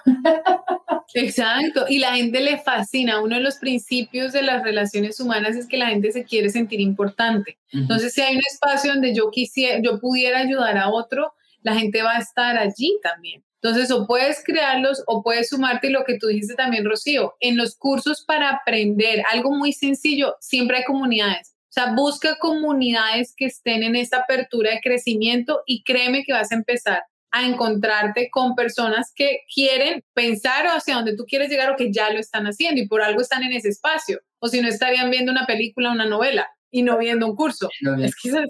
Exacto, 1.14 1.84
y 1.88 1.98
la 1.98 2.14
gente 2.16 2.40
le 2.40 2.58
fascina. 2.58 3.22
Uno 3.22 3.36
de 3.36 3.42
los 3.42 3.56
principios 3.56 4.32
de 4.32 4.42
las 4.42 4.62
relaciones 4.62 5.20
humanas 5.20 5.56
es 5.56 5.66
que 5.66 5.76
la 5.76 5.88
gente 5.88 6.10
se 6.12 6.24
quiere 6.24 6.50
sentir 6.50 6.80
importante. 6.80 7.58
Entonces, 7.70 8.12
si 8.14 8.22
hay 8.22 8.34
un 8.34 8.42
espacio 8.50 8.92
donde 8.92 9.14
yo 9.14 9.30
quisiera, 9.30 9.80
yo 9.82 10.00
pudiera 10.00 10.38
ayudar 10.38 10.78
a 10.78 10.90
otro, 10.90 11.34
la 11.62 11.74
gente 11.74 12.02
va 12.02 12.16
a 12.16 12.18
estar 12.18 12.56
allí 12.56 12.98
también. 13.02 13.44
Entonces, 13.62 13.92
o 13.92 14.06
puedes 14.06 14.42
crearlos 14.44 15.04
o 15.06 15.22
puedes 15.22 15.50
sumarte 15.50 15.86
y 15.86 15.90
lo 15.90 16.04
que 16.04 16.18
tú 16.18 16.26
dijiste 16.26 16.54
también, 16.54 16.84
Rocío, 16.84 17.34
en 17.38 17.56
los 17.56 17.76
cursos 17.76 18.24
para 18.26 18.50
aprender, 18.50 19.22
algo 19.30 19.52
muy 19.52 19.72
sencillo, 19.72 20.34
siempre 20.40 20.78
hay 20.78 20.84
comunidades. 20.84 21.54
O 21.68 21.72
sea, 21.72 21.94
busca 21.94 22.36
comunidades 22.38 23.34
que 23.36 23.46
estén 23.46 23.82
en 23.82 23.96
esta 23.96 24.18
apertura 24.18 24.72
de 24.72 24.80
crecimiento 24.80 25.62
y 25.64 25.84
créeme 25.84 26.24
que 26.24 26.32
vas 26.32 26.50
a 26.50 26.56
empezar 26.56 27.02
a 27.33 27.47
encontrarte 27.47 28.28
con 28.30 28.55
personas 28.55 29.12
que 29.14 29.41
quieren 29.53 30.05
pensar 30.12 30.66
hacia 30.66 30.97
donde 30.97 31.16
tú 31.16 31.24
quieres 31.24 31.49
llegar 31.49 31.70
o 31.70 31.76
que 31.76 31.91
ya 31.91 32.11
lo 32.12 32.20
están 32.20 32.45
haciendo 32.45 32.80
y 32.80 32.87
por 32.87 33.03
algo 33.03 33.22
están 33.22 33.43
en 33.43 33.53
ese 33.53 33.70
espacio. 33.70 34.20
O 34.39 34.49
si 34.49 34.61
no 34.61 34.68
estarían 34.68 35.11
viendo 35.11 35.33
una 35.33 35.47
película, 35.47 35.91
una 35.91 36.07
novela 36.07 36.47
y 36.70 36.83
no 36.83 36.99
viendo 36.99 37.26
un 37.26 37.35
curso. 37.35 37.68
es 38.01 38.14
que 38.16 38.45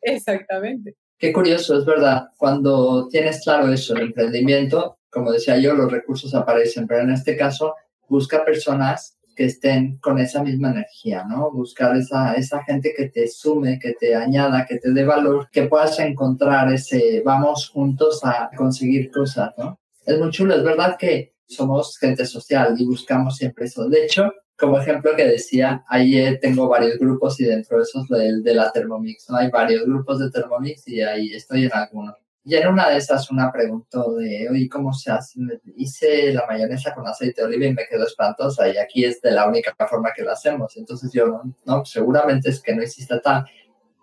Exactamente. 0.00 0.94
Qué 1.18 1.32
curioso, 1.32 1.76
es 1.76 1.84
verdad. 1.84 2.28
Cuando 2.36 3.08
tienes 3.08 3.42
claro 3.42 3.72
eso, 3.72 3.96
el 3.96 4.02
emprendimiento, 4.02 5.00
como 5.10 5.32
decía 5.32 5.58
yo, 5.58 5.74
los 5.74 5.90
recursos 5.90 6.32
aparecen, 6.34 6.86
pero 6.86 7.02
en 7.02 7.10
este 7.10 7.36
caso 7.36 7.74
busca 8.08 8.44
personas 8.44 9.17
que 9.38 9.44
estén 9.44 9.98
con 9.98 10.18
esa 10.18 10.42
misma 10.42 10.72
energía, 10.72 11.22
¿no? 11.22 11.52
Buscar 11.52 11.96
esa, 11.96 12.34
esa 12.34 12.64
gente 12.64 12.92
que 12.96 13.08
te 13.08 13.28
sume, 13.28 13.78
que 13.78 13.92
te 13.92 14.16
añada, 14.16 14.66
que 14.66 14.78
te 14.78 14.92
dé 14.92 15.04
valor, 15.04 15.48
que 15.52 15.68
puedas 15.68 15.96
encontrar 16.00 16.72
ese 16.72 17.22
vamos 17.24 17.70
juntos 17.70 18.24
a 18.24 18.50
conseguir 18.56 19.12
cosas, 19.12 19.52
¿no? 19.56 19.78
Es 20.04 20.18
muy 20.18 20.30
chulo, 20.30 20.56
es 20.56 20.64
verdad 20.64 20.96
que 20.98 21.34
somos 21.46 21.96
gente 21.98 22.26
social 22.26 22.74
y 22.76 22.84
buscamos 22.84 23.36
siempre 23.36 23.66
eso. 23.66 23.88
De 23.88 24.06
hecho, 24.06 24.32
como 24.58 24.80
ejemplo 24.80 25.12
que 25.16 25.24
decía, 25.24 25.84
ahí 25.86 26.36
tengo 26.40 26.66
varios 26.66 26.98
grupos 26.98 27.38
y 27.38 27.44
dentro 27.44 27.76
de 27.76 27.84
esos 27.84 28.08
de, 28.08 28.42
de 28.42 28.54
la 28.54 28.72
Thermomix, 28.72 29.30
¿no? 29.30 29.36
Hay 29.36 29.50
varios 29.50 29.86
grupos 29.86 30.18
de 30.18 30.32
Thermomix 30.32 30.88
y 30.88 31.00
ahí 31.00 31.32
estoy 31.32 31.66
en 31.66 31.72
algunos. 31.74 32.16
Y 32.48 32.56
en 32.56 32.66
una 32.66 32.88
de 32.88 32.96
esas 32.96 33.30
una 33.30 33.52
preguntó 33.52 34.14
de, 34.14 34.48
oye, 34.50 34.70
¿cómo 34.70 34.94
se 34.94 35.10
hace? 35.10 35.38
Hice 35.76 36.32
la 36.32 36.46
mayonesa 36.46 36.94
con 36.94 37.06
aceite 37.06 37.42
de 37.42 37.46
oliva 37.46 37.66
y 37.66 37.74
me 37.74 37.86
quedó 37.86 38.06
espantosa 38.06 38.66
y 38.66 38.78
aquí 38.78 39.04
es 39.04 39.20
de 39.20 39.32
la 39.32 39.46
única 39.46 39.76
forma 39.86 40.14
que 40.16 40.22
la 40.22 40.32
hacemos. 40.32 40.74
Entonces 40.78 41.12
yo, 41.12 41.42
no, 41.66 41.84
seguramente 41.84 42.48
es 42.48 42.62
que 42.62 42.74
no 42.74 42.82
hiciste 42.82 43.20
tal. 43.20 43.44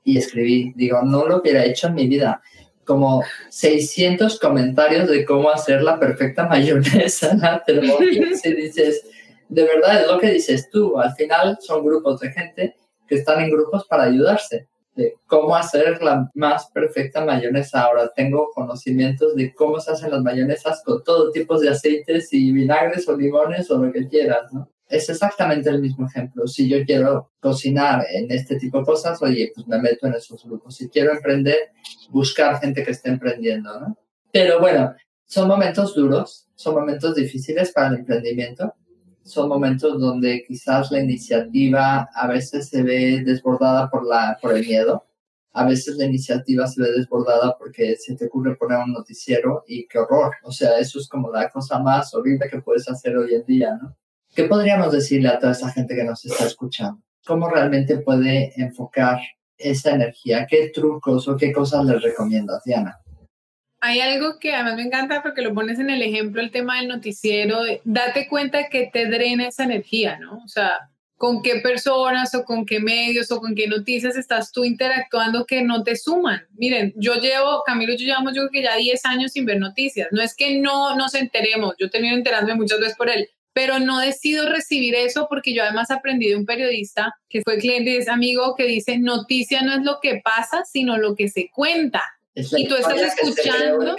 Y 0.03 0.19
escribí, 0.19 0.73
digo, 0.75 1.01
no 1.01 1.25
lo 1.25 1.37
hubiera 1.37 1.65
hecho 1.65 1.87
en 1.87 1.95
mi 1.95 2.07
vida. 2.07 2.39
Como 2.85 3.23
600 3.49 4.39
comentarios 4.39 5.09
de 5.09 5.25
cómo 5.25 5.49
hacer 5.49 5.81
la 5.81 5.99
perfecta 5.99 6.47
mayonesa 6.47 7.35
y 7.67 8.53
dices, 8.53 9.07
de 9.49 9.63
verdad 9.63 10.01
es 10.01 10.07
lo 10.07 10.19
que 10.19 10.29
dices 10.29 10.69
tú, 10.69 10.99
al 10.99 11.15
final 11.15 11.57
son 11.61 11.83
grupos 11.83 12.19
de 12.19 12.31
gente 12.31 12.75
que 13.07 13.15
están 13.15 13.41
en 13.41 13.49
grupos 13.49 13.87
para 13.87 14.03
ayudarse, 14.03 14.67
de 14.95 15.15
cómo 15.27 15.55
hacer 15.55 16.01
la 16.01 16.29
más 16.33 16.69
perfecta 16.71 17.23
mayonesa. 17.23 17.81
Ahora 17.81 18.11
tengo 18.15 18.49
conocimientos 18.53 19.35
de 19.35 19.53
cómo 19.53 19.79
se 19.79 19.91
hacen 19.91 20.11
las 20.11 20.21
mayonesas 20.21 20.81
con 20.83 21.03
todo 21.03 21.31
tipo 21.31 21.59
de 21.59 21.69
aceites 21.69 22.31
y 22.31 22.51
vinagres 22.51 23.07
o 23.07 23.15
limones 23.15 23.69
o 23.71 23.77
lo 23.77 23.91
que 23.91 24.07
quieras, 24.07 24.51
¿no? 24.53 24.69
Es 24.87 25.09
exactamente 25.09 25.69
el 25.69 25.81
mismo 25.81 26.07
ejemplo. 26.07 26.47
Si 26.47 26.69
yo 26.69 26.85
quiero 26.85 27.31
cocinar 27.39 28.05
en 28.11 28.31
este 28.31 28.57
tipo 28.57 28.79
de 28.79 28.85
cosas, 28.85 29.21
oye, 29.21 29.51
pues 29.53 29.67
me 29.67 29.79
meto 29.81 30.07
en 30.07 30.13
esos 30.13 30.43
grupos. 30.45 30.75
Si 30.75 30.89
quiero 30.89 31.11
emprender, 31.11 31.57
buscar 32.09 32.59
gente 32.59 32.83
que 32.83 32.91
esté 32.91 33.09
emprendiendo, 33.09 33.79
¿no? 33.79 33.97
Pero 34.31 34.59
bueno, 34.59 34.93
son 35.25 35.47
momentos 35.47 35.95
duros, 35.95 36.47
son 36.55 36.75
momentos 36.75 37.15
difíciles 37.15 37.71
para 37.71 37.87
el 37.87 37.95
emprendimiento, 37.95 38.75
son 39.25 39.49
momentos 39.49 39.99
donde 39.99 40.45
quizás 40.47 40.91
la 40.91 40.99
iniciativa 40.99 42.07
a 42.13 42.27
veces 42.27 42.69
se 42.69 42.83
ve 42.83 43.23
desbordada 43.25 43.89
por, 43.89 44.05
la, 44.05 44.37
por 44.39 44.55
el 44.55 44.65
miedo, 44.65 45.03
a 45.51 45.65
veces 45.65 45.97
la 45.97 46.05
iniciativa 46.05 46.67
se 46.67 46.81
ve 46.81 46.91
desbordada 46.91 47.57
porque 47.57 47.95
se 47.95 48.15
te 48.15 48.27
ocurre 48.27 48.55
poner 48.55 48.77
un 48.79 48.93
noticiero 48.93 49.63
y 49.67 49.87
qué 49.87 49.97
horror, 49.97 50.35
o 50.43 50.51
sea, 50.51 50.77
eso 50.77 50.99
es 50.99 51.07
como 51.07 51.31
la 51.31 51.49
cosa 51.49 51.79
más 51.79 52.13
horrible 52.13 52.47
que 52.49 52.61
puedes 52.61 52.87
hacer 52.87 53.17
hoy 53.17 53.33
en 53.33 53.45
día, 53.45 53.77
¿no? 53.81 53.97
¿Qué 54.35 54.43
podríamos 54.43 54.91
decirle 54.91 55.29
a 55.29 55.39
toda 55.39 55.53
esa 55.53 55.71
gente 55.71 55.95
que 55.95 56.03
nos 56.03 56.23
está 56.25 56.45
escuchando? 56.45 57.01
¿Cómo 57.25 57.49
realmente 57.49 57.97
puede 57.99 58.51
enfocar 58.61 59.19
esa 59.57 59.91
energía? 59.91 60.45
¿Qué 60.45 60.71
trucos 60.73 61.27
o 61.29 61.37
qué 61.37 61.53
cosas 61.53 61.85
les 61.85 62.01
recomiendas, 62.01 62.61
Diana? 62.65 62.99
Hay 63.85 63.99
algo 63.99 64.39
que 64.39 64.51
además 64.51 64.77
me 64.77 64.81
encanta 64.81 65.21
porque 65.21 65.43
lo 65.43 65.53
pones 65.53 65.77
en 65.77 65.91
el 65.91 66.01
ejemplo, 66.01 66.41
el 66.41 66.49
tema 66.49 66.77
del 66.77 66.87
noticiero, 66.87 67.59
date 67.83 68.27
cuenta 68.27 68.67
que 68.67 68.89
te 68.91 69.05
drena 69.05 69.47
esa 69.47 69.63
energía, 69.63 70.17
¿no? 70.17 70.41
O 70.43 70.47
sea, 70.47 70.89
con 71.17 71.43
qué 71.43 71.57
personas 71.57 72.33
o 72.33 72.43
con 72.45 72.65
qué 72.65 72.79
medios 72.79 73.31
o 73.31 73.39
con 73.39 73.53
qué 73.53 73.67
noticias 73.67 74.17
estás 74.17 74.51
tú 74.51 74.63
interactuando 74.63 75.45
que 75.45 75.61
no 75.61 75.83
te 75.83 75.95
suman. 75.95 76.47
Miren, 76.55 76.93
yo 76.95 77.13
llevo, 77.13 77.61
Camilo 77.63 77.93
yo 77.93 78.05
llevamos 78.05 78.33
yo 78.33 78.41
creo 78.41 78.51
que 78.51 78.63
ya 78.63 78.75
10 78.75 79.05
años 79.05 79.33
sin 79.33 79.45
ver 79.45 79.59
noticias. 79.59 80.07
No 80.09 80.23
es 80.23 80.35
que 80.35 80.59
no 80.59 80.95
nos 80.95 81.13
enteremos, 81.13 81.75
yo 81.77 81.85
he 81.85 81.91
tenido 81.91 82.17
enterándome 82.17 82.55
muchas 82.55 82.79
veces 82.79 82.97
por 82.97 83.11
él, 83.11 83.29
pero 83.53 83.77
no 83.77 83.99
decido 83.99 84.49
recibir 84.49 84.95
eso 84.95 85.27
porque 85.29 85.53
yo 85.53 85.61
además 85.61 85.91
aprendí 85.91 86.29
de 86.29 86.37
un 86.37 86.47
periodista 86.47 87.13
que 87.29 87.43
fue 87.43 87.59
cliente 87.59 87.91
y 87.91 87.97
es 87.97 88.09
amigo 88.09 88.55
que 88.55 88.65
dice, 88.65 88.97
noticia 88.97 89.61
no 89.61 89.73
es 89.73 89.83
lo 89.83 89.99
que 90.01 90.21
pasa, 90.23 90.63
sino 90.65 90.97
lo 90.97 91.15
que 91.15 91.29
se 91.29 91.51
cuenta 91.53 92.01
y 92.35 92.67
tú 92.67 92.75
estás 92.75 93.01
escuchando. 93.01 93.95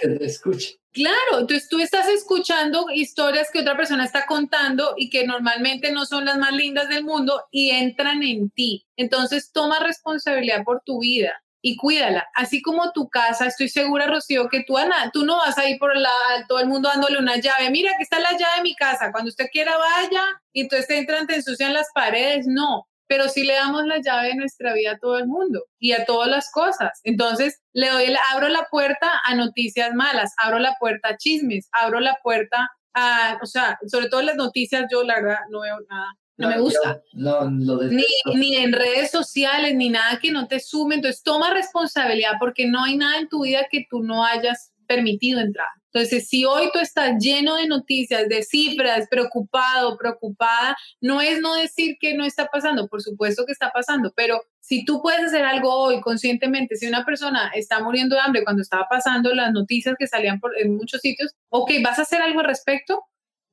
Claro, 0.93 1.41
entonces 1.41 1.68
tú 1.68 1.78
estás 1.78 2.09
escuchando 2.09 2.87
historias 2.93 3.51
que 3.51 3.61
otra 3.61 3.76
persona 3.76 4.05
está 4.05 4.24
contando 4.26 4.95
y 4.97 5.11
que 5.11 5.26
normalmente 5.26 5.93
no 5.93 6.07
son 6.07 6.24
las 6.24 6.39
más 6.39 6.53
lindas 6.53 6.89
del 6.89 7.05
mundo 7.05 7.45
y 7.51 7.70
entran 7.70 8.22
en 8.22 8.51
ti. 8.51 8.87
Entonces 8.97 9.53
toma 9.53 9.78
responsabilidad 9.80 10.64
por 10.64 10.82
tu 10.84 11.01
vida 11.01 11.32
y 11.61 11.76
cuídala. 11.76 12.26
Así 12.34 12.62
como 12.62 12.93
tu 12.93 13.09
casa, 13.09 13.47
estoy 13.47 13.68
segura, 13.68 14.07
Rocío, 14.07 14.49
que 14.49 14.64
tú, 14.64 14.78
Ana, 14.78 15.11
tú 15.12 15.24
no 15.24 15.37
vas 15.37 15.59
a 15.59 15.68
ir 15.68 15.78
por 15.78 15.97
la, 15.97 16.11
todo 16.49 16.61
el 16.61 16.68
mundo 16.68 16.89
dándole 16.89 17.18
una 17.18 17.37
llave. 17.37 17.70
Mira, 17.70 17.93
que 17.97 18.05
está 18.05 18.18
la 18.18 18.32
llave 18.32 18.57
de 18.59 18.62
mi 18.62 18.74
casa. 18.74 19.11
Cuando 19.12 19.30
usted 19.30 19.47
quiera, 19.53 19.76
vaya 19.76 20.22
y 20.53 20.62
entonces 20.62 20.87
te 20.87 20.97
entran, 20.99 21.26
te 21.26 21.37
ensucian 21.37 21.74
las 21.74 21.89
paredes. 21.95 22.47
No, 22.47 22.87
pero 23.07 23.28
sí 23.28 23.44
le 23.44 23.54
damos 23.54 23.86
la 23.86 24.00
llave 24.00 24.28
de 24.28 24.34
nuestra 24.36 24.72
vida 24.72 24.92
a 24.92 24.98
todo 24.98 25.18
el 25.18 25.26
mundo 25.26 25.64
y 25.78 25.92
a 25.92 26.04
todas 26.04 26.28
las 26.28 26.50
cosas. 26.50 27.00
Entonces, 27.04 27.61
le 27.72 27.88
doy, 27.88 28.14
abro 28.32 28.48
la 28.48 28.66
puerta 28.70 29.11
a 29.24 29.34
noticias 29.34 29.94
malas, 29.94 30.32
abro 30.38 30.59
la 30.59 30.74
puerta 30.78 31.11
a 31.11 31.16
chismes, 31.16 31.68
abro 31.72 32.00
la 32.00 32.18
puerta 32.22 32.68
a, 32.94 33.38
o 33.42 33.46
sea, 33.46 33.78
sobre 33.86 34.09
todo 34.09 34.22
las 34.22 34.36
noticias, 34.36 34.86
yo 34.90 35.02
la 35.02 35.16
verdad 35.16 35.38
no 35.50 35.61
veo 35.61 35.78
nada. 35.88 36.07
No, 36.38 36.48
me 36.50 36.59
gusta. 36.59 37.00
No, 37.14 37.50
ni, 37.50 38.04
ni 38.34 38.57
en 38.57 38.72
redes 38.72 39.11
sociales, 39.11 39.74
ni 39.74 39.88
nada 39.88 40.18
que 40.18 40.30
no 40.30 40.46
te 40.46 40.61
sume. 40.61 40.96
Entonces, 40.96 41.22
toma 41.22 41.54
responsabilidad 41.54 42.32
porque 42.38 42.66
no 42.66 42.84
hay 42.84 42.98
nada 42.98 43.18
en 43.18 43.28
tu 43.28 43.44
vida 43.44 43.66
que 43.70 43.86
tú 43.88 44.02
no 44.02 44.22
hayas 44.22 44.74
permitido 44.87 45.41
entrar. 45.41 45.68
Entonces, 45.93 46.28
si 46.28 46.45
hoy 46.45 46.68
tú 46.74 46.78
estás 46.78 47.14
lleno 47.18 47.57
de 47.57 47.66
noticias, 47.66 48.28
de 48.28 48.43
cifras, 48.43 49.09
preocupado, 49.09 49.97
preocupada, 49.97 50.76
no 51.01 51.22
es 51.22 51.41
no 51.41 51.55
decir 51.55 51.97
que 51.99 52.14
no 52.14 52.24
está 52.24 52.47
pasando, 52.47 52.87
por 52.87 53.01
supuesto 53.01 53.47
que 53.47 53.53
está 53.53 53.70
pasando, 53.72 54.12
pero 54.14 54.43
si 54.61 54.84
tú 54.84 55.01
puedes 55.01 55.24
hacer 55.24 55.45
algo 55.45 55.72
hoy 55.72 56.03
conscientemente, 56.03 56.76
si 56.76 56.87
una 56.87 57.05
persona 57.05 57.51
está 57.55 57.80
muriendo 57.80 58.14
de 58.14 58.20
hambre 58.20 58.45
cuando 58.45 58.61
estaba 58.61 58.87
pasando 58.91 59.32
las 59.34 59.53
noticias 59.53 59.95
que 59.99 60.07
salían 60.07 60.39
por, 60.39 60.53
en 60.59 60.76
muchos 60.76 61.01
sitios, 61.01 61.32
ok, 61.49 61.70
vas 61.82 61.99
a 61.99 62.03
hacer 62.03 62.20
algo 62.20 62.41
al 62.41 62.47
respecto, 62.47 63.05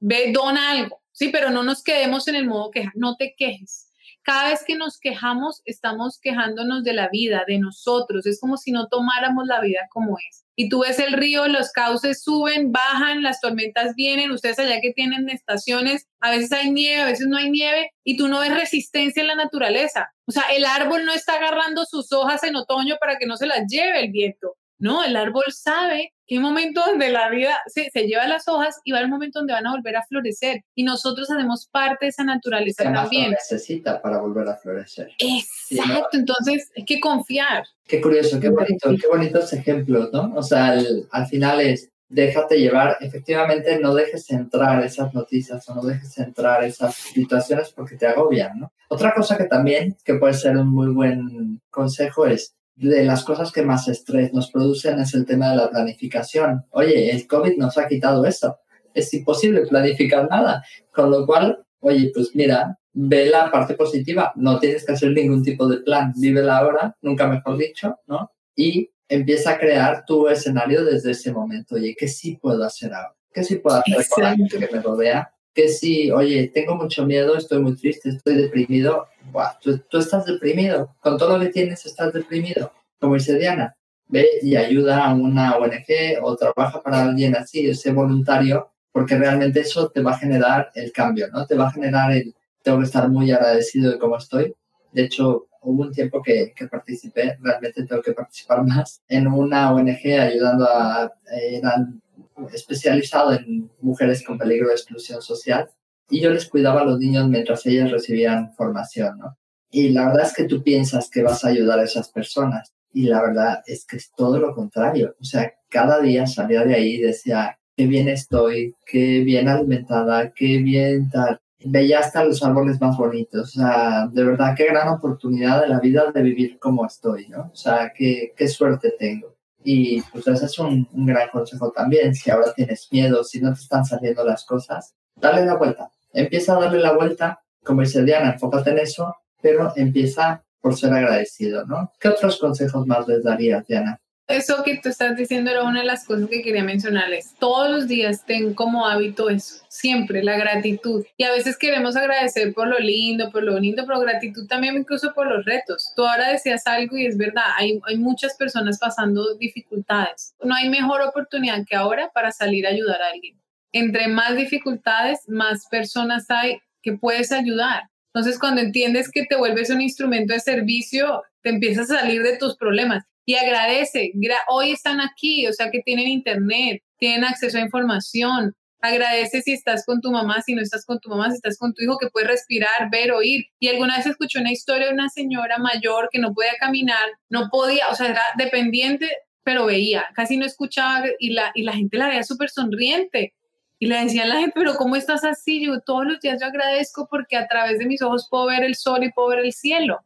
ve, 0.01 0.33
dona 0.33 0.71
algo, 0.71 1.01
sí, 1.13 1.29
pero 1.29 1.49
no 1.49 1.63
nos 1.63 1.81
quedemos 1.81 2.27
en 2.27 2.35
el 2.35 2.45
modo 2.45 2.71
queja, 2.71 2.91
no 2.95 3.15
te 3.15 3.35
quejes. 3.37 3.92
Cada 4.23 4.49
vez 4.49 4.63
que 4.65 4.75
nos 4.75 4.99
quejamos, 4.99 5.61
estamos 5.65 6.19
quejándonos 6.19 6.83
de 6.83 6.93
la 6.93 7.09
vida, 7.09 7.43
de 7.47 7.59
nosotros. 7.59 8.25
Es 8.25 8.39
como 8.39 8.57
si 8.57 8.71
no 8.71 8.87
tomáramos 8.87 9.45
la 9.47 9.61
vida 9.61 9.81
como 9.91 10.17
es 10.17 10.43
y 10.55 10.69
tú 10.69 10.81
ves 10.81 10.99
el 10.99 11.13
río, 11.13 11.47
los 11.47 11.71
cauces 11.71 12.21
suben, 12.23 12.71
bajan, 12.71 13.23
las 13.23 13.41
tormentas 13.41 13.95
vienen, 13.95 14.31
ustedes 14.31 14.59
allá 14.59 14.81
que 14.81 14.93
tienen 14.93 15.29
estaciones, 15.29 16.07
a 16.19 16.31
veces 16.31 16.51
hay 16.51 16.71
nieve, 16.71 17.01
a 17.01 17.05
veces 17.05 17.27
no 17.27 17.37
hay 17.37 17.49
nieve, 17.49 17.91
y 18.03 18.17
tú 18.17 18.27
no 18.27 18.39
ves 18.39 18.53
resistencia 18.53 19.21
en 19.21 19.27
la 19.27 19.35
naturaleza. 19.35 20.13
O 20.27 20.31
sea, 20.31 20.43
el 20.55 20.65
árbol 20.65 21.05
no 21.05 21.13
está 21.13 21.35
agarrando 21.35 21.85
sus 21.85 22.11
hojas 22.11 22.43
en 22.43 22.55
otoño 22.55 22.97
para 22.99 23.17
que 23.17 23.25
no 23.25 23.35
se 23.35 23.47
las 23.47 23.63
lleve 23.67 24.05
el 24.05 24.11
viento. 24.11 24.55
No, 24.83 25.01
el 25.01 25.15
árbol 25.15 25.45
sabe 25.49 26.13
que 26.27 26.35
hay 26.35 26.39
un 26.39 26.43
momento 26.43 26.81
donde 26.85 27.09
la 27.09 27.29
vida 27.29 27.57
se, 27.67 27.89
se, 27.89 28.05
lleva 28.05 28.27
las 28.27 28.49
hojas 28.49 28.81
y 28.83 28.91
va 28.91 28.99
el 28.99 29.07
momento 29.07 29.39
donde 29.39 29.53
van 29.53 29.65
a 29.65 29.71
volver 29.71 29.95
a 29.95 30.03
florecer. 30.03 30.65
Y 30.75 30.83
nosotros 30.83 31.31
hacemos 31.31 31.69
parte 31.71 32.03
de 32.05 32.09
esa 32.09 32.25
naturaleza 32.25 32.83
también. 32.91 33.31
necesita 33.31 34.01
para 34.01 34.17
volver 34.17 34.45
a 34.49 34.57
florecer. 34.57 35.07
Exacto, 35.19 36.17
entonces 36.17 36.69
hay 36.75 36.83
que 36.83 36.99
confiar. 36.99 37.63
Qué 37.87 38.01
curioso, 38.01 38.41
qué 38.41 38.49
bonito, 38.49 38.89
qué 38.99 39.07
bonitos 39.07 39.53
ejemplos, 39.53 40.11
¿no? 40.11 40.33
O 40.35 40.43
sea, 40.43 40.77
al 41.11 41.27
final 41.27 41.61
es, 41.61 41.89
déjate 42.09 42.59
llevar, 42.59 42.97
efectivamente 42.99 43.79
no 43.79 43.95
dejes 43.95 44.29
entrar 44.31 44.83
esas 44.83 45.13
noticias 45.13 45.67
o 45.69 45.75
no 45.75 45.81
dejes 45.83 46.17
entrar 46.17 46.61
esas 46.65 46.93
situaciones 46.93 47.69
porque 47.69 47.95
te 47.95 48.07
agobian, 48.07 48.59
¿no? 48.59 48.73
Otra 48.89 49.13
cosa 49.13 49.37
que 49.37 49.45
también, 49.45 49.95
que 50.03 50.15
puede 50.15 50.33
ser 50.33 50.57
un 50.57 50.67
muy 50.67 50.89
buen 50.89 51.61
consejo 51.69 52.25
es, 52.25 52.53
de 52.75 53.03
las 53.03 53.23
cosas 53.23 53.51
que 53.51 53.61
más 53.61 53.87
estrés 53.87 54.33
nos 54.33 54.51
producen 54.51 54.99
es 54.99 55.13
el 55.13 55.25
tema 55.25 55.51
de 55.51 55.57
la 55.57 55.69
planificación. 55.69 56.65
Oye, 56.71 57.11
el 57.11 57.27
COVID 57.27 57.57
nos 57.57 57.77
ha 57.77 57.87
quitado 57.87 58.25
eso. 58.25 58.57
Es 58.93 59.13
imposible 59.13 59.65
planificar 59.67 60.27
nada. 60.29 60.63
Con 60.91 61.11
lo 61.11 61.25
cual, 61.25 61.63
oye, 61.79 62.11
pues 62.13 62.35
mira, 62.35 62.77
ve 62.93 63.27
la 63.27 63.51
parte 63.51 63.75
positiva. 63.75 64.31
No 64.35 64.59
tienes 64.59 64.85
que 64.85 64.93
hacer 64.93 65.11
ningún 65.11 65.43
tipo 65.43 65.67
de 65.67 65.77
plan. 65.77 66.13
Vive 66.17 66.41
la 66.41 66.65
hora, 66.65 66.95
nunca 67.01 67.27
mejor 67.27 67.57
dicho, 67.57 67.99
¿no? 68.07 68.31
Y 68.55 68.91
empieza 69.07 69.51
a 69.51 69.59
crear 69.59 70.05
tu 70.05 70.27
escenario 70.27 70.83
desde 70.83 71.11
ese 71.11 71.31
momento. 71.31 71.75
Oye, 71.75 71.95
¿qué 71.97 72.07
sí 72.07 72.37
puedo 72.41 72.63
hacer 72.63 72.93
ahora? 72.93 73.15
¿Qué 73.33 73.43
sí 73.43 73.55
puedo 73.55 73.77
hacer 73.77 74.05
con 74.09 74.23
la 74.23 74.35
gente 74.35 74.59
que 74.59 74.69
me 74.71 74.81
rodea? 74.81 75.32
Que 75.53 75.67
si, 75.69 76.11
oye, 76.11 76.49
tengo 76.53 76.75
mucho 76.75 77.05
miedo, 77.05 77.35
estoy 77.37 77.61
muy 77.61 77.75
triste, 77.75 78.09
estoy 78.09 78.35
deprimido, 78.35 79.07
Buah, 79.31 79.57
tú, 79.61 79.79
estás 79.97 80.25
deprimido, 80.25 80.95
con 80.99 81.17
todo 81.17 81.37
lo 81.37 81.43
que 81.43 81.51
tienes 81.51 81.85
estás 81.85 82.11
deprimido, 82.13 82.71
como 82.99 83.15
dice 83.15 83.37
Diana, 83.37 83.75
ve 84.07 84.27
y 84.41 84.55
ayuda 84.55 85.05
a 85.05 85.13
una 85.13 85.55
ONG 85.57 86.21
o 86.21 86.35
trabaja 86.35 86.81
para 86.81 87.03
alguien 87.03 87.35
así, 87.35 87.67
ese 87.69 87.91
voluntario, 87.91 88.71
porque 88.91 89.17
realmente 89.17 89.61
eso 89.61 89.89
te 89.89 90.01
va 90.01 90.11
a 90.11 90.17
generar 90.17 90.71
el 90.75 90.91
cambio, 90.91 91.27
¿no? 91.29 91.45
Te 91.47 91.55
va 91.55 91.67
a 91.67 91.71
generar 91.71 92.11
el, 92.11 92.35
tengo 92.61 92.79
que 92.79 92.85
estar 92.85 93.09
muy 93.09 93.31
agradecido 93.31 93.91
de 93.91 93.97
cómo 93.97 94.17
estoy. 94.17 94.53
De 94.91 95.03
hecho, 95.03 95.47
hubo 95.61 95.83
un 95.83 95.91
tiempo 95.91 96.21
que, 96.21 96.53
que, 96.55 96.67
participé, 96.67 97.37
realmente 97.41 97.85
tengo 97.85 98.01
que 98.01 98.13
participar 98.13 98.63
más, 98.67 99.01
en 99.07 99.27
una 99.27 99.73
ONG 99.73 100.19
ayudando 100.19 100.67
a, 100.69 101.11
eran 101.31 102.02
especializado 102.51 103.33
en 103.33 103.69
mujeres 103.81 104.23
con 104.25 104.37
peligro 104.37 104.67
de 104.67 104.75
exclusión 104.75 105.21
social 105.21 105.69
y 106.09 106.21
yo 106.21 106.29
les 106.29 106.47
cuidaba 106.47 106.81
a 106.81 106.85
los 106.85 106.99
niños 106.99 107.27
mientras 107.27 107.65
ellas 107.65 107.91
recibían 107.91 108.53
formación, 108.53 109.17
¿no? 109.17 109.37
Y 109.71 109.89
la 109.89 110.05
verdad 110.07 110.27
es 110.27 110.33
que 110.33 110.43
tú 110.43 110.61
piensas 110.61 111.09
que 111.09 111.23
vas 111.23 111.43
a 111.43 111.49
ayudar 111.49 111.79
a 111.79 111.83
esas 111.83 112.09
personas 112.09 112.71
y 112.93 113.07
la 113.07 113.21
verdad 113.21 113.63
es 113.65 113.85
que 113.85 113.97
es 113.97 114.11
todo 114.15 114.37
lo 114.39 114.53
contrario. 114.53 115.15
O 115.19 115.23
sea, 115.23 115.51
cada 115.67 115.99
día 115.99 116.27
salía 116.27 116.63
de 116.63 116.75
ahí 116.75 116.95
y 116.95 117.01
decía, 117.01 117.57
qué 117.75 117.87
bien 117.87 118.07
estoy, 118.07 118.75
qué 118.85 119.21
bien 119.21 119.47
alimentada, 119.49 120.31
qué 120.31 120.59
bien 120.59 121.09
tal. 121.09 121.39
Veía 121.65 121.99
hasta 121.99 122.23
los 122.23 122.43
árboles 122.43 122.79
más 122.79 122.97
bonitos. 122.97 123.57
O 123.57 123.61
sea, 123.61 124.07
de 124.11 124.23
verdad, 124.23 124.53
qué 124.55 124.65
gran 124.65 124.89
oportunidad 124.89 125.61
de 125.61 125.69
la 125.69 125.79
vida 125.79 126.11
de 126.11 126.21
vivir 126.21 126.59
como 126.59 126.85
estoy, 126.85 127.27
¿no? 127.29 127.49
O 127.51 127.55
sea, 127.55 127.91
qué, 127.95 128.33
qué 128.37 128.47
suerte 128.47 128.93
tengo. 128.99 129.32
Y 129.63 130.01
pues 130.01 130.27
ese 130.27 130.45
es 130.45 130.59
un, 130.59 130.87
un, 130.91 131.05
gran 131.05 131.29
consejo 131.29 131.71
también. 131.71 132.13
Si 132.13 132.29
ahora 132.29 132.53
tienes 132.53 132.87
miedo, 132.91 133.23
si 133.23 133.39
no 133.39 133.53
te 133.53 133.61
están 133.61 133.85
saliendo 133.85 134.23
las 134.23 134.45
cosas, 134.45 134.93
dale 135.15 135.45
la 135.45 135.55
vuelta. 135.55 135.89
Empieza 136.11 136.55
a 136.55 136.61
darle 136.61 136.79
la 136.79 136.93
vuelta. 136.93 137.41
Como 137.63 137.81
dice 137.81 138.03
Diana, 138.03 138.33
enfócate 138.33 138.71
en 138.71 138.79
eso, 138.79 139.15
pero 139.41 139.71
empieza 139.75 140.43
por 140.59 140.75
ser 140.75 140.93
agradecido, 140.93 141.65
¿no? 141.65 141.91
¿Qué 141.99 142.09
otros 142.09 142.39
consejos 142.39 142.87
más 142.87 143.07
les 143.07 143.23
darías, 143.23 143.67
Diana? 143.67 143.99
Eso 144.27 144.63
que 144.63 144.77
tú 144.77 144.87
estás 144.87 145.17
diciendo 145.17 145.51
era 145.51 145.63
una 145.63 145.81
de 145.81 145.85
las 145.85 146.05
cosas 146.05 146.29
que 146.29 146.41
quería 146.41 146.63
mencionarles. 146.63 147.35
Todos 147.39 147.69
los 147.69 147.87
días 147.89 148.25
ten 148.25 148.53
como 148.53 148.87
hábito 148.87 149.29
eso, 149.29 149.65
siempre 149.67 150.23
la 150.23 150.37
gratitud. 150.37 151.05
Y 151.17 151.25
a 151.25 151.31
veces 151.31 151.57
queremos 151.57 151.97
agradecer 151.97 152.53
por 152.53 152.69
lo 152.69 152.79
lindo, 152.79 153.31
por 153.31 153.43
lo 153.43 153.53
bonito, 153.53 153.83
pero 153.85 153.99
gratitud 153.99 154.47
también 154.47 154.77
incluso 154.77 155.13
por 155.13 155.27
los 155.27 155.43
retos. 155.43 155.91
Tú 155.95 156.05
ahora 156.05 156.29
decías 156.29 156.65
algo 156.67 156.97
y 156.97 157.05
es 157.05 157.17
verdad, 157.17 157.43
hay, 157.57 157.81
hay 157.85 157.97
muchas 157.97 158.35
personas 158.37 158.79
pasando 158.79 159.35
dificultades. 159.35 160.33
No 160.41 160.55
hay 160.55 160.69
mejor 160.69 161.01
oportunidad 161.01 161.65
que 161.67 161.75
ahora 161.75 162.09
para 162.13 162.31
salir 162.31 162.65
a 162.65 162.69
ayudar 162.69 163.01
a 163.01 163.09
alguien. 163.13 163.37
Entre 163.73 164.07
más 164.07 164.37
dificultades, 164.37 165.27
más 165.27 165.67
personas 165.69 166.29
hay 166.29 166.59
que 166.81 166.93
puedes 166.93 167.33
ayudar. 167.33 167.89
Entonces, 168.13 168.39
cuando 168.39 168.61
entiendes 168.61 169.09
que 169.09 169.25
te 169.25 169.35
vuelves 169.35 169.69
un 169.69 169.81
instrumento 169.81 170.33
de 170.33 170.39
servicio, 170.39 171.23
te 171.41 171.49
empiezas 171.49 171.91
a 171.91 171.99
salir 171.99 172.21
de 172.21 172.37
tus 172.37 172.55
problemas 172.55 173.03
y 173.25 173.35
agradece. 173.35 174.11
Hoy 174.49 174.71
están 174.71 175.01
aquí, 175.01 175.47
o 175.47 175.53
sea 175.53 175.71
que 175.71 175.79
tienen 175.79 176.07
internet, 176.07 176.81
tienen 176.97 177.23
acceso 177.23 177.57
a 177.57 177.61
información. 177.61 178.53
Agradece 178.81 179.41
si 179.41 179.53
estás 179.53 179.85
con 179.85 180.01
tu 180.01 180.11
mamá, 180.11 180.41
si 180.41 180.55
no 180.55 180.61
estás 180.61 180.85
con 180.85 180.99
tu 180.99 181.09
mamá, 181.09 181.29
si 181.29 181.35
estás 181.35 181.57
con 181.57 181.73
tu 181.73 181.81
hijo, 181.83 181.97
que 181.97 182.09
puedes 182.09 182.29
respirar, 182.29 182.89
ver, 182.91 183.13
oír. 183.13 183.45
Y 183.59 183.69
alguna 183.69 183.95
vez 183.95 184.05
escuché 184.05 184.39
una 184.39 184.51
historia 184.51 184.87
de 184.87 184.93
una 184.93 185.07
señora 185.07 185.57
mayor 185.57 186.09
que 186.11 186.19
no 186.19 186.33
podía 186.33 186.53
caminar, 186.59 187.05
no 187.29 187.47
podía, 187.49 187.87
o 187.89 187.95
sea, 187.95 188.09
era 188.09 188.23
dependiente, 188.37 189.09
pero 189.43 189.65
veía, 189.65 190.05
casi 190.15 190.35
no 190.35 190.45
escuchaba 190.45 191.05
y 191.17 191.29
la, 191.29 191.51
y 191.55 191.63
la 191.63 191.73
gente 191.73 191.97
la 191.97 192.09
veía 192.09 192.23
súper 192.23 192.49
sonriente. 192.49 193.33
Y 193.79 193.87
le 193.87 194.01
decía 194.01 194.23
a 194.23 194.27
la 194.27 194.39
gente, 194.39 194.53
pero 194.55 194.75
¿cómo 194.75 194.95
estás 194.95 195.23
así? 195.23 195.65
Yo 195.65 195.81
todos 195.81 196.05
los 196.05 196.19
días 196.19 196.39
yo 196.41 196.47
agradezco 196.47 197.07
porque 197.09 197.35
a 197.35 197.47
través 197.47 197.79
de 197.79 197.85
mis 197.85 198.01
ojos 198.01 198.27
puedo 198.29 198.45
ver 198.47 198.63
el 198.63 198.75
sol 198.75 199.03
y 199.03 199.11
puedo 199.11 199.29
ver 199.29 199.39
el 199.39 199.51
cielo. 199.51 199.99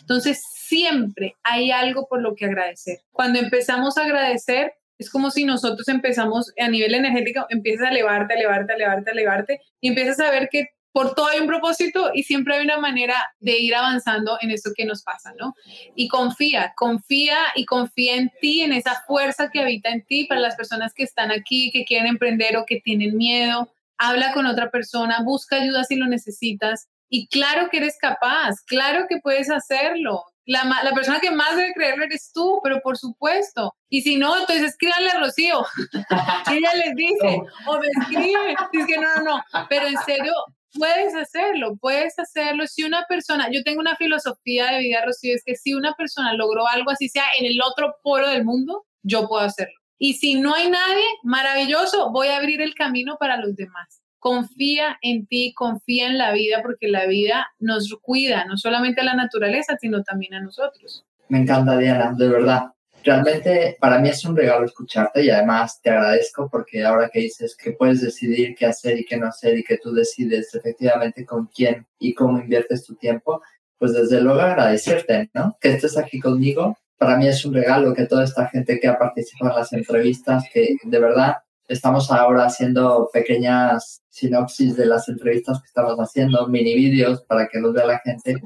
Entonces, 0.00 0.42
siempre 0.54 1.36
hay 1.42 1.70
algo 1.70 2.06
por 2.08 2.20
lo 2.22 2.34
que 2.34 2.46
agradecer. 2.46 3.00
Cuando 3.10 3.38
empezamos 3.38 3.98
a 3.98 4.04
agradecer, 4.04 4.74
es 4.98 5.10
como 5.10 5.30
si 5.30 5.44
nosotros 5.44 5.88
empezamos 5.88 6.52
a 6.58 6.68
nivel 6.68 6.94
energético, 6.94 7.46
empiezas 7.48 7.88
a 7.88 7.90
elevarte, 7.90 8.34
a 8.34 8.36
elevarte, 8.36 8.72
a 8.72 8.76
elevarte, 8.76 9.10
a 9.10 9.12
elevarte, 9.12 9.60
y 9.80 9.88
empiezas 9.88 10.20
a 10.20 10.30
ver 10.30 10.48
que 10.50 10.68
por 10.92 11.14
todo 11.14 11.28
hay 11.28 11.40
un 11.40 11.46
propósito 11.46 12.10
y 12.14 12.24
siempre 12.24 12.56
hay 12.56 12.64
una 12.64 12.78
manera 12.78 13.14
de 13.38 13.58
ir 13.58 13.74
avanzando 13.74 14.38
en 14.40 14.50
eso 14.50 14.70
que 14.76 14.84
nos 14.84 15.02
pasa, 15.02 15.32
¿no? 15.38 15.54
Y 15.94 16.08
confía, 16.08 16.72
confía 16.76 17.38
y 17.54 17.64
confía 17.64 18.16
en 18.16 18.30
ti, 18.40 18.62
en 18.62 18.72
esa 18.72 19.00
fuerza 19.06 19.50
que 19.50 19.60
habita 19.60 19.90
en 19.90 20.04
ti 20.04 20.26
para 20.26 20.40
las 20.40 20.56
personas 20.56 20.92
que 20.92 21.04
están 21.04 21.30
aquí, 21.30 21.70
que 21.70 21.84
quieren 21.84 22.08
emprender 22.08 22.56
o 22.56 22.66
que 22.66 22.80
tienen 22.80 23.16
miedo. 23.16 23.72
Habla 23.98 24.32
con 24.32 24.46
otra 24.46 24.70
persona, 24.70 25.22
busca 25.22 25.56
ayuda 25.56 25.84
si 25.84 25.96
lo 25.96 26.06
necesitas 26.06 26.88
y 27.10 27.26
claro 27.26 27.68
que 27.68 27.78
eres 27.78 27.98
capaz, 28.00 28.62
claro 28.66 29.06
que 29.08 29.18
puedes 29.18 29.50
hacerlo. 29.50 30.24
La, 30.46 30.64
la, 30.64 30.92
persona 30.92 31.20
que 31.20 31.30
más 31.30 31.56
debe 31.56 31.74
creerlo 31.74 32.04
eres 32.04 32.30
tú, 32.32 32.60
pero 32.62 32.80
por 32.80 32.96
supuesto. 32.96 33.74
Y 33.88 34.02
si 34.02 34.16
no, 34.16 34.38
entonces 34.38 34.70
escríbanle 34.70 35.10
a 35.10 35.18
Rocío. 35.18 35.64
y 36.50 36.56
ella 36.56 36.74
les 36.74 36.94
dice, 36.94 37.40
o 37.66 37.78
me 37.78 37.86
escribe. 37.88 38.56
Dice 38.72 38.86
que 38.86 38.98
no, 38.98 39.14
no, 39.16 39.22
no. 39.22 39.44
Pero 39.68 39.88
en 39.88 39.98
serio, 40.06 40.32
puedes 40.72 41.14
hacerlo, 41.14 41.76
puedes 41.80 42.18
hacerlo. 42.18 42.66
Si 42.66 42.84
una 42.84 43.04
persona, 43.06 43.48
yo 43.50 43.62
tengo 43.64 43.80
una 43.80 43.96
filosofía 43.96 44.70
de 44.70 44.78
vida, 44.78 45.04
Rocío, 45.04 45.34
es 45.34 45.42
que 45.44 45.56
si 45.56 45.74
una 45.74 45.94
persona 45.94 46.32
logró 46.34 46.66
algo 46.68 46.90
así 46.90 47.08
sea 47.08 47.24
en 47.38 47.46
el 47.46 47.60
otro 47.62 47.96
polo 48.02 48.28
del 48.28 48.44
mundo, 48.44 48.86
yo 49.02 49.28
puedo 49.28 49.44
hacerlo. 49.44 49.74
Y 49.98 50.14
si 50.14 50.34
no 50.40 50.54
hay 50.54 50.70
nadie, 50.70 51.04
maravilloso, 51.24 52.10
voy 52.12 52.28
a 52.28 52.38
abrir 52.38 52.60
el 52.60 52.74
camino 52.74 53.16
para 53.18 53.36
los 53.36 53.54
demás 53.56 53.99
confía 54.20 54.98
en 55.02 55.26
ti, 55.26 55.52
confía 55.54 56.06
en 56.06 56.18
la 56.18 56.32
vida, 56.32 56.60
porque 56.62 56.88
la 56.88 57.06
vida 57.06 57.48
nos 57.58 57.92
cuida, 58.00 58.44
no 58.44 58.56
solamente 58.56 59.00
a 59.00 59.04
la 59.04 59.14
naturaleza, 59.14 59.76
sino 59.80 60.02
también 60.02 60.34
a 60.34 60.40
nosotros. 60.40 61.04
Me 61.28 61.38
encanta, 61.40 61.76
Diana, 61.76 62.12
de 62.16 62.28
verdad. 62.28 62.72
Realmente 63.02 63.78
para 63.80 63.98
mí 63.98 64.10
es 64.10 64.24
un 64.26 64.36
regalo 64.36 64.66
escucharte 64.66 65.24
y 65.24 65.30
además 65.30 65.80
te 65.80 65.88
agradezco 65.88 66.50
porque 66.50 66.84
ahora 66.84 67.08
que 67.08 67.20
dices 67.20 67.56
que 67.56 67.72
puedes 67.72 68.02
decidir 68.02 68.54
qué 68.54 68.66
hacer 68.66 68.98
y 68.98 69.06
qué 69.06 69.16
no 69.16 69.26
hacer 69.28 69.56
y 69.56 69.64
que 69.64 69.78
tú 69.78 69.94
decides 69.94 70.54
efectivamente 70.54 71.24
con 71.24 71.46
quién 71.46 71.86
y 71.98 72.12
cómo 72.12 72.38
inviertes 72.38 72.84
tu 72.84 72.96
tiempo, 72.96 73.42
pues 73.78 73.94
desde 73.94 74.20
luego 74.20 74.40
agradecerte, 74.40 75.30
¿no? 75.32 75.56
Que 75.58 75.70
estés 75.70 75.96
aquí 75.96 76.20
conmigo. 76.20 76.76
Para 76.98 77.16
mí 77.16 77.26
es 77.26 77.42
un 77.46 77.54
regalo 77.54 77.94
que 77.94 78.04
toda 78.04 78.24
esta 78.24 78.46
gente 78.48 78.78
que 78.78 78.88
ha 78.88 78.98
participado 78.98 79.52
en 79.52 79.56
las 79.56 79.72
entrevistas, 79.72 80.44
que 80.52 80.76
de 80.82 80.98
verdad 80.98 81.36
Estamos 81.70 82.10
ahora 82.10 82.46
haciendo 82.46 83.08
pequeñas 83.12 84.02
sinopsis 84.08 84.76
de 84.76 84.86
las 84.86 85.08
entrevistas 85.08 85.60
que 85.60 85.68
estamos 85.68 85.96
haciendo, 85.98 86.48
mini 86.48 86.74
vídeos 86.74 87.22
para 87.22 87.46
que 87.46 87.60
los 87.60 87.72
vea 87.72 87.86
la 87.86 88.00
gente. 88.00 88.42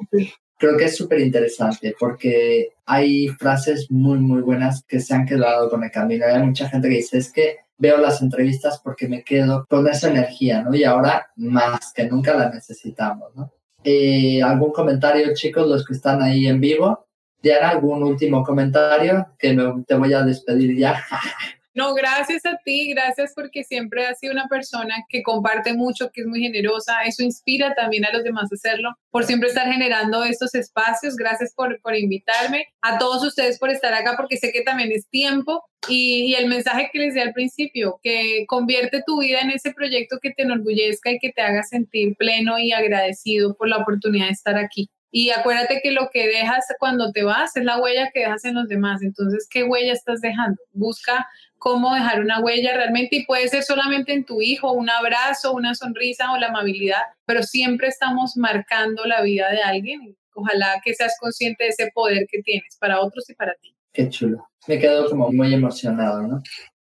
Creo 0.59 0.77
que 0.77 0.85
es 0.85 0.97
súper 0.99 1.21
interesante 1.21 1.97
porque 1.99 2.75
hay 2.85 3.29
frases 3.29 3.91
muy, 3.91 4.19
muy 4.19 4.43
buenas 4.43 4.85
que 4.87 5.01
se 5.01 5.15
han 5.15 5.25
quedado 5.25 5.71
con 5.71 5.83
el 5.83 5.91
camino. 5.91 6.27
Hay 6.27 6.43
mucha 6.43 6.69
gente 6.69 6.87
que 6.91 6.97
dice, 6.97 7.17
es 7.17 7.33
que 7.33 7.57
veo 7.79 7.97
las 7.97 8.21
entrevistas 8.21 8.79
porque 8.85 9.09
me 9.09 9.25
quedo 9.25 9.65
con 9.71 9.89
esa 9.89 10.11
energía, 10.11 10.61
¿no? 10.61 10.75
Y 10.75 10.85
ahora 10.85 11.31
más 11.37 11.95
que 11.95 12.05
nunca 12.05 12.37
la 12.37 12.51
necesitamos, 12.51 13.35
¿no? 13.35 13.51
Eh, 13.83 14.43
¿Algún 14.43 14.71
comentario, 14.71 15.33
chicos, 15.33 15.67
los 15.67 15.83
que 15.87 15.95
están 15.95 16.21
ahí 16.21 16.47
en 16.47 16.61
vivo? 16.61 17.07
Diana, 17.43 17.71
¿algún 17.71 18.03
último 18.03 18.45
comentario? 18.45 19.29
Que 19.39 19.57
te 19.87 19.95
voy 19.95 20.13
a 20.13 20.23
despedir 20.23 20.77
ya. 20.77 21.03
No, 21.75 21.93
gracias 21.93 22.47
a 22.47 22.57
ti, 22.65 22.91
gracias 22.91 23.33
porque 23.35 23.65
siempre 23.65 24.07
has 24.07 24.21
sido 24.21 24.33
una 24.33 24.47
persona 24.47 24.95
que 25.09 25.25
comparte 25.25 25.75
mucho, 25.75 26.11
que 26.13 26.21
es 26.21 26.27
muy 26.27 26.41
generosa. 26.41 27.03
Eso 27.05 27.25
inspira 27.25 27.75
también 27.75 28.05
a 28.05 28.13
los 28.13 28.23
demás 28.23 28.45
a 28.53 28.55
hacerlo, 28.55 28.91
por 29.11 29.25
siempre 29.25 29.49
estar 29.49 29.67
generando 29.67 30.23
estos 30.23 30.55
espacios. 30.55 31.17
Gracias 31.17 31.53
por, 31.53 31.81
por 31.81 31.97
invitarme. 31.97 32.69
A 32.81 32.99
todos 32.99 33.27
ustedes 33.27 33.59
por 33.59 33.71
estar 33.71 33.93
acá, 33.93 34.15
porque 34.17 34.37
sé 34.37 34.53
que 34.53 34.63
también 34.63 34.93
es 34.93 35.09
tiempo. 35.09 35.65
Y, 35.89 36.27
y 36.27 36.35
el 36.37 36.47
mensaje 36.47 36.91
que 36.93 36.99
les 37.01 37.15
di 37.15 37.21
al 37.21 37.33
principio, 37.33 37.99
que 38.03 38.45
convierte 38.47 39.03
tu 39.05 39.21
vida 39.21 39.41
en 39.41 39.51
ese 39.51 39.73
proyecto 39.73 40.19
que 40.23 40.31
te 40.31 40.45
enorgullezca 40.45 41.11
y 41.11 41.19
que 41.19 41.33
te 41.33 41.43
haga 41.43 41.65
sentir 41.65 42.15
pleno 42.17 42.59
y 42.59 42.73
agradecido 42.73 43.55
por 43.57 43.69
la 43.69 43.79
oportunidad 43.79 44.27
de 44.27 44.33
estar 44.33 44.57
aquí. 44.57 44.89
Y 45.17 45.31
acuérdate 45.31 45.79
que 45.81 45.93
lo 45.93 46.11
que 46.13 46.27
dejas 46.27 46.67
cuando 46.81 47.13
te 47.13 47.23
vas 47.23 47.57
es 47.57 47.65
la 47.65 47.79
huella 47.79 48.11
que 48.13 48.23
dejas 48.23 48.45
en 48.47 48.57
los 48.57 48.67
demás. 48.67 49.01
Entonces, 49.01 49.47
¿qué 49.49 49.63
huella 49.63 49.93
estás 49.93 50.21
dejando? 50.21 50.61
Busca 50.73 51.29
cómo 51.57 51.95
dejar 51.95 52.19
una 52.21 52.41
huella 52.41 52.75
realmente 52.75 53.19
y 53.19 53.25
puede 53.25 53.47
ser 53.47 53.63
solamente 53.63 54.13
en 54.13 54.25
tu 54.25 54.43
hijo, 54.43 54.73
un 54.73 54.91
abrazo, 54.91 55.53
una 55.53 55.77
sonrisa 55.77 56.33
o 56.33 56.37
la 56.37 56.49
amabilidad, 56.49 57.03
pero 57.27 57.45
siempre 57.45 57.87
estamos 57.87 58.37
marcando 58.37 59.05
la 59.05 59.23
vida 59.23 59.53
de 59.53 59.63
alguien. 59.63 60.17
Ojalá 60.35 60.81
que 60.85 60.95
seas 60.95 61.15
consciente 61.21 61.63
de 61.63 61.71
ese 61.71 61.93
poder 61.95 62.27
que 62.29 62.43
tienes 62.43 62.77
para 62.81 63.01
otros 63.01 63.31
y 63.31 63.35
para 63.35 63.55
ti. 63.63 63.73
Qué 63.93 64.09
chulo. 64.09 64.49
Me 64.67 64.81
quedo 64.81 65.09
como 65.09 65.31
muy 65.31 65.55
emocionado, 65.55 66.23
¿no? 66.23 66.43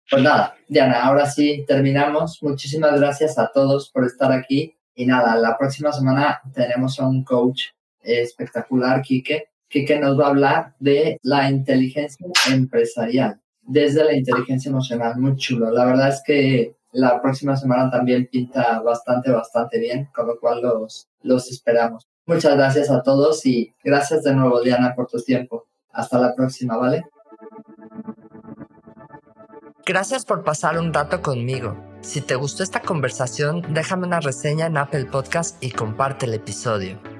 Pues 0.08 0.22
nada, 0.22 0.54
Diana, 0.68 1.02
ahora 1.02 1.26
sí 1.26 1.64
terminamos. 1.66 2.40
Muchísimas 2.42 3.00
gracias 3.00 3.40
a 3.40 3.50
todos 3.52 3.90
por 3.90 4.04
estar 4.04 4.30
aquí. 4.30 4.76
Y 4.94 5.04
nada, 5.04 5.34
la 5.34 5.58
próxima 5.58 5.90
semana 5.92 6.40
tenemos 6.54 7.00
a 7.00 7.08
un 7.08 7.24
coach 7.24 7.62
espectacular, 8.02 9.02
Quique. 9.02 9.48
Quique 9.68 9.98
nos 9.98 10.18
va 10.18 10.26
a 10.26 10.30
hablar 10.30 10.74
de 10.80 11.18
la 11.22 11.50
inteligencia 11.50 12.26
empresarial 12.50 13.40
desde 13.62 14.04
la 14.04 14.14
inteligencia 14.14 14.68
emocional. 14.68 15.16
Muy 15.18 15.36
chulo. 15.36 15.70
La 15.70 15.84
verdad 15.84 16.08
es 16.08 16.22
que 16.26 16.76
la 16.92 17.22
próxima 17.22 17.56
semana 17.56 17.90
también 17.90 18.28
pinta 18.30 18.80
bastante, 18.80 19.30
bastante 19.30 19.78
bien, 19.78 20.08
con 20.14 20.26
lo 20.26 20.38
cual 20.38 20.60
los, 20.62 21.08
los 21.22 21.50
esperamos. 21.50 22.06
Muchas 22.26 22.56
gracias 22.56 22.90
a 22.90 23.02
todos 23.02 23.44
y 23.46 23.74
gracias 23.82 24.24
de 24.24 24.34
nuevo, 24.34 24.60
Diana, 24.60 24.94
por 24.94 25.06
tu 25.06 25.20
tiempo. 25.20 25.66
Hasta 25.92 26.18
la 26.18 26.34
próxima, 26.34 26.76
¿vale? 26.76 27.04
Gracias 29.86 30.24
por 30.24 30.44
pasar 30.44 30.78
un 30.78 30.92
rato 30.92 31.20
conmigo. 31.22 31.76
Si 32.00 32.20
te 32.20 32.34
gustó 32.36 32.62
esta 32.62 32.80
conversación, 32.80 33.62
déjame 33.74 34.06
una 34.06 34.20
reseña 34.20 34.66
en 34.66 34.76
Apple 34.76 35.06
Podcast 35.06 35.62
y 35.62 35.70
comparte 35.70 36.26
el 36.26 36.34
episodio. 36.34 37.19